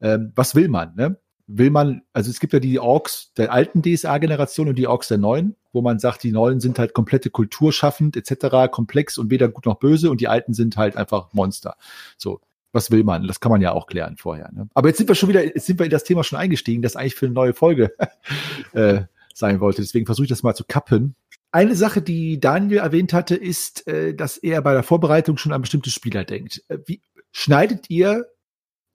[0.00, 0.94] ähm, was will man?
[0.96, 1.18] Ne?
[1.46, 5.18] Will man, also es gibt ja die Orks der alten DSA-Generation und die Orks der
[5.18, 9.66] neuen, wo man sagt, die neuen sind halt komplette kulturschaffend etc., komplex und weder gut
[9.66, 11.76] noch böse und die alten sind halt einfach Monster.
[12.16, 12.40] So,
[12.72, 13.26] was will man?
[13.26, 14.50] Das kann man ja auch klären vorher.
[14.52, 14.68] Ne?
[14.74, 16.96] Aber jetzt sind wir schon wieder, jetzt sind wir in das Thema schon eingestiegen, das
[16.96, 17.94] eigentlich für eine neue Folge
[18.72, 19.02] äh,
[19.34, 19.82] sein wollte.
[19.82, 21.14] Deswegen versuche ich das mal zu kappen.
[21.52, 25.60] Eine Sache, die Daniel erwähnt hatte, ist, äh, dass er bei der Vorbereitung schon an
[25.60, 26.64] bestimmte Spieler denkt.
[26.68, 28.26] Äh, wie schneidet ihr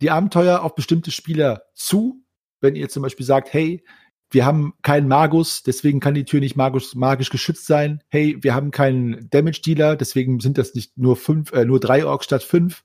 [0.01, 2.23] die Abenteuer auf bestimmte Spieler zu
[2.61, 3.83] wenn ihr zum Beispiel sagt, hey,
[4.31, 8.03] wir haben keinen Magus, deswegen kann die Tür nicht magisch, magisch geschützt sein.
[8.09, 12.05] Hey, wir haben keinen Damage Dealer, deswegen sind das nicht nur fünf, äh, nur drei
[12.05, 12.83] Orks statt fünf.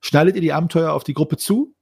[0.00, 1.74] Schneidet ihr die Abenteuer auf die Gruppe zu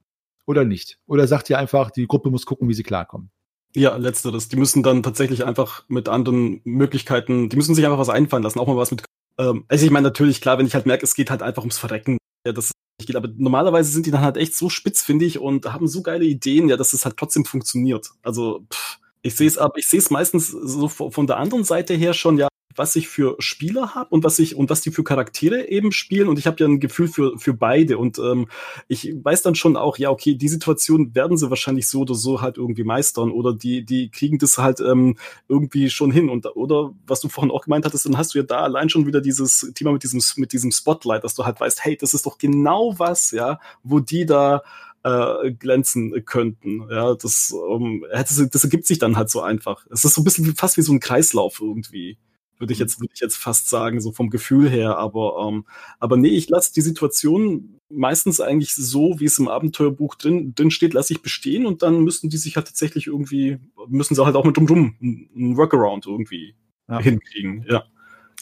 [0.46, 0.98] oder nicht?
[1.06, 3.30] Oder sagt ihr einfach, die Gruppe muss gucken, wie sie klarkommen?
[3.74, 4.48] Ja, letzteres.
[4.48, 8.60] Die müssen dann tatsächlich einfach mit anderen Möglichkeiten, die müssen sich einfach was einfallen lassen,
[8.60, 9.04] auch mal was mit.
[9.36, 11.78] Ähm, also ich meine natürlich klar, wenn ich halt merke, es geht halt einfach ums
[11.78, 12.18] Verrecken.
[12.46, 13.16] Ja, das geht.
[13.16, 16.24] Aber normalerweise sind die dann halt echt so spitz, finde ich, und haben so geile
[16.24, 18.10] Ideen, ja, dass es halt trotzdem funktioniert.
[18.22, 21.94] Also, pff, ich sehe es aber, ich sehe es meistens so von der anderen Seite
[21.94, 25.04] her schon, ja, was ich für Spieler habe und was ich und was die für
[25.04, 28.48] Charaktere eben spielen und ich habe ja ein Gefühl für für beide und ähm,
[28.88, 32.40] ich weiß dann schon auch ja okay die Situation werden sie wahrscheinlich so oder so
[32.40, 35.16] halt irgendwie meistern oder die die kriegen das halt ähm,
[35.48, 38.44] irgendwie schon hin und oder was du vorhin auch gemeint hattest dann hast du ja
[38.44, 41.84] da allein schon wieder dieses Thema mit diesem mit diesem Spotlight dass du halt weißt
[41.84, 44.62] hey das ist doch genau was ja wo die da
[45.04, 46.88] äh, glänzen könnten.
[46.90, 49.86] Ja, das, um, das ergibt sich dann halt so einfach.
[49.90, 52.18] Es ist so ein bisschen fast wie so ein Kreislauf irgendwie.
[52.58, 54.96] Würde ich jetzt, würde ich jetzt fast sagen, so vom Gefühl her.
[54.96, 55.64] Aber, ähm,
[55.98, 60.70] aber nee, ich lasse die Situation meistens eigentlich so, wie es im Abenteuerbuch drin, drin
[60.70, 63.58] steht, lasse ich bestehen und dann müssen die sich halt tatsächlich irgendwie,
[63.88, 66.54] müssen sie halt auch mit drumrum einen Workaround irgendwie
[66.88, 67.00] ja.
[67.00, 67.84] hinkriegen, ja.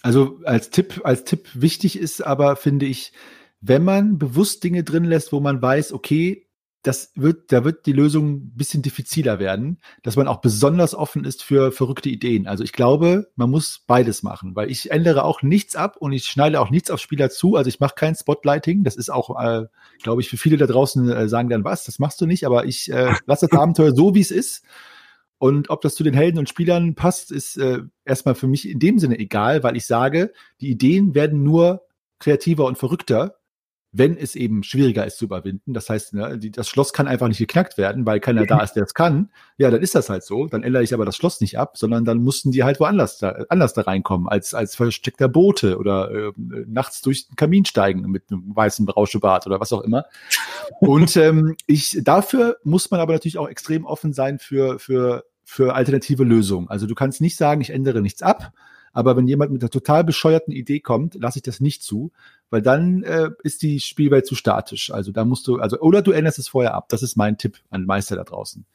[0.03, 3.13] Also als Tipp, als Tipp wichtig ist aber, finde ich,
[3.61, 6.49] wenn man bewusst Dinge drin lässt, wo man weiß, okay,
[6.83, 11.25] das wird, da wird die Lösung ein bisschen diffiziler werden, dass man auch besonders offen
[11.25, 12.49] ist für verrückte Ideen.
[12.49, 16.25] Also ich glaube, man muss beides machen, weil ich ändere auch nichts ab und ich
[16.25, 17.55] schneide auch nichts auf Spieler zu.
[17.55, 18.83] Also ich mache kein Spotlighting.
[18.83, 19.67] Das ist auch, äh,
[20.03, 22.65] glaube ich, für viele da draußen äh, sagen dann was, das machst du nicht, aber
[22.67, 24.65] ich äh, lasse das Abenteuer so, wie es ist.
[25.39, 28.81] Und ob das zu den Helden und Spielern passt, ist äh, erstmal für mich in
[28.81, 31.83] dem Sinne egal, weil ich sage, die Ideen werden nur
[32.19, 33.37] kreativer und verrückter,
[33.95, 35.75] wenn es eben schwieriger ist zu überwinden.
[35.75, 38.73] Das heißt, ne, die, das Schloss kann einfach nicht geknackt werden, weil keiner da ist,
[38.73, 39.31] der es kann.
[39.59, 40.47] Ja, dann ist das halt so.
[40.47, 43.45] Dann ändere ich aber das Schloss nicht ab, sondern dann mussten die halt woanders da,
[43.51, 46.33] anders da reinkommen, als, als versteckter Bote oder äh,
[46.67, 50.07] nachts durch den Kamin steigen mit einem weißen Rauschebart oder was auch immer.
[50.81, 55.75] Und ähm, ich, dafür muss man aber natürlich auch extrem offen sein für, für, für
[55.75, 56.69] alternative Lösungen.
[56.69, 58.53] Also du kannst nicht sagen, ich ändere nichts ab,
[58.93, 62.13] aber wenn jemand mit einer total bescheuerten Idee kommt, lasse ich das nicht zu,
[62.51, 64.91] weil dann äh, ist die Spielwelt zu statisch.
[64.91, 66.89] Also da musst du, also oder du änderst es vorher ab.
[66.89, 68.67] Das ist mein Tipp an Meister da draußen.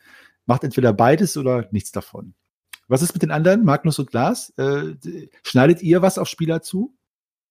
[0.45, 2.34] Macht entweder beides oder nichts davon.
[2.88, 4.52] Was ist mit den anderen, Magnus und Lars?
[4.57, 4.95] Äh,
[5.44, 6.95] schneidet ihr was auf Spieler zu?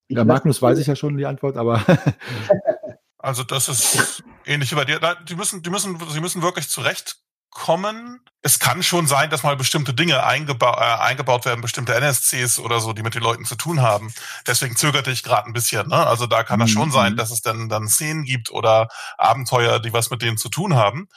[0.09, 1.83] Ja, Magnus weiß ich ja schon die Antwort, aber
[3.19, 4.99] Also das ist ähnlich wie bei dir.
[5.27, 7.17] Die müssen, die müssen, sie müssen wirklich zurecht
[7.57, 8.21] kommen.
[8.43, 12.79] Es kann schon sein, dass mal bestimmte Dinge eingeba äh, eingebaut werden, bestimmte NSCs oder
[12.79, 14.13] so, die mit den Leuten zu tun haben.
[14.45, 15.87] Deswegen zögerte ich gerade ein bisschen.
[15.87, 15.95] Ne?
[15.95, 16.73] Also da kann es mhm.
[16.73, 17.17] schon sein, mhm.
[17.17, 21.09] dass es dann, dann Szenen gibt oder Abenteuer, die was mit denen zu tun haben.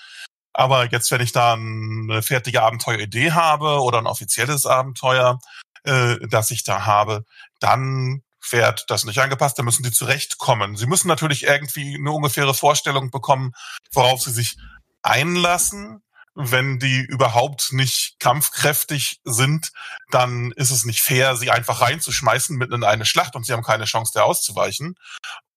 [0.55, 5.39] Aber jetzt, wenn ich da eine fertige Abenteueridee habe oder ein offizielles Abenteuer,
[5.85, 7.25] äh, das ich da habe,
[7.61, 10.75] dann wird das nicht angepasst, dann müssen die zurechtkommen.
[10.77, 13.53] Sie müssen natürlich irgendwie eine ungefähre Vorstellung bekommen,
[13.93, 14.57] worauf sie sich
[15.03, 16.03] einlassen
[16.35, 19.73] wenn die überhaupt nicht kampfkräftig sind,
[20.11, 23.63] dann ist es nicht fair, sie einfach reinzuschmeißen mitten in eine Schlacht und sie haben
[23.63, 24.95] keine Chance, da auszuweichen.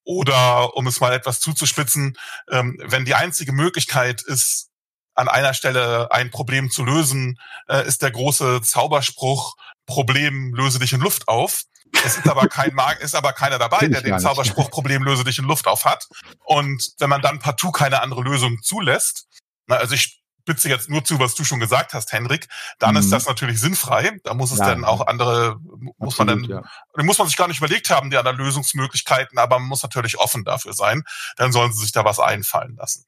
[0.04, 2.18] Oder, um es mal etwas zuzuspitzen,
[2.50, 4.70] ähm, wenn die einzige Möglichkeit ist,
[5.16, 9.56] an einer Stelle ein Problem zu lösen, äh, ist der große Zauberspruch,
[9.86, 11.64] Problem löse dich in Luft auf.
[12.04, 15.38] Es ist aber kein Mag ist aber keiner dabei, der den Zauberspruch Problem löse dich
[15.38, 16.08] in Luft auf hat.
[16.44, 19.28] Und wenn man dann partout keine andere Lösung zulässt,
[19.68, 22.48] na, also ich spitze jetzt nur zu, was du schon gesagt hast, Henrik,
[22.78, 22.99] dann mhm.
[22.99, 24.20] ist das natürlich sinnfrei.
[24.24, 26.64] Da muss es ja, dann auch andere, muss Absolut, man dann,
[26.98, 27.03] ja.
[27.03, 30.44] muss man sich gar nicht überlegt haben, die anderen Lösungsmöglichkeiten, aber man muss natürlich offen
[30.44, 31.03] dafür sein.
[31.38, 33.06] Dann sollen sie sich da was einfallen lassen.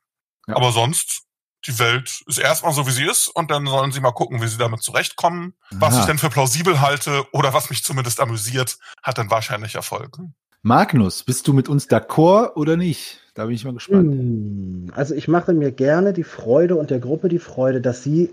[0.47, 0.55] Ja.
[0.55, 1.23] Aber sonst,
[1.67, 4.47] die Welt ist erstmal so, wie sie ist und dann sollen sie mal gucken, wie
[4.47, 5.55] sie damit zurechtkommen.
[5.71, 6.01] Was Aha.
[6.01, 10.19] ich denn für plausibel halte oder was mich zumindest amüsiert, hat dann wahrscheinlich Erfolg.
[10.61, 13.19] Magnus, bist du mit uns d'accord oder nicht?
[13.35, 14.11] Da bin ich mal gespannt.
[14.11, 18.29] Hm, also ich mache mir gerne die Freude und der Gruppe die Freude, dass sie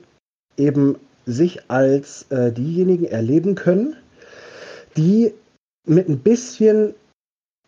[0.56, 0.96] eben
[1.26, 3.96] sich als äh, diejenigen erleben können,
[4.96, 5.34] die
[5.84, 6.94] mit ein bisschen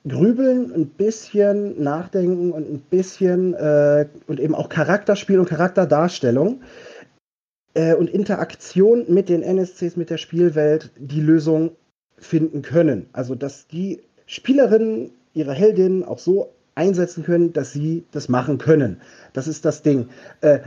[0.06, 6.61] Grübeln, ein bisschen Nachdenken und ein bisschen äh, und eben auch Charakterspiel und Charakterdarstellung
[7.74, 11.73] äh, und Interaktion mit den NSCs, mit der Spielwelt die Lösung
[12.16, 13.06] finden können.
[13.12, 19.01] Also dass die Spielerinnen ihre Heldinnen auch so einsetzen können, dass sie das machen können.
[19.32, 20.09] Das ist das Ding.
[20.40, 20.60] Äh,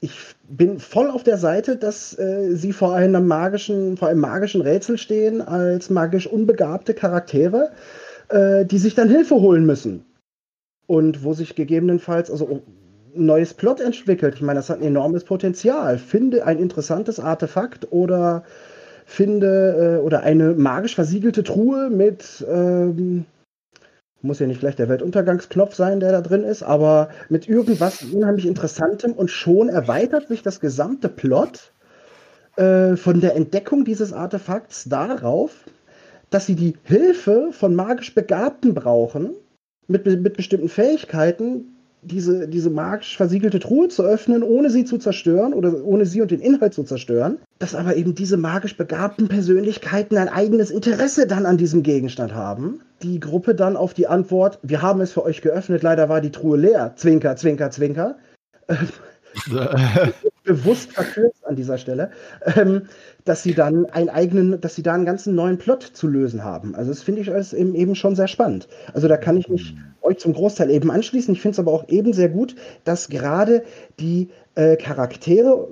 [0.00, 4.60] ich bin voll auf der Seite, dass äh, sie vor einem magischen, vor einem magischen
[4.60, 7.72] Rätsel stehen als magisch unbegabte Charaktere,
[8.28, 10.04] äh, die sich dann Hilfe holen müssen.
[10.86, 12.62] Und wo sich gegebenenfalls also
[13.16, 14.34] ein neues Plot entwickelt.
[14.34, 15.96] Ich meine, das hat ein enormes Potenzial.
[15.96, 18.44] Finde ein interessantes Artefakt oder
[19.06, 23.24] finde äh, oder eine magisch versiegelte Truhe mit ähm,
[24.24, 28.46] muss ja nicht gleich der Weltuntergangsknopf sein, der da drin ist, aber mit irgendwas unheimlich
[28.46, 31.72] Interessantem und schon erweitert sich das gesamte Plot
[32.56, 35.64] äh, von der Entdeckung dieses Artefakts darauf,
[36.30, 39.34] dass sie die Hilfe von magisch Begabten brauchen,
[39.86, 41.73] mit, mit bestimmten Fähigkeiten,
[42.04, 46.30] diese, diese magisch versiegelte Truhe zu öffnen, ohne sie zu zerstören oder ohne sie und
[46.30, 51.46] den Inhalt zu zerstören, dass aber eben diese magisch begabten Persönlichkeiten ein eigenes Interesse dann
[51.46, 52.80] an diesem Gegenstand haben.
[53.02, 56.30] Die Gruppe dann auf die Antwort, wir haben es für euch geöffnet, leider war die
[56.30, 58.16] Truhe leer, zwinker, zwinker, zwinker.
[60.44, 62.10] bewusst verkürzt an dieser Stelle,
[62.54, 62.82] ähm,
[63.24, 66.74] dass sie dann einen eigenen, dass sie da einen ganzen neuen Plot zu lösen haben.
[66.74, 68.68] Also das finde ich als eben, eben schon sehr spannend.
[68.92, 69.93] Also da kann ich mich mhm.
[70.04, 71.34] Euch zum Großteil eben anschließen.
[71.34, 72.54] Ich finde es aber auch eben sehr gut,
[72.84, 73.64] dass gerade
[73.98, 75.68] die äh, Charaktere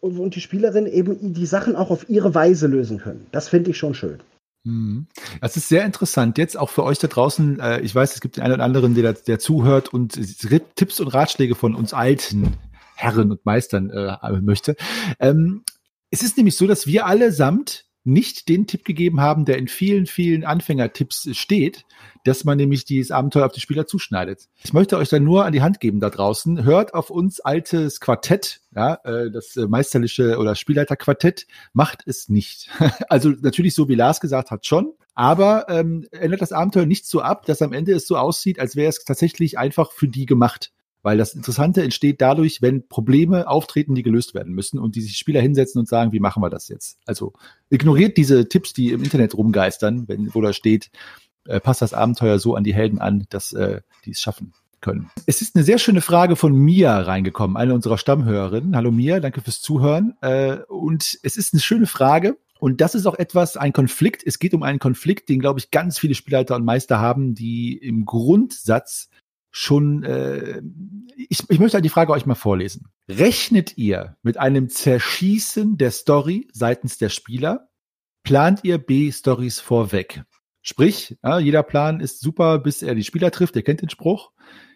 [0.00, 3.26] und die Spielerin eben die Sachen auch auf ihre Weise lösen können.
[3.32, 4.18] Das finde ich schon schön.
[4.64, 5.06] Mhm.
[5.40, 6.38] Das ist sehr interessant.
[6.38, 7.58] Jetzt auch für euch da draußen.
[7.60, 10.18] Äh, ich weiß, es gibt den einen oder anderen, der, der zuhört und
[10.76, 12.54] Tipps und Ratschläge von uns alten
[12.94, 14.76] Herren und Meistern äh, möchte.
[15.20, 15.62] Ähm,
[16.10, 20.06] es ist nämlich so, dass wir allesamt nicht den Tipp gegeben haben, der in vielen,
[20.06, 21.84] vielen Anfängertipps steht,
[22.24, 24.48] dass man nämlich dieses Abenteuer auf die Spieler zuschneidet.
[24.64, 26.64] Ich möchte euch dann nur an die Hand geben da draußen.
[26.64, 32.70] Hört auf uns altes Quartett, ja, äh, das äh, meisterliche oder Spielleiterquartett macht es nicht.
[33.08, 37.20] also natürlich so wie Lars gesagt hat schon, aber ähm, ändert das Abenteuer nicht so
[37.20, 40.70] ab, dass am Ende es so aussieht, als wäre es tatsächlich einfach für die gemacht.
[41.02, 45.16] Weil das Interessante entsteht dadurch, wenn Probleme auftreten, die gelöst werden müssen und die sich
[45.16, 46.98] Spieler hinsetzen und sagen, wie machen wir das jetzt?
[47.06, 47.32] Also
[47.70, 50.90] ignoriert diese Tipps, die im Internet rumgeistern, wenn, wo da steht,
[51.46, 55.10] äh, passt das Abenteuer so an die Helden an, dass äh, die es schaffen können.
[55.26, 58.76] Es ist eine sehr schöne Frage von Mia reingekommen, eine unserer Stammhörerinnen.
[58.76, 60.14] Hallo Mia, danke fürs Zuhören.
[60.20, 62.36] Äh, und es ist eine schöne Frage.
[62.60, 64.22] Und das ist auch etwas, ein Konflikt.
[64.26, 67.76] Es geht um einen Konflikt, den, glaube ich, ganz viele Spielleiter und Meister haben, die
[67.76, 69.10] im Grundsatz
[69.50, 70.62] schon, äh,
[71.16, 72.88] ich, ich möchte halt die Frage euch mal vorlesen.
[73.08, 77.68] Rechnet ihr mit einem Zerschießen der Story seitens der Spieler?
[78.22, 80.22] Plant ihr B-Stories vorweg?
[80.62, 84.32] Sprich, ja, jeder Plan ist super, bis er die Spieler trifft, der kennt den Spruch.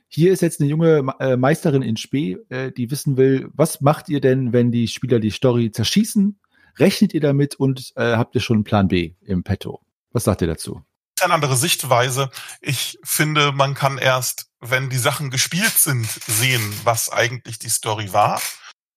[0.08, 4.08] Hier ist jetzt eine junge äh, Meisterin in Spee, äh, die wissen will, was macht
[4.08, 6.38] ihr denn, wenn die Spieler die Story zerschießen?
[6.78, 9.80] Rechnet ihr damit und äh, habt ihr schon einen Plan B im Petto?
[10.12, 10.82] Was sagt ihr dazu?
[11.24, 12.30] eine andere Sichtweise.
[12.60, 18.12] Ich finde, man kann erst, wenn die Sachen gespielt sind, sehen, was eigentlich die Story
[18.12, 18.40] war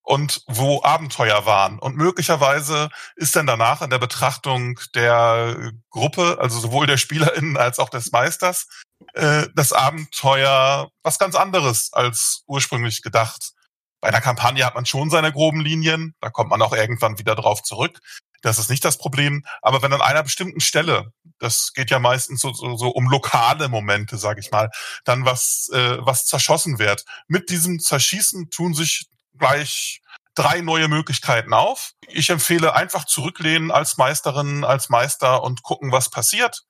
[0.03, 1.79] und wo Abenteuer waren.
[1.79, 7.79] Und möglicherweise ist dann danach in der Betrachtung der Gruppe, also sowohl der SpielerInnen als
[7.79, 8.67] auch des Meisters,
[9.13, 13.53] äh, das Abenteuer was ganz anderes als ursprünglich gedacht.
[14.01, 17.33] Bei einer Kampagne hat man schon seine groben Linien, da kommt man auch irgendwann wieder
[17.33, 17.99] drauf zurück.
[18.41, 19.45] Das ist nicht das Problem.
[19.61, 23.69] Aber wenn an einer bestimmten Stelle, das geht ja meistens so, so, so um lokale
[23.69, 24.69] Momente, sage ich mal,
[25.03, 27.05] dann was, äh, was zerschossen wird.
[27.27, 29.07] Mit diesem Zerschießen tun sich
[29.37, 30.01] gleich
[30.35, 31.93] drei neue Möglichkeiten auf.
[32.07, 36.63] Ich empfehle einfach zurücklehnen als Meisterin, als Meister und gucken, was passiert.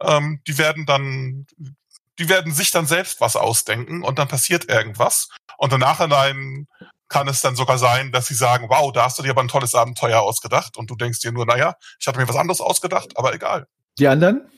[0.00, 1.46] Ähm, die werden dann,
[2.18, 5.28] die werden sich dann selbst was ausdenken und dann passiert irgendwas.
[5.58, 6.68] Und im Nachhinein
[7.10, 9.48] kann es dann sogar sein, dass sie sagen, wow, da hast du dir aber ein
[9.48, 13.16] tolles Abenteuer ausgedacht und du denkst dir nur, naja, ich hatte mir was anderes ausgedacht,
[13.16, 13.66] aber egal.
[13.98, 14.48] Die anderen?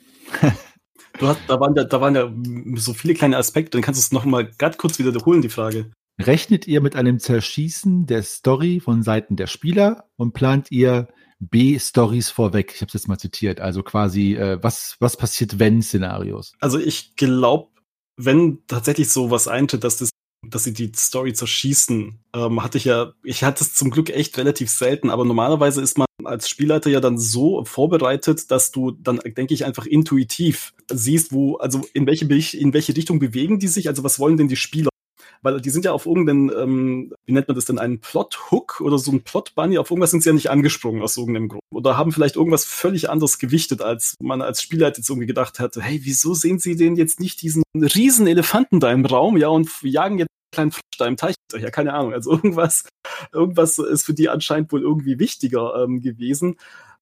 [1.18, 2.30] du hast, da waren ja, da waren ja
[2.78, 5.90] so viele kleine Aspekte, dann kannst du es noch mal ganz kurz wiederholen, die Frage.
[6.20, 11.08] Rechnet ihr mit einem Zerschießen der Story von Seiten der Spieler und plant ihr
[11.40, 12.72] B-Stories vorweg?
[12.74, 13.60] Ich habe es jetzt mal zitiert.
[13.60, 16.52] Also quasi, äh, was, was passiert, wenn Szenarios?
[16.60, 17.70] Also ich glaube,
[18.16, 20.10] wenn tatsächlich so was eintritt, dass das
[20.46, 24.36] dass sie die Story zerschießen, ähm, hatte ich ja, ich hatte es zum Glück echt
[24.38, 29.18] relativ selten, aber normalerweise ist man als Spielleiter ja dann so vorbereitet, dass du dann,
[29.24, 33.88] denke ich, einfach intuitiv siehst, wo, also in welche, in welche Richtung bewegen die sich,
[33.88, 34.91] also was wollen denn die Spieler?
[35.42, 38.98] Weil die sind ja auf irgendeinen, ähm, wie nennt man das denn, einen Plot-Hook oder
[38.98, 41.62] so ein Plot-Bunny, auf irgendwas sind sie ja nicht angesprungen aus irgendeinem Grund.
[41.70, 45.82] Oder haben vielleicht irgendwas völlig anderes gewichtet, als man als Spieler jetzt irgendwie gedacht hätte,
[45.82, 49.68] hey, wieso sehen sie denn jetzt nicht diesen riesen Elefanten da im Raum, ja, und
[49.82, 52.12] jagen jetzt einen kleinen Frosch da im Teich Ja, keine Ahnung.
[52.12, 52.84] Also irgendwas,
[53.32, 56.56] irgendwas ist für die anscheinend wohl irgendwie wichtiger ähm, gewesen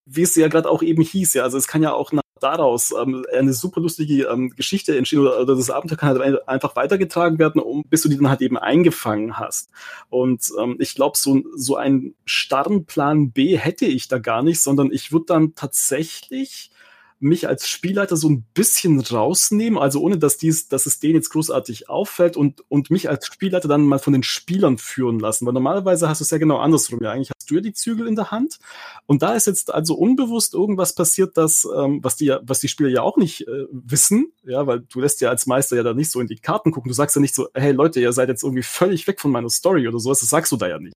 [0.07, 3.25] wie es ja gerade auch eben hieß, ja, also es kann ja auch daraus ähm,
[3.33, 7.61] eine super lustige ähm, Geschichte entstehen oder, oder, das Abenteuer kann halt einfach weitergetragen werden,
[7.61, 9.71] um, bis du die dann halt eben eingefangen hast.
[10.09, 14.61] Und ähm, ich glaube, so, so einen starren Plan B hätte ich da gar nicht,
[14.61, 16.71] sondern ich würde dann tatsächlich
[17.21, 21.31] mich als Spielleiter so ein bisschen rausnehmen, also ohne dass dies, dass es denen jetzt
[21.31, 25.47] großartig auffällt und, und mich als Spielleiter dann mal von den Spielern führen lassen.
[25.47, 27.01] Weil normalerweise hast du es ja genau andersrum.
[27.03, 28.59] Ja, eigentlich hast du ja die Zügel in der Hand.
[29.07, 32.89] Und da ist jetzt also unbewusst irgendwas passiert, das, ähm, was die was die Spieler
[32.89, 36.11] ja auch nicht äh, wissen, ja, weil du lässt ja als Meister ja da nicht
[36.11, 36.89] so in die Karten gucken.
[36.89, 39.51] Du sagst ja nicht so, hey Leute, ihr seid jetzt irgendwie völlig weg von meiner
[39.51, 40.21] Story oder sowas.
[40.21, 40.95] Das sagst du da ja nicht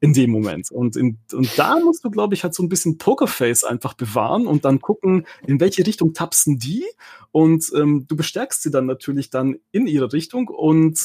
[0.00, 0.70] in dem Moment.
[0.70, 4.46] Und, in, und da musst du, glaube ich, halt so ein bisschen Pokerface einfach bewahren
[4.46, 6.84] und dann gucken, in welche Richtung tapsen die.
[7.32, 10.98] Und ähm, du bestärkst sie dann natürlich dann in ihre Richtung und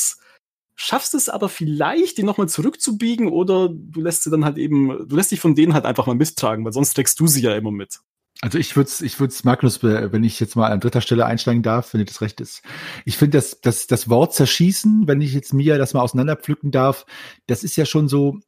[0.76, 5.16] schaffst es aber vielleicht, die nochmal zurückzubiegen oder du lässt sie dann halt eben, du
[5.16, 7.72] lässt dich von denen halt einfach mal mittragen, weil sonst trägst du sie ja immer
[7.72, 8.00] mit.
[8.42, 11.62] Also ich würde es, ich würde Magnus, wenn ich jetzt mal an dritter Stelle einsteigen
[11.62, 12.62] darf, wenn ihr das recht ist.
[13.04, 17.06] Ich finde das, das, das Wort zerschießen, wenn ich jetzt Mia das mal auseinanderpflücken darf,
[17.48, 18.40] das ist ja schon so,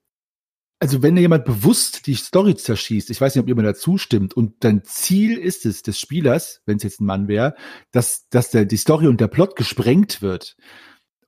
[0.82, 4.64] also wenn jemand bewusst die Story zerschießt, ich weiß nicht, ob jemand dazu stimmt, und
[4.64, 7.54] dein Ziel ist es des Spielers, wenn es jetzt ein Mann wäre,
[7.92, 10.58] dass, dass der, die Story und der Plot gesprengt wird.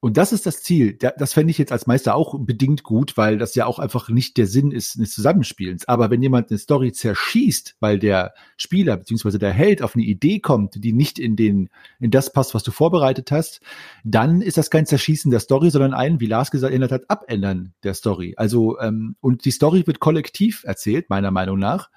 [0.03, 0.97] Und das ist das Ziel.
[0.97, 4.35] Das fände ich jetzt als Meister auch bedingt gut, weil das ja auch einfach nicht
[4.35, 5.87] der Sinn ist des Zusammenspielens.
[5.87, 9.37] Aber wenn jemand eine Story zerschießt, weil der Spieler bzw.
[9.37, 11.69] der Held auf eine Idee kommt, die nicht in den,
[12.01, 13.61] in das passt, was du vorbereitet hast,
[14.03, 17.93] dann ist das kein Zerschießen der Story, sondern ein, wie Lars gesagt hat, Abändern der
[17.93, 18.33] Story.
[18.35, 21.89] Also, ähm, und die Story wird kollektiv erzählt, meiner Meinung nach.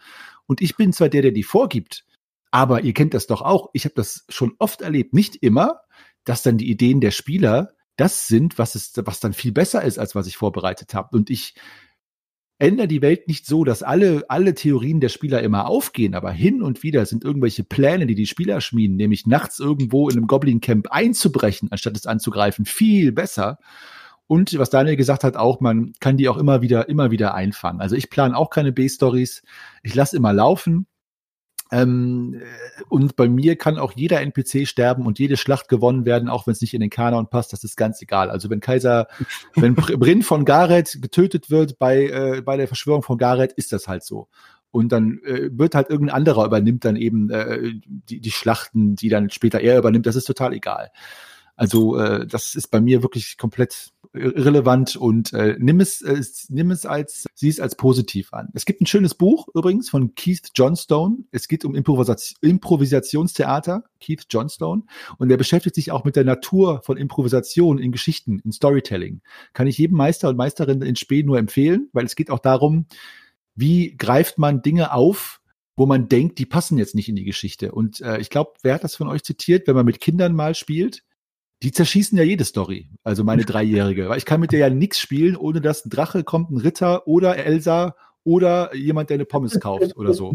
[0.46, 2.04] Und ich bin zwar der, der die vorgibt,
[2.52, 3.70] aber ihr kennt das doch auch.
[3.72, 5.80] Ich habe das schon oft erlebt, nicht immer,
[6.22, 9.98] dass dann die Ideen der Spieler das sind, was es, was dann viel besser ist,
[9.98, 11.16] als was ich vorbereitet habe.
[11.16, 11.54] Und ich
[12.58, 16.62] ändere die Welt nicht so, dass alle, alle Theorien der Spieler immer aufgehen, aber hin
[16.62, 20.60] und wieder sind irgendwelche Pläne, die die Spieler schmieden, nämlich nachts irgendwo in einem Goblin
[20.60, 23.58] Camp einzubrechen, anstatt es anzugreifen, viel besser.
[24.26, 27.80] Und was Daniel gesagt hat, auch, man kann die auch immer wieder, immer wieder einfangen.
[27.80, 29.42] Also ich plane auch keine B-Stories.
[29.82, 30.86] Ich lasse immer laufen.
[31.72, 32.40] Ähm,
[32.88, 36.52] und bei mir kann auch jeder NPC sterben und jede Schlacht gewonnen werden, auch wenn
[36.52, 37.52] es nicht in den Kanon passt.
[37.52, 38.30] Das ist ganz egal.
[38.30, 39.08] Also wenn Kaiser,
[39.54, 43.88] wenn Brin von Gareth getötet wird bei, äh, bei der Verschwörung von Gareth, ist das
[43.88, 44.28] halt so.
[44.70, 49.08] Und dann äh, wird halt irgendein anderer übernimmt dann eben äh, die, die Schlachten, die
[49.08, 50.06] dann später er übernimmt.
[50.06, 50.90] Das ist total egal.
[51.56, 56.70] Also äh, das ist bei mir wirklich komplett irrelevant und äh, nimm es, äh, nimm
[56.70, 58.48] es als, sieh es als positiv an.
[58.54, 61.18] Es gibt ein schönes Buch übrigens von Keith Johnstone.
[61.30, 64.82] Es geht um Improvisation, Improvisationstheater, Keith Johnstone,
[65.18, 69.20] und er beschäftigt sich auch mit der Natur von Improvisation in Geschichten, in Storytelling.
[69.52, 72.86] Kann ich jedem Meister und Meisterin in Spee nur empfehlen, weil es geht auch darum,
[73.54, 75.40] wie greift man Dinge auf,
[75.76, 77.72] wo man denkt, die passen jetzt nicht in die Geschichte.
[77.72, 80.54] Und äh, ich glaube, wer hat das von euch zitiert, wenn man mit Kindern mal
[80.54, 81.02] spielt?
[81.62, 84.08] Die zerschießen ja jede Story, also meine Dreijährige.
[84.08, 87.06] Weil ich kann mit der ja nichts spielen, ohne dass ein Drache kommt, ein Ritter
[87.06, 90.28] oder Elsa oder jemand, der eine Pommes kauft oder so.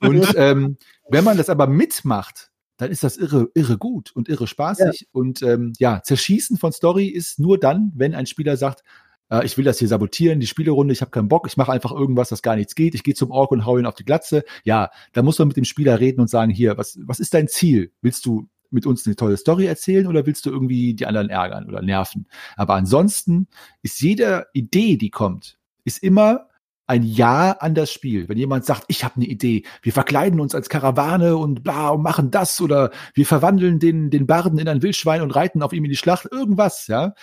[0.00, 0.78] Und ähm,
[1.08, 5.00] wenn man das aber mitmacht, dann ist das irre, irre gut und irre spaßig.
[5.00, 5.06] Ja.
[5.12, 8.82] Und ähm, ja, Zerschießen von Story ist nur dann, wenn ein Spieler sagt,
[9.28, 11.92] äh, ich will das hier sabotieren, die Spielerunde, ich habe keinen Bock, ich mache einfach
[11.92, 14.44] irgendwas, das gar nichts geht, ich gehe zum Ork und hau ihn auf die Glatze.
[14.64, 17.48] Ja, da muss man mit dem Spieler reden und sagen, hier, was, was ist dein
[17.48, 17.92] Ziel?
[18.02, 21.68] Willst du mit uns eine tolle Story erzählen oder willst du irgendwie die anderen ärgern
[21.68, 22.26] oder nerven?
[22.56, 23.48] Aber ansonsten
[23.82, 26.48] ist jede Idee, die kommt, ist immer
[26.86, 28.28] ein Ja an das Spiel.
[28.28, 32.02] Wenn jemand sagt, ich habe eine Idee, wir verkleiden uns als Karawane und bla und
[32.02, 35.84] machen das oder wir verwandeln den, den Barden in ein Wildschwein und reiten auf ihm
[35.84, 37.14] in die Schlacht, irgendwas, ja.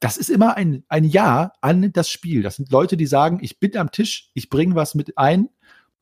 [0.00, 2.42] Das ist immer ein, ein Ja an das Spiel.
[2.42, 5.48] Das sind Leute, die sagen, ich bin am Tisch, ich bringe was mit ein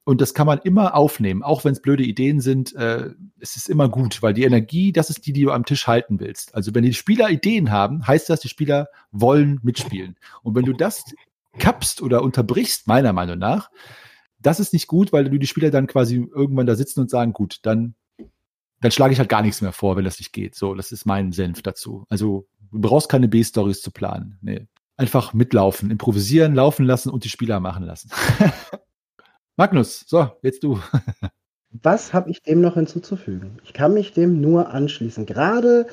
[0.04, 2.74] und das kann man immer aufnehmen, auch wenn es blöde Ideen sind.
[2.74, 5.86] Äh, es ist immer gut, weil die Energie, das ist die, die du am Tisch
[5.86, 6.54] halten willst.
[6.54, 10.16] Also wenn die Spieler Ideen haben, heißt das, die Spieler wollen mitspielen.
[10.42, 11.04] Und wenn du das
[11.58, 13.70] kappst oder unterbrichst, meiner Meinung nach,
[14.40, 17.32] das ist nicht gut, weil du die Spieler dann quasi irgendwann da sitzen und sagen,
[17.32, 17.94] gut, dann,
[18.80, 20.56] dann schlage ich halt gar nichts mehr vor, wenn das nicht geht.
[20.56, 22.06] So, das ist mein Senf dazu.
[22.08, 24.38] Also du brauchst keine B-Stories zu planen.
[24.42, 24.66] Nee.
[24.96, 28.10] Einfach mitlaufen, improvisieren, laufen lassen und die Spieler machen lassen.
[29.56, 30.78] Magnus, so, jetzt du.
[31.82, 33.58] Was habe ich dem noch hinzuzufügen?
[33.64, 35.26] Ich kann mich dem nur anschließen.
[35.26, 35.86] Gerade,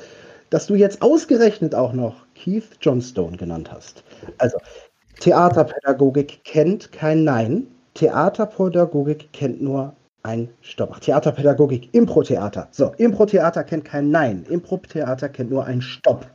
[0.48, 4.02] dass du jetzt ausgerechnet auch noch Keith Johnstone genannt hast.
[4.38, 4.56] Also,
[5.20, 7.66] Theaterpädagogik kennt kein Nein.
[7.94, 10.92] Theaterpädagogik kennt nur ein Stopp.
[10.94, 12.68] Ach, Theaterpädagogik, Impro-Theater.
[12.70, 14.46] So, Impro-Theater kennt kein Nein.
[14.48, 16.26] Impro-Theater kennt nur ein Stopp.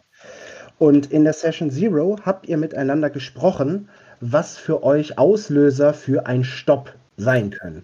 [0.77, 3.89] Und in der Session Zero habt ihr miteinander gesprochen,
[4.21, 7.83] was für euch Auslöser für ein Stopp sein können.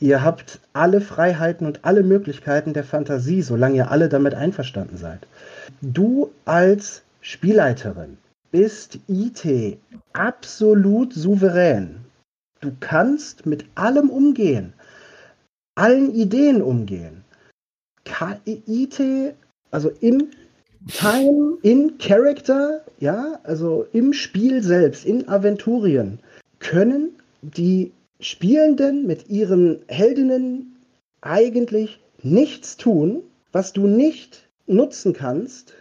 [0.00, 5.26] Ihr habt alle Freiheiten und alle Möglichkeiten der Fantasie, solange ihr alle damit einverstanden seid.
[5.80, 8.18] Du als Spielleiterin
[8.50, 9.78] bist IT
[10.12, 12.04] absolut souverän.
[12.60, 14.72] Du kannst mit allem umgehen,
[15.74, 17.24] allen Ideen umgehen.
[18.44, 19.34] IT,
[19.70, 20.28] also im
[20.88, 26.18] Time, in Character, ja, also im Spiel selbst, in Aventurien,
[26.58, 27.10] können
[27.42, 27.92] die
[28.22, 30.76] Spielenden mit ihren Heldinnen
[31.20, 35.74] eigentlich nichts tun, was du nicht nutzen kannst,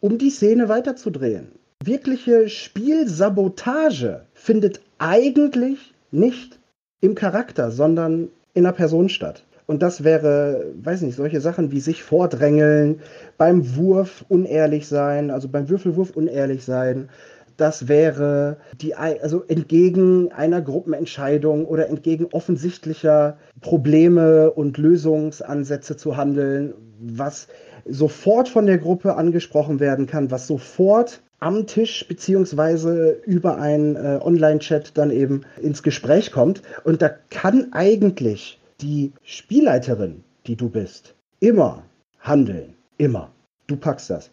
[0.00, 1.52] um die Szene weiterzudrehen.
[1.84, 6.58] Wirkliche Spielsabotage findet eigentlich nicht
[7.00, 9.44] im Charakter, sondern in der Person statt.
[9.66, 13.00] Und das wäre, weiß nicht, solche Sachen wie sich vordrängeln,
[13.36, 17.08] beim Wurf unehrlich sein, also beim Würfelwurf unehrlich sein,
[17.56, 26.74] das wäre die, also entgegen einer Gruppenentscheidung oder entgegen offensichtlicher Probleme und Lösungsansätze zu handeln,
[27.00, 27.48] was
[27.84, 34.18] sofort von der Gruppe angesprochen werden kann, was sofort am Tisch beziehungsweise über einen äh,
[34.22, 36.62] Online-Chat dann eben ins Gespräch kommt.
[36.84, 41.82] Und da kann eigentlich die Spielleiterin, die du bist, immer
[42.20, 42.74] handeln.
[42.98, 43.30] Immer.
[43.66, 44.30] Du packst das.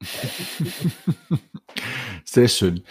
[2.38, 2.84] Sehr schön.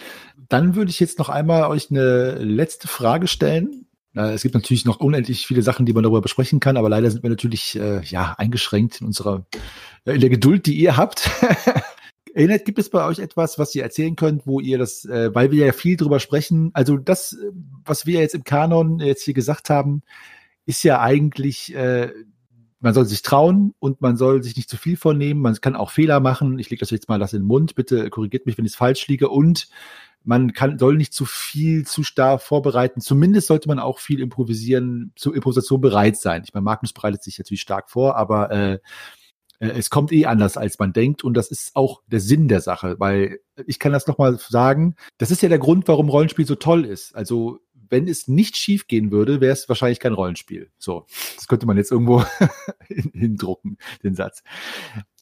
[0.50, 3.86] Dann würde ich jetzt noch einmal euch eine letzte Frage stellen.
[4.12, 7.22] Es gibt natürlich noch unendlich viele Sachen, die man darüber besprechen kann, aber leider sind
[7.22, 9.46] wir natürlich äh, ja eingeschränkt in unserer
[10.04, 11.30] äh, in der Geduld, die ihr habt.
[12.34, 15.50] Erinnert, gibt es bei euch etwas, was ihr erzählen könnt, wo ihr das, äh, weil
[15.50, 17.38] wir ja viel drüber sprechen, also das,
[17.86, 20.02] was wir jetzt im Kanon jetzt hier gesagt haben,
[20.66, 22.12] ist ja eigentlich, äh,
[22.80, 25.90] man soll sich trauen und man soll sich nicht zu viel vornehmen, man kann auch
[25.90, 26.58] Fehler machen.
[26.58, 28.76] Ich lege das jetzt mal das in den Mund, bitte korrigiert mich, wenn ich es
[28.76, 29.28] falsch liege.
[29.28, 29.68] Und
[30.24, 33.00] man kann, soll nicht zu viel, zu starr vorbereiten.
[33.00, 36.42] Zumindest sollte man auch viel improvisieren, zur Improvisation bereit sein.
[36.44, 38.78] Ich meine, Magnus bereitet sich natürlich stark vor, aber äh,
[39.60, 41.24] äh, es kommt eh anders, als man denkt.
[41.24, 45.30] Und das ist auch der Sinn der Sache, weil ich kann das nochmal sagen, das
[45.30, 47.14] ist ja der Grund, warum Rollenspiel so toll ist.
[47.14, 50.70] Also wenn es nicht schief gehen würde, wäre es wahrscheinlich kein Rollenspiel.
[50.78, 51.06] So,
[51.36, 52.24] das könnte man jetzt irgendwo
[52.88, 54.42] hindrucken, den Satz.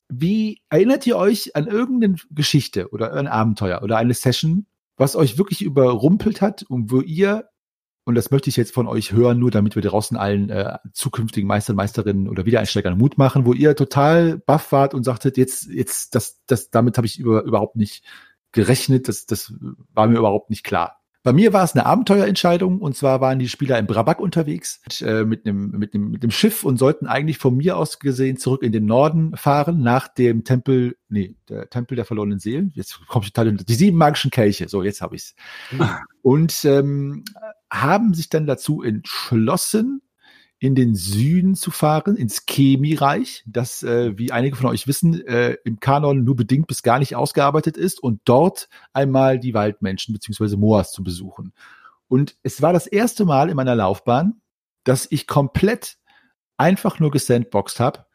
[0.08, 4.66] Wie erinnert ihr euch an irgendeine Geschichte oder ein Abenteuer oder eine Session,
[4.96, 7.48] was euch wirklich überrumpelt hat und wo ihr,
[8.04, 11.48] und das möchte ich jetzt von euch hören, nur damit wir draußen allen äh, zukünftigen
[11.48, 16.14] Meistern, Meisterinnen oder Wiedereinsteigern Mut machen, wo ihr total baff wart und sagtet, jetzt, jetzt,
[16.14, 18.04] das, das, damit habe ich über, überhaupt nicht
[18.52, 19.52] gerechnet, das, das
[19.92, 21.00] war mir überhaupt nicht klar.
[21.26, 25.24] Bei mir war es eine Abenteuerentscheidung und zwar waren die Spieler im Brabak unterwegs äh,
[25.24, 28.62] mit, einem, mit, einem, mit einem Schiff und sollten eigentlich von mir aus gesehen zurück
[28.62, 32.70] in den Norden fahren nach dem Tempel, nee, der Tempel der verlorenen Seelen.
[32.76, 34.68] Jetzt komme ich total die sieben magischen Kelche.
[34.68, 35.34] So, jetzt habe ich's.
[35.72, 35.88] Mhm.
[36.22, 37.24] Und ähm,
[37.72, 40.02] haben sich dann dazu entschlossen,
[40.58, 45.56] in den Süden zu fahren, ins Chemiereich, das, äh, wie einige von euch wissen, äh,
[45.64, 50.56] im Kanon nur bedingt bis gar nicht ausgearbeitet ist und dort einmal die Waldmenschen bzw.
[50.56, 51.52] Moas zu besuchen.
[52.08, 54.40] Und es war das erste Mal in meiner Laufbahn,
[54.84, 55.98] dass ich komplett
[56.56, 58.06] einfach nur gesandboxt habe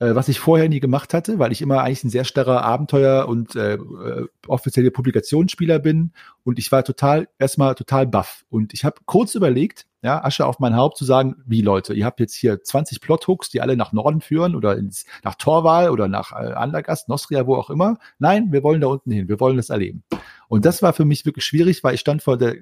[0.00, 3.26] äh, was ich vorher nie gemacht hatte, weil ich immer eigentlich ein sehr starrer Abenteuer-
[3.26, 6.12] und äh, äh, offizielle Publikationsspieler bin.
[6.44, 8.44] Und ich war total, erstmal total baff.
[8.48, 12.04] Und ich habe kurz überlegt, ja, Asche auf mein Haupt zu sagen, wie Leute, ihr
[12.04, 16.06] habt jetzt hier 20 Plothooks, die alle nach Norden führen oder ins, nach Torwal oder
[16.06, 17.98] nach äh, Andergast, Nostria, wo auch immer.
[18.18, 20.04] Nein, wir wollen da unten hin, wir wollen das erleben.
[20.48, 22.56] Und das war für mich wirklich schwierig, weil ich stand vor der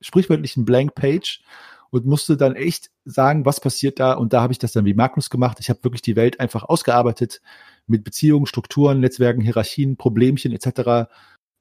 [0.00, 1.40] sprichwörtlichen Blank Page
[1.90, 4.14] und musste dann echt sagen, was passiert da.
[4.14, 5.58] Und da habe ich das dann wie Magnus gemacht.
[5.60, 7.40] Ich habe wirklich die Welt einfach ausgearbeitet
[7.86, 11.10] mit Beziehungen, Strukturen, Netzwerken, Hierarchien, Problemchen etc.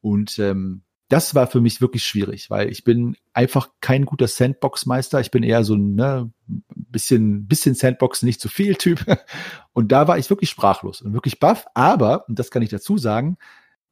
[0.02, 0.82] Und ähm,
[1.12, 5.20] das war für mich wirklich schwierig, weil ich bin einfach kein guter Sandbox-Meister.
[5.20, 9.06] Ich bin eher so ein ne, bisschen, bisschen Sandbox, nicht zu viel Typ.
[9.74, 11.66] Und da war ich wirklich sprachlos und wirklich baff.
[11.74, 13.38] Aber, und das kann ich dazu sagen,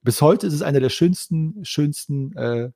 [0.01, 2.71] bis heute ist es einer der schönsten, schönsten äh,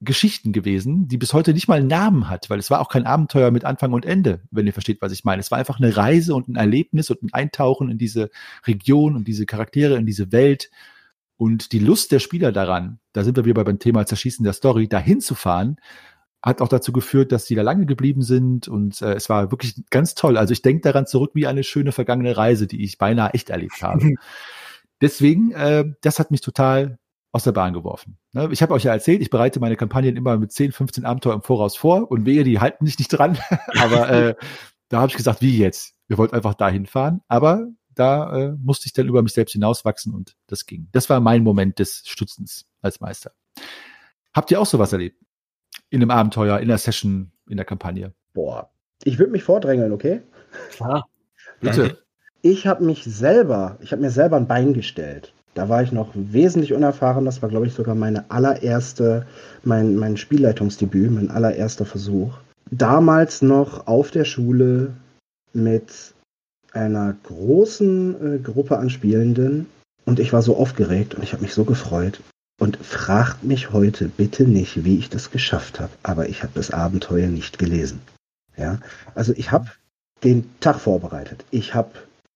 [0.00, 3.06] Geschichten gewesen, die bis heute nicht mal einen Namen hat, weil es war auch kein
[3.06, 5.40] Abenteuer mit Anfang und Ende, wenn ihr versteht, was ich meine.
[5.40, 8.30] Es war einfach eine Reise und ein Erlebnis und ein Eintauchen in diese
[8.66, 10.70] Region und diese Charaktere, in diese Welt
[11.36, 14.88] und die Lust der Spieler daran, da sind wir wieder beim Thema Zerschießen der Story,
[14.88, 15.76] dahin zu fahren,
[16.42, 19.82] hat auch dazu geführt, dass die da lange geblieben sind und äh, es war wirklich
[19.90, 20.36] ganz toll.
[20.36, 23.82] Also ich denke daran zurück wie eine schöne vergangene Reise, die ich beinahe echt erlebt
[23.82, 24.14] habe.
[25.00, 26.98] Deswegen, äh, das hat mich total
[27.32, 28.18] aus der Bahn geworfen.
[28.32, 28.48] Ne?
[28.52, 31.42] Ich habe euch ja erzählt, ich bereite meine Kampagnen immer mit 10, 15 Abenteuer im
[31.42, 33.38] Voraus vor und wehe, die halten sich nicht dran.
[33.80, 34.34] Aber äh,
[34.88, 35.94] da habe ich gesagt, wie jetzt?
[36.06, 37.22] Wir wollten einfach dahin fahren.
[37.26, 40.88] Aber da äh, musste ich dann über mich selbst hinauswachsen und das ging.
[40.92, 43.32] Das war mein Moment des Stützens als Meister.
[44.32, 45.20] Habt ihr auch sowas erlebt?
[45.90, 48.14] In einem Abenteuer, in der Session, in der Kampagne?
[48.32, 48.70] Boah,
[49.04, 50.22] ich würde mich vordrängeln, okay?
[50.70, 51.08] Klar.
[51.60, 51.98] Bitte.
[52.42, 55.32] Ich habe mich selber, ich habe mir selber ein Bein gestellt.
[55.54, 57.24] Da war ich noch wesentlich unerfahren.
[57.24, 59.26] Das war, glaube ich, sogar meine allererste,
[59.62, 62.34] mein, mein Spielleitungsdebüt, mein allererster Versuch.
[62.70, 64.94] Damals noch auf der Schule
[65.52, 66.14] mit
[66.74, 69.66] einer großen äh, Gruppe an Spielenden
[70.04, 72.20] und ich war so aufgeregt und ich habe mich so gefreut.
[72.60, 76.70] Und fragt mich heute bitte nicht, wie ich das geschafft habe, aber ich habe das
[76.70, 78.00] Abenteuer nicht gelesen.
[78.56, 78.78] Ja,
[79.16, 79.72] also ich habe
[80.22, 81.44] den Tag vorbereitet.
[81.50, 81.90] Ich habe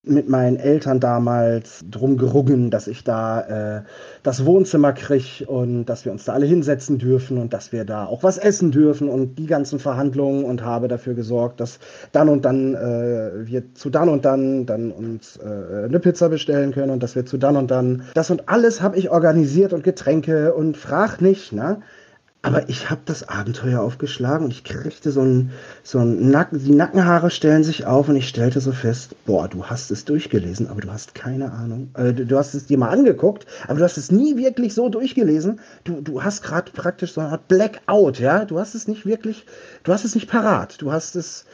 [0.08, 3.82] mit meinen Eltern damals drum gerungen, dass ich da äh,
[4.22, 8.06] das Wohnzimmer kriege und dass wir uns da alle hinsetzen dürfen und dass wir da
[8.06, 11.78] auch was essen dürfen und die ganzen Verhandlungen und habe dafür gesorgt, dass
[12.12, 16.72] dann und dann äh, wir zu dann und dann dann uns äh, eine Pizza bestellen
[16.72, 19.84] können und dass wir zu dann und dann das und alles habe ich organisiert und
[19.84, 21.80] Getränke und frag nicht, ne?
[22.42, 25.50] Aber ich habe das Abenteuer aufgeschlagen und ich kriegte so ein,
[25.82, 29.66] so ein Nacken, die Nackenhaare stellen sich auf und ich stellte so fest, boah, du
[29.66, 31.90] hast es durchgelesen, aber du hast keine Ahnung.
[31.94, 34.88] Äh, du, du, hast es dir mal angeguckt, aber du hast es nie wirklich so
[34.88, 35.58] durchgelesen.
[35.82, 38.44] Du, du hast gerade praktisch so eine Art Blackout, ja?
[38.44, 39.44] Du hast es nicht wirklich,
[39.82, 40.80] du hast es nicht parat.
[40.80, 41.44] Du hast es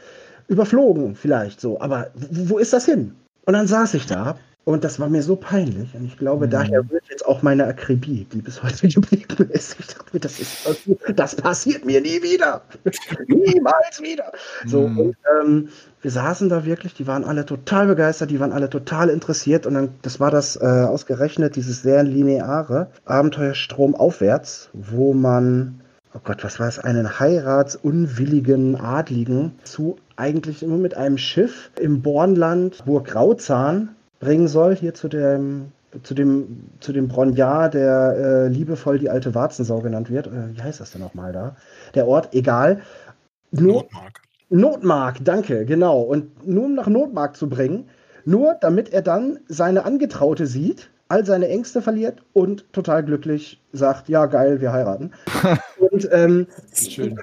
[0.49, 3.15] überflogen vielleicht so, aber wo ist das hin?
[3.47, 5.95] Und dann saß ich da Und das war mir so peinlich.
[5.95, 6.51] Und ich glaube, mhm.
[6.51, 9.77] daher rührt jetzt auch meine Akribie, die bis heute geblieben ist.
[9.79, 10.69] Ich dachte mir, das, ist,
[11.15, 12.63] das passiert mir nie wieder.
[13.29, 14.33] Niemals wieder.
[14.67, 14.99] So, mhm.
[14.99, 15.69] und ähm,
[16.01, 19.67] wir saßen da wirklich, die waren alle total begeistert, die waren alle total interessiert.
[19.67, 25.81] Und dann, das war das äh, ausgerechnet, dieses sehr lineare Abenteuerstrom aufwärts, wo man
[26.15, 32.03] oh Gott, was war es, einen heiratsunwilligen Adligen zu eigentlich nur mit einem Schiff im
[32.03, 35.73] Bornland Burg Grauzahn bringen soll, hier zu dem,
[36.03, 40.27] zu dem, zu dem Bronjar, der äh, liebevoll die alte Warzensau genannt wird.
[40.27, 41.57] Äh, wie heißt das denn nochmal da?
[41.95, 42.81] Der Ort, egal.
[43.51, 44.21] Nur, Notmark.
[44.49, 46.01] Notmark, danke, genau.
[46.01, 47.89] Und nur um nach Notmark zu bringen,
[48.25, 54.09] nur damit er dann seine Angetraute sieht, all seine Ängste verliert und total glücklich sagt,
[54.09, 55.13] ja geil, wir heiraten.
[55.79, 57.19] und ähm, schön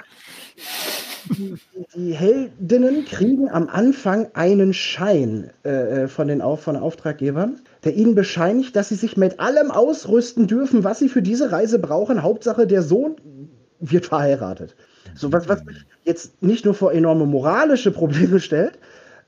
[1.38, 1.56] die,
[1.96, 8.16] die, Heldinnen kriegen am Anfang einen Schein äh, äh, von den von Auftraggebern, der ihnen
[8.16, 12.24] bescheinigt, dass sie sich mit allem ausrüsten dürfen, was sie für diese Reise brauchen.
[12.24, 13.16] Hauptsache, der Sohn
[13.80, 14.76] wird verheiratet.
[15.16, 18.78] So was, was mich jetzt nicht nur vor enorme moralische Probleme stellt,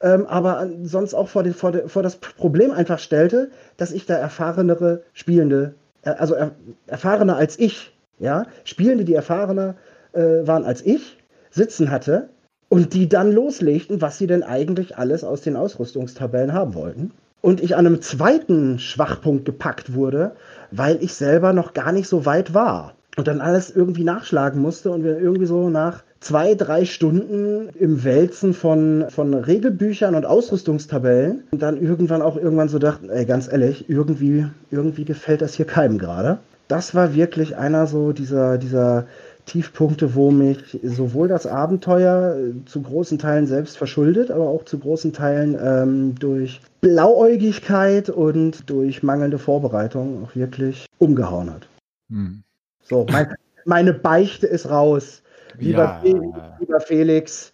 [0.01, 4.05] ähm, aber sonst auch vor, den, vor, de, vor, das Problem einfach stellte, dass ich
[4.05, 6.51] da erfahrenere Spielende, äh, also er,
[6.87, 9.75] erfahrener als ich, ja, Spielende, die erfahrener
[10.13, 11.17] äh, waren als ich,
[11.53, 12.29] sitzen hatte
[12.69, 17.11] und die dann loslegten, was sie denn eigentlich alles aus den Ausrüstungstabellen haben wollten.
[17.41, 20.31] Und ich an einem zweiten Schwachpunkt gepackt wurde,
[20.71, 22.95] weil ich selber noch gar nicht so weit war.
[23.15, 28.03] Und dann alles irgendwie nachschlagen musste und wir irgendwie so nach zwei, drei Stunden im
[28.03, 33.51] Wälzen von, von Regelbüchern und Ausrüstungstabellen und dann irgendwann auch irgendwann so dachten, ey, ganz
[33.51, 36.39] ehrlich, irgendwie, irgendwie gefällt das hier keinem gerade.
[36.69, 39.05] Das war wirklich einer so dieser, dieser
[39.45, 44.79] Tiefpunkte, wo mich sowohl das Abenteuer äh, zu großen Teilen selbst verschuldet, aber auch zu
[44.79, 51.67] großen Teilen ähm, durch Blauäugigkeit und durch mangelnde Vorbereitung auch wirklich umgehauen hat.
[52.09, 52.43] Hm.
[52.81, 53.33] So, mein,
[53.65, 55.21] meine Beichte ist raus.
[55.57, 55.99] Lieber, ja.
[56.01, 57.53] Felix, lieber Felix,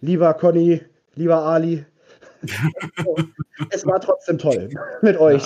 [0.00, 0.82] lieber Conny,
[1.14, 1.84] lieber Ali,
[3.70, 4.70] es war trotzdem toll
[5.02, 5.42] mit euch.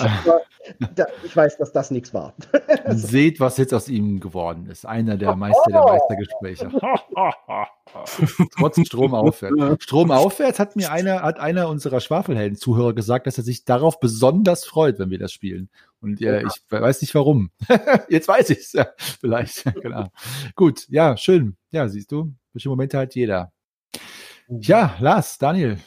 [0.95, 2.33] Da, ich weiß, dass das nichts war.
[2.87, 4.85] Seht, was jetzt aus ihm geworden ist.
[4.85, 6.69] Einer der Meister der Meistergespräche.
[8.57, 9.83] Trotz Strom aufwärts.
[9.83, 14.65] Strom aufwärts hat mir einer, hat einer unserer Schwafelhelden-Zuhörer gesagt, dass er sich darauf besonders
[14.65, 15.69] freut, wenn wir das spielen.
[16.01, 17.51] Und äh, ich weiß nicht warum.
[18.09, 18.73] jetzt weiß ich es.
[18.73, 19.63] Ja, vielleicht.
[19.81, 20.07] genau.
[20.55, 21.57] Gut, ja, schön.
[21.71, 23.51] Ja, siehst du, welche Momente hat jeder.
[24.47, 25.77] Ja, Lars, Daniel,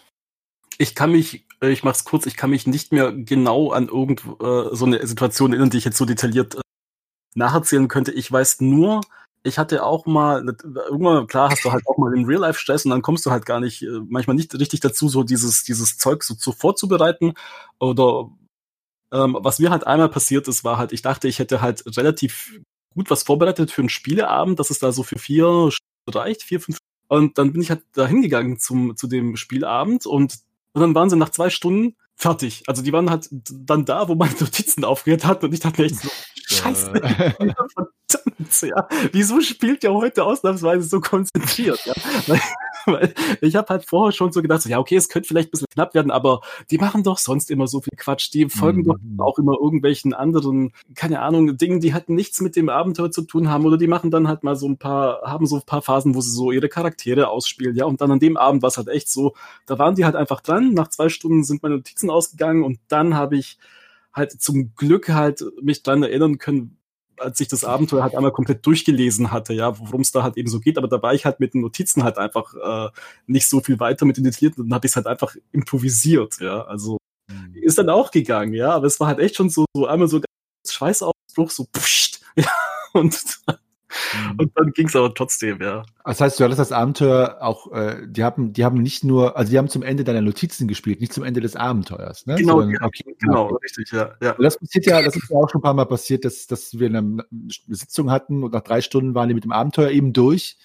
[0.78, 4.22] ich kann mich, äh, ich mach's kurz, ich kann mich nicht mehr genau an irgend
[4.40, 6.60] äh, so eine Situation erinnern, die ich jetzt so detailliert äh,
[7.34, 8.12] nacherzählen könnte.
[8.12, 9.00] Ich weiß nur,
[9.42, 12.90] ich hatte auch mal, irgendwann, klar, hast du halt auch mal im Real-Life Stress und
[12.90, 16.24] dann kommst du halt gar nicht, äh, manchmal nicht richtig dazu, so dieses, dieses Zeug
[16.24, 17.34] so, so vorzubereiten.
[17.78, 18.30] Oder
[19.12, 22.60] ähm, was mir halt einmal passiert ist, war halt, ich dachte, ich hätte halt relativ
[22.94, 25.70] gut was vorbereitet für einen Spieleabend, dass es da so für vier
[26.08, 26.78] reicht, vier, fünf.
[27.08, 30.40] Und dann bin ich halt da hingegangen zum, zu dem Spielabend und
[30.76, 32.62] und dann waren sie nach zwei Stunden fertig.
[32.66, 35.96] Also die waren halt dann da, wo meine Notizen aufgehört hatten und ich dachte echt
[35.96, 36.08] so,
[36.46, 36.90] scheiße,
[38.08, 38.88] verdammt, ja.
[39.12, 41.80] Wieso spielt ihr heute ausnahmsweise so konzentriert?
[41.84, 41.94] Ja?
[42.86, 45.50] Weil ich habe halt vorher schon so gedacht, so, ja, okay, es könnte vielleicht ein
[45.50, 46.40] bisschen knapp werden, aber
[46.70, 48.32] die machen doch sonst immer so viel Quatsch.
[48.32, 48.84] Die folgen mhm.
[48.84, 53.22] doch auch immer irgendwelchen anderen, keine Ahnung, Dingen, die halt nichts mit dem Abenteuer zu
[53.22, 53.66] tun haben.
[53.66, 56.20] Oder die machen dann halt mal so ein paar, haben so ein paar Phasen, wo
[56.20, 57.86] sie so ihre Charaktere ausspielen, ja.
[57.86, 59.34] Und dann an dem Abend war es halt echt so,
[59.66, 60.72] da waren die halt einfach dran.
[60.72, 63.58] Nach zwei Stunden sind meine Notizen ausgegangen und dann habe ich
[64.12, 66.78] halt zum Glück halt mich dran erinnern können,
[67.18, 70.48] als ich das Abenteuer halt einmal komplett durchgelesen hatte, ja, worum es da halt eben
[70.48, 72.90] so geht, aber da war ich halt mit den Notizen halt einfach äh,
[73.26, 76.40] nicht so viel weiter mit den Detaillierten und dann habe ich es halt einfach improvisiert,
[76.40, 77.54] ja, also mhm.
[77.54, 80.20] ist dann auch gegangen, ja, aber es war halt echt schon so, so einmal so
[80.68, 82.50] Schweißausbruch, so pssst, ja,
[82.92, 83.14] und
[83.46, 83.65] Mhm.
[84.36, 85.84] Und dann ging es aber trotzdem, ja.
[86.04, 89.50] Das heißt, du hattest das Abenteuer auch, äh, die haben, die haben nicht nur, also
[89.50, 92.34] die haben zum Ende deiner Notizen gespielt, nicht zum Ende des Abenteuers, ne?
[92.36, 94.14] Genau, Sondern, okay, genau, genau, richtig, ja.
[94.20, 94.34] ja.
[94.38, 96.88] Das passiert ja, das ist ja auch schon ein paar Mal passiert, dass, dass wir
[96.88, 97.24] eine
[97.68, 100.56] Sitzung hatten und nach drei Stunden waren die mit dem Abenteuer eben durch.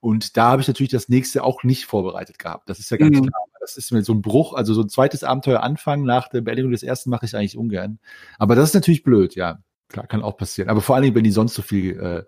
[0.00, 2.68] Und da habe ich natürlich das nächste auch nicht vorbereitet gehabt.
[2.68, 3.26] Das ist ja ganz mhm.
[3.28, 3.42] klar.
[3.60, 6.72] Das ist mir so ein Bruch, also so ein zweites Abenteuer anfangen nach der Beendigung
[6.72, 8.00] des ersten mache ich eigentlich ungern.
[8.36, 9.60] Aber das ist natürlich blöd, ja.
[9.92, 10.70] Klar, kann auch passieren.
[10.70, 12.24] Aber vor allen Dingen, wenn die sonst so viel äh,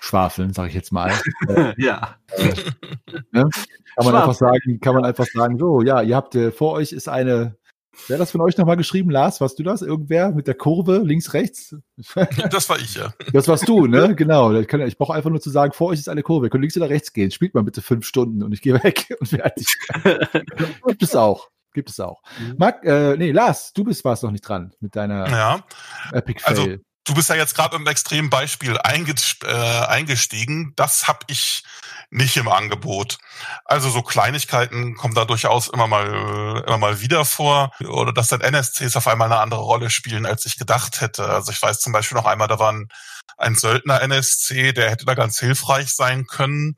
[0.00, 1.12] schwafeln, sage ich jetzt mal.
[1.76, 2.16] ja.
[2.36, 2.54] Äh,
[3.32, 3.48] ne?
[3.96, 6.92] Kann man einfach sagen, kann man einfach sagen, so, ja, ihr habt äh, vor euch
[6.92, 7.56] ist eine,
[8.08, 9.40] wer hat das von euch nochmal geschrieben, Lars?
[9.40, 9.82] Warst du das?
[9.82, 11.76] Irgendwer mit der Kurve links, rechts?
[12.50, 13.14] das war ich, ja.
[13.32, 14.14] Das warst du, ne?
[14.16, 14.52] Genau.
[14.52, 16.46] Ich, ich brauche einfach nur zu sagen, vor euch ist eine Kurve.
[16.46, 17.30] Ihr könnt links oder rechts gehen.
[17.30, 19.68] Spielt mal bitte fünf Stunden und ich gehe weg und fertig.
[20.86, 21.48] Gibt es auch.
[21.72, 22.22] Gibt es auch.
[22.38, 22.54] Mhm.
[22.56, 25.64] Marc, äh, nee, Lars, du bist warst noch nicht dran mit deiner ja.
[26.12, 26.56] Epic Fail.
[26.56, 29.46] Also, du bist ja jetzt gerade im extremen Beispiel äh,
[29.86, 30.72] eingestiegen.
[30.76, 31.62] Das habe ich
[32.10, 33.18] nicht im Angebot.
[33.64, 38.40] Also so Kleinigkeiten kommen da durchaus immer mal immer mal wieder vor oder dass dann
[38.40, 41.28] NSCs auf einmal eine andere Rolle spielen, als ich gedacht hätte.
[41.28, 42.88] Also ich weiß zum Beispiel noch einmal, da war ein,
[43.36, 46.76] ein Söldner NSC, der hätte da ganz hilfreich sein können.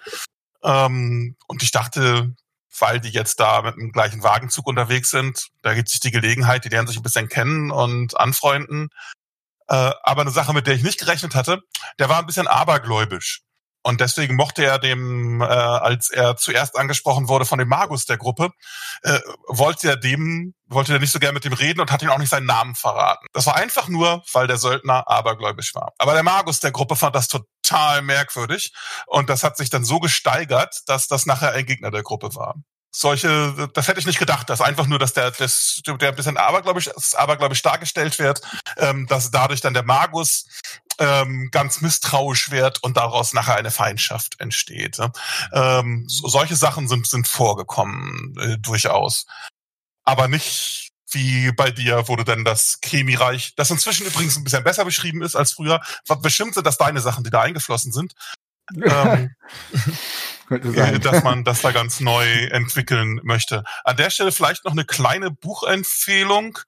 [0.65, 2.35] Ähm, und ich dachte,
[2.79, 6.65] weil die jetzt da mit dem gleichen Wagenzug unterwegs sind, da gibt sich die Gelegenheit,
[6.65, 8.91] die lernen sich ein bisschen kennen und anfreunden.
[9.69, 11.61] Äh, aber eine Sache, mit der ich nicht gerechnet hatte,
[11.99, 13.41] der war ein bisschen abergläubisch.
[13.87, 18.17] Und deswegen mochte er dem, äh, als er zuerst angesprochen wurde von dem Magus der
[18.17, 18.51] Gruppe,
[19.03, 22.09] äh, wollte er dem, wollte er nicht so gern mit dem reden und hat ihn
[22.09, 23.27] auch nicht seinen Namen verraten.
[23.33, 25.93] Das war einfach nur, weil der Söldner abergläubisch war.
[25.99, 28.73] Aber der Magus der Gruppe fand das total merkwürdig
[29.07, 32.57] und das hat sich dann so gesteigert, dass das nachher ein Gegner der Gruppe war
[32.99, 36.39] solche, das hätte ich nicht gedacht, dass einfach nur, dass der, das, der ein bisschen
[36.39, 38.41] abergläubisch, abergläubisch dargestellt wird,
[38.79, 40.47] ähm, dass dadurch dann der Magus
[40.99, 44.99] ähm, ganz misstrauisch wird und daraus nachher eine Feindschaft entsteht.
[45.53, 49.27] Ähm, so, solche Sachen sind, sind vorgekommen, äh, durchaus.
[50.05, 54.65] Aber nicht wie bei dir, wo du denn das Chemiereich, das inzwischen übrigens ein bisschen
[54.65, 55.81] besser beschrieben ist als früher.
[56.23, 58.15] Bestimmt sind das deine Sachen, die da eingeflossen sind.
[58.85, 59.31] ähm,
[60.49, 63.65] dass man das da ganz neu entwickeln möchte.
[63.85, 66.59] An der Stelle vielleicht noch eine kleine Buchempfehlung.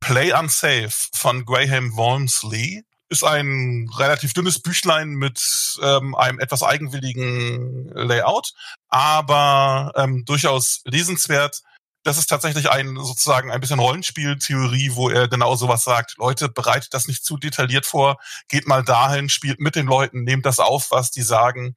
[0.00, 5.40] Play Unsafe von Graham Walmsley ist ein relativ dünnes Büchlein mit
[5.82, 8.52] ähm, einem etwas eigenwilligen Layout,
[8.88, 11.62] aber ähm, durchaus lesenswert.
[12.02, 16.16] Das ist tatsächlich ein sozusagen ein bisschen Rollenspieltheorie, wo er genau sowas sagt.
[16.18, 20.44] Leute, bereitet das nicht zu detailliert vor, geht mal dahin, spielt mit den Leuten, nehmt
[20.44, 21.76] das auf, was die sagen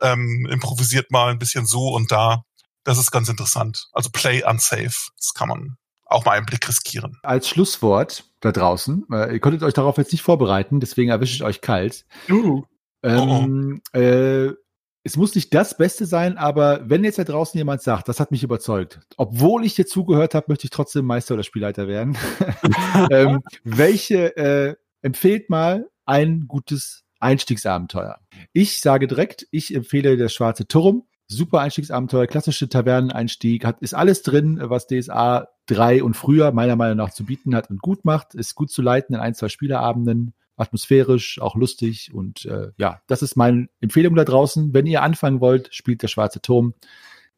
[0.00, 2.44] ähm, improvisiert mal ein bisschen so und da.
[2.84, 3.88] Das ist ganz interessant.
[3.92, 5.76] Also Play Unsafe, das kann man
[6.06, 7.18] auch mal einen Blick riskieren.
[7.22, 11.42] Als Schlusswort da draußen, äh, ihr konntet euch darauf jetzt nicht vorbereiten, deswegen erwische ich
[11.42, 12.06] euch kalt.
[12.30, 12.62] Uh.
[13.02, 13.98] Ähm, oh oh.
[13.98, 14.54] Äh,
[15.04, 18.30] es muss nicht das Beste sein, aber wenn jetzt da draußen jemand sagt, das hat
[18.30, 22.18] mich überzeugt, obwohl ich dir zugehört habe, möchte ich trotzdem Meister oder Spielleiter werden.
[23.10, 28.18] ähm, welche äh, empfehlt mal ein gutes Einstiegsabenteuer.
[28.52, 31.04] Ich sage direkt, ich empfehle der Schwarze Turm.
[31.26, 36.96] Super Einstiegsabenteuer, klassische Taverneneinstieg, hat, ist alles drin, was DSA 3 und früher meiner Meinung
[36.96, 40.32] nach zu bieten hat und gut macht, ist gut zu leiten in ein, zwei Spieleabenden,
[40.56, 44.72] atmosphärisch, auch lustig und äh, ja, das ist meine Empfehlung da draußen.
[44.72, 46.72] Wenn ihr anfangen wollt, spielt der Schwarze Turm,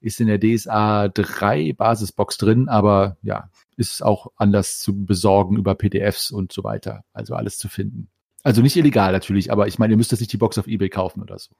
[0.01, 5.75] ist in der DSA 3 Basisbox drin, aber ja, ist auch anders zu besorgen über
[5.75, 8.09] PDFs und so weiter, also alles zu finden.
[8.43, 10.89] Also nicht illegal natürlich, aber ich meine, ihr müsst jetzt nicht die Box auf Ebay
[10.89, 11.51] kaufen oder so.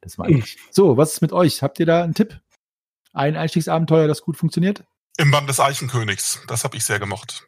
[0.00, 0.58] Das meine ich.
[0.70, 1.62] So, was ist mit euch?
[1.62, 2.40] Habt ihr da einen Tipp?
[3.12, 4.84] Ein Einstiegsabenteuer, das gut funktioniert?
[5.16, 6.42] Im Band des Eichenkönigs.
[6.46, 7.46] Das habe ich sehr gemocht.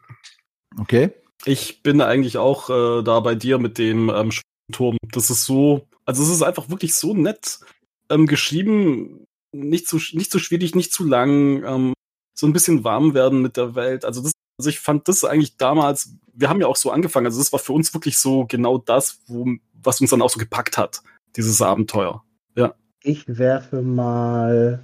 [0.79, 1.11] Okay.
[1.45, 4.31] Ich bin eigentlich auch äh, da bei dir mit dem ähm,
[4.71, 4.97] Turm.
[5.11, 7.59] Das ist so, also es ist einfach wirklich so nett
[8.09, 11.93] ähm, geschrieben, nicht zu, nicht zu schwierig, nicht zu lang, ähm,
[12.33, 14.05] so ein bisschen warm werden mit der Welt.
[14.05, 17.39] Also das also ich fand das eigentlich damals, wir haben ja auch so angefangen, also
[17.39, 19.47] das war für uns wirklich so genau das, wo,
[19.81, 21.01] was uns dann auch so gepackt hat,
[21.35, 22.23] dieses Abenteuer.
[22.55, 22.75] Ja.
[23.01, 24.79] Ich werfe mal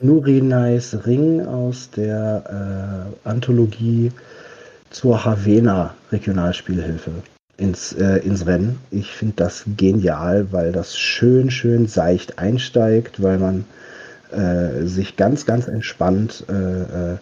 [0.00, 4.10] Nurinais Ring aus der äh, Anthologie
[4.90, 7.12] zur Havena Regionalspielhilfe
[7.56, 8.80] ins, äh, ins Rennen.
[8.90, 13.64] Ich finde das genial, weil das schön, schön seicht einsteigt, weil man
[14.32, 17.18] äh, sich ganz, ganz entspannt äh, äh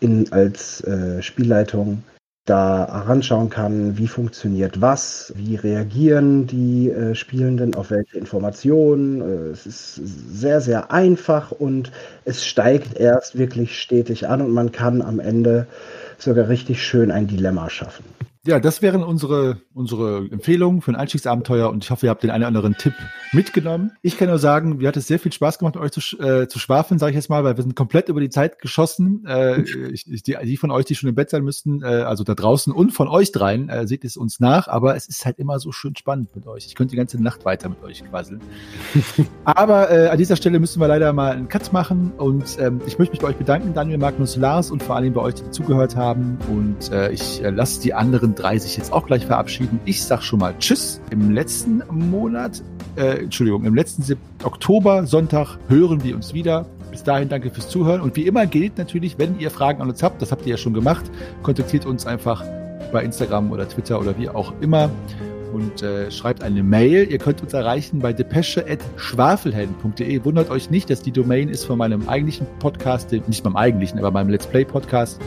[0.00, 2.02] in, als äh, Spielleitung
[2.46, 9.20] da heranschauen kann, wie funktioniert was, wie reagieren die äh, Spielenden auf welche Informationen.
[9.20, 11.90] Äh, es ist sehr, sehr einfach und
[12.24, 15.66] es steigt erst wirklich stetig an und man kann am Ende
[16.18, 18.04] sogar richtig schön ein Dilemma schaffen.
[18.46, 22.30] Ja, das wären unsere, unsere Empfehlungen für ein Einstiegsabenteuer und ich hoffe, ihr habt den
[22.30, 22.94] einen oder anderen Tipp
[23.32, 23.90] mitgenommen.
[24.02, 26.60] Ich kann nur sagen, mir hat es sehr viel Spaß gemacht, euch zu, äh, zu
[26.60, 29.24] schwafeln, sage ich jetzt mal, weil wir sind komplett über die Zeit geschossen.
[29.26, 32.36] Äh, ich, die, die von euch, die schon im Bett sein müssten, äh, also da
[32.36, 35.58] draußen und von euch dreien, äh, seht es uns nach, aber es ist halt immer
[35.58, 36.66] so schön spannend mit euch.
[36.66, 38.40] Ich könnte die ganze Nacht weiter mit euch quasseln.
[39.44, 42.96] aber äh, an dieser Stelle müssen wir leider mal einen Cut machen und ähm, ich
[42.96, 45.96] möchte mich bei euch bedanken, Daniel, Magnus, Lars und vor allem bei euch, die zugehört
[45.96, 49.80] haben und äh, ich äh, lasse die anderen drei sich jetzt auch gleich verabschieden.
[49.84, 51.00] Ich sag schon mal Tschüss.
[51.10, 52.62] Im letzten Monat,
[52.96, 56.66] äh, Entschuldigung, im letzten Oktober, Sonntag, hören wir uns wieder.
[56.90, 58.00] Bis dahin danke fürs Zuhören.
[58.00, 60.56] Und wie immer gilt natürlich, wenn ihr Fragen an uns habt, das habt ihr ja
[60.56, 61.04] schon gemacht,
[61.42, 62.44] kontaktiert uns einfach
[62.92, 64.90] bei Instagram oder Twitter oder wie auch immer.
[65.52, 67.10] und äh, schreibt eine Mail.
[67.10, 70.24] Ihr könnt uns erreichen bei depesche.schwafelhelden.de.
[70.24, 74.10] Wundert euch nicht, dass die Domain ist von meinem eigentlichen Podcast, nicht meinem eigentlichen, aber
[74.10, 75.18] meinem Let's Play Podcast.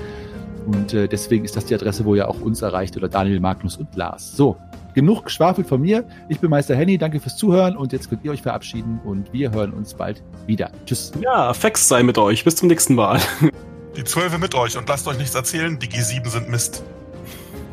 [0.66, 3.78] Und äh, deswegen ist das die Adresse, wo ihr auch uns erreicht oder Daniel, Magnus
[3.78, 4.36] und Lars.
[4.36, 4.58] So,
[4.94, 6.04] genug geschwafelt von mir.
[6.28, 9.52] Ich bin Meister Henny, danke fürs Zuhören und jetzt könnt ihr euch verabschieden und wir
[9.52, 10.72] hören uns bald wieder.
[10.86, 11.12] Tschüss.
[11.22, 12.44] Ja, Fex sei mit euch.
[12.44, 13.20] Bis zum nächsten Mal.
[13.96, 16.84] Die Zwölfe mit euch und lasst euch nichts erzählen, die G7 sind Mist.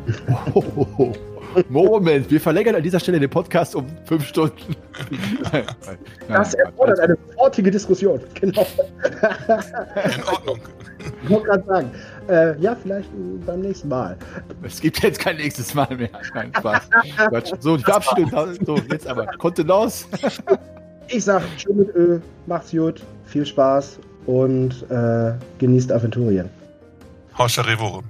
[1.69, 4.75] Moment, wir verlängern an dieser Stelle den Podcast um fünf Stunden.
[6.27, 8.19] Das erfordert eine sofortige Diskussion.
[8.39, 8.65] Genau.
[10.15, 10.59] In Ordnung.
[11.23, 11.91] Ich wollte gerade sagen,
[12.29, 13.09] äh, ja, vielleicht
[13.45, 14.17] beim nächsten Mal.
[14.63, 16.09] Es gibt jetzt kein nächstes Mal mehr.
[16.33, 16.89] Kein Spaß.
[17.59, 18.31] so, die Verabschiedung.
[18.65, 19.25] So, jetzt aber.
[19.37, 20.07] Kontenance.
[21.07, 26.49] ich sag, schön mit Ö, macht's gut, viel Spaß und äh, genießt Aventurien.
[27.37, 28.03] Hauscher Revorum.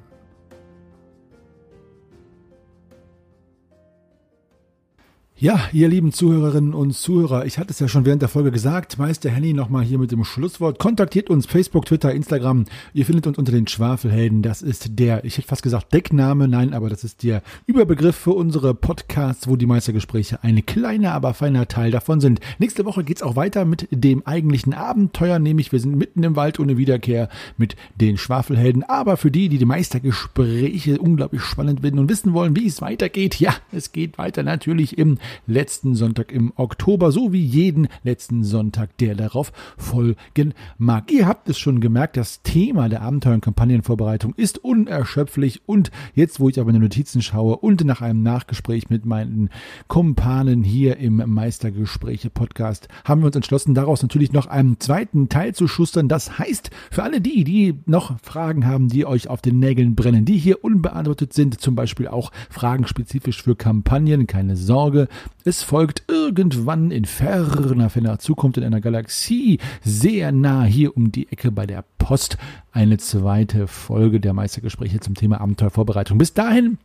[5.40, 8.98] Ja, ihr lieben Zuhörerinnen und Zuhörer, ich hatte es ja schon während der Folge gesagt,
[8.98, 10.80] Meister Henny nochmal hier mit dem Schlusswort.
[10.80, 12.66] Kontaktiert uns Facebook, Twitter, Instagram.
[12.96, 14.42] Ihr findet uns unter den Schwafelhelden.
[14.42, 18.32] Das ist der, ich hätte fast gesagt Deckname, nein, aber das ist der Überbegriff für
[18.32, 22.40] unsere Podcasts, wo die Meistergespräche ein kleiner, aber feiner Teil davon sind.
[22.58, 26.60] Nächste Woche geht's auch weiter mit dem eigentlichen Abenteuer, nämlich wir sind mitten im Wald
[26.60, 28.86] ohne Wiederkehr mit den Schwafelhelden.
[28.86, 33.40] Aber für die, die die Meistergespräche unglaublich spannend finden und wissen wollen, wie es weitergeht,
[33.40, 38.98] ja, es geht weiter natürlich im letzten Sonntag im Oktober, so wie jeden letzten Sonntag,
[38.98, 41.12] der darauf folgen mag.
[41.12, 46.40] Ihr habt es schon gemerkt, das Thema der Abenteuer- und Kampagnenvorbereitung ist unerschöpflich und jetzt,
[46.40, 49.50] wo ich auf meine Notizen schaue und nach einem Nachgespräch mit meinen
[49.88, 55.68] Kumpanen hier im Meistergespräche-Podcast haben wir uns entschlossen, daraus natürlich noch einen zweiten Teil zu
[55.68, 56.08] schustern.
[56.08, 60.26] Das heißt, für alle die, die noch Fragen haben, die euch auf den Nägeln brennen,
[60.26, 65.08] die hier unbeantwortet sind, zum Beispiel auch Fragen spezifisch für Kampagnen, keine Sorge,
[65.44, 71.32] es folgt irgendwann in ferner, ferner Zukunft in einer Galaxie sehr nah hier um die
[71.32, 72.38] Ecke bei der Post
[72.72, 76.18] eine zweite Folge der Meistergespräche zum Thema Abenteuervorbereitung.
[76.18, 76.78] Bis dahin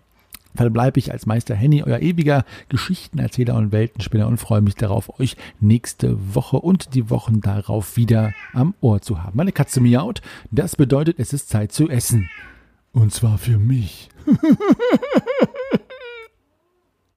[0.54, 5.36] verbleibe ich als Meister Henny, euer ewiger Geschichtenerzähler und Weltenspinner und freue mich darauf, euch
[5.60, 9.36] nächste Woche und die Wochen darauf wieder am Ohr zu haben.
[9.36, 12.28] Meine Katze miaut, das bedeutet, es ist Zeit zu essen.
[12.92, 14.10] Und zwar für mich.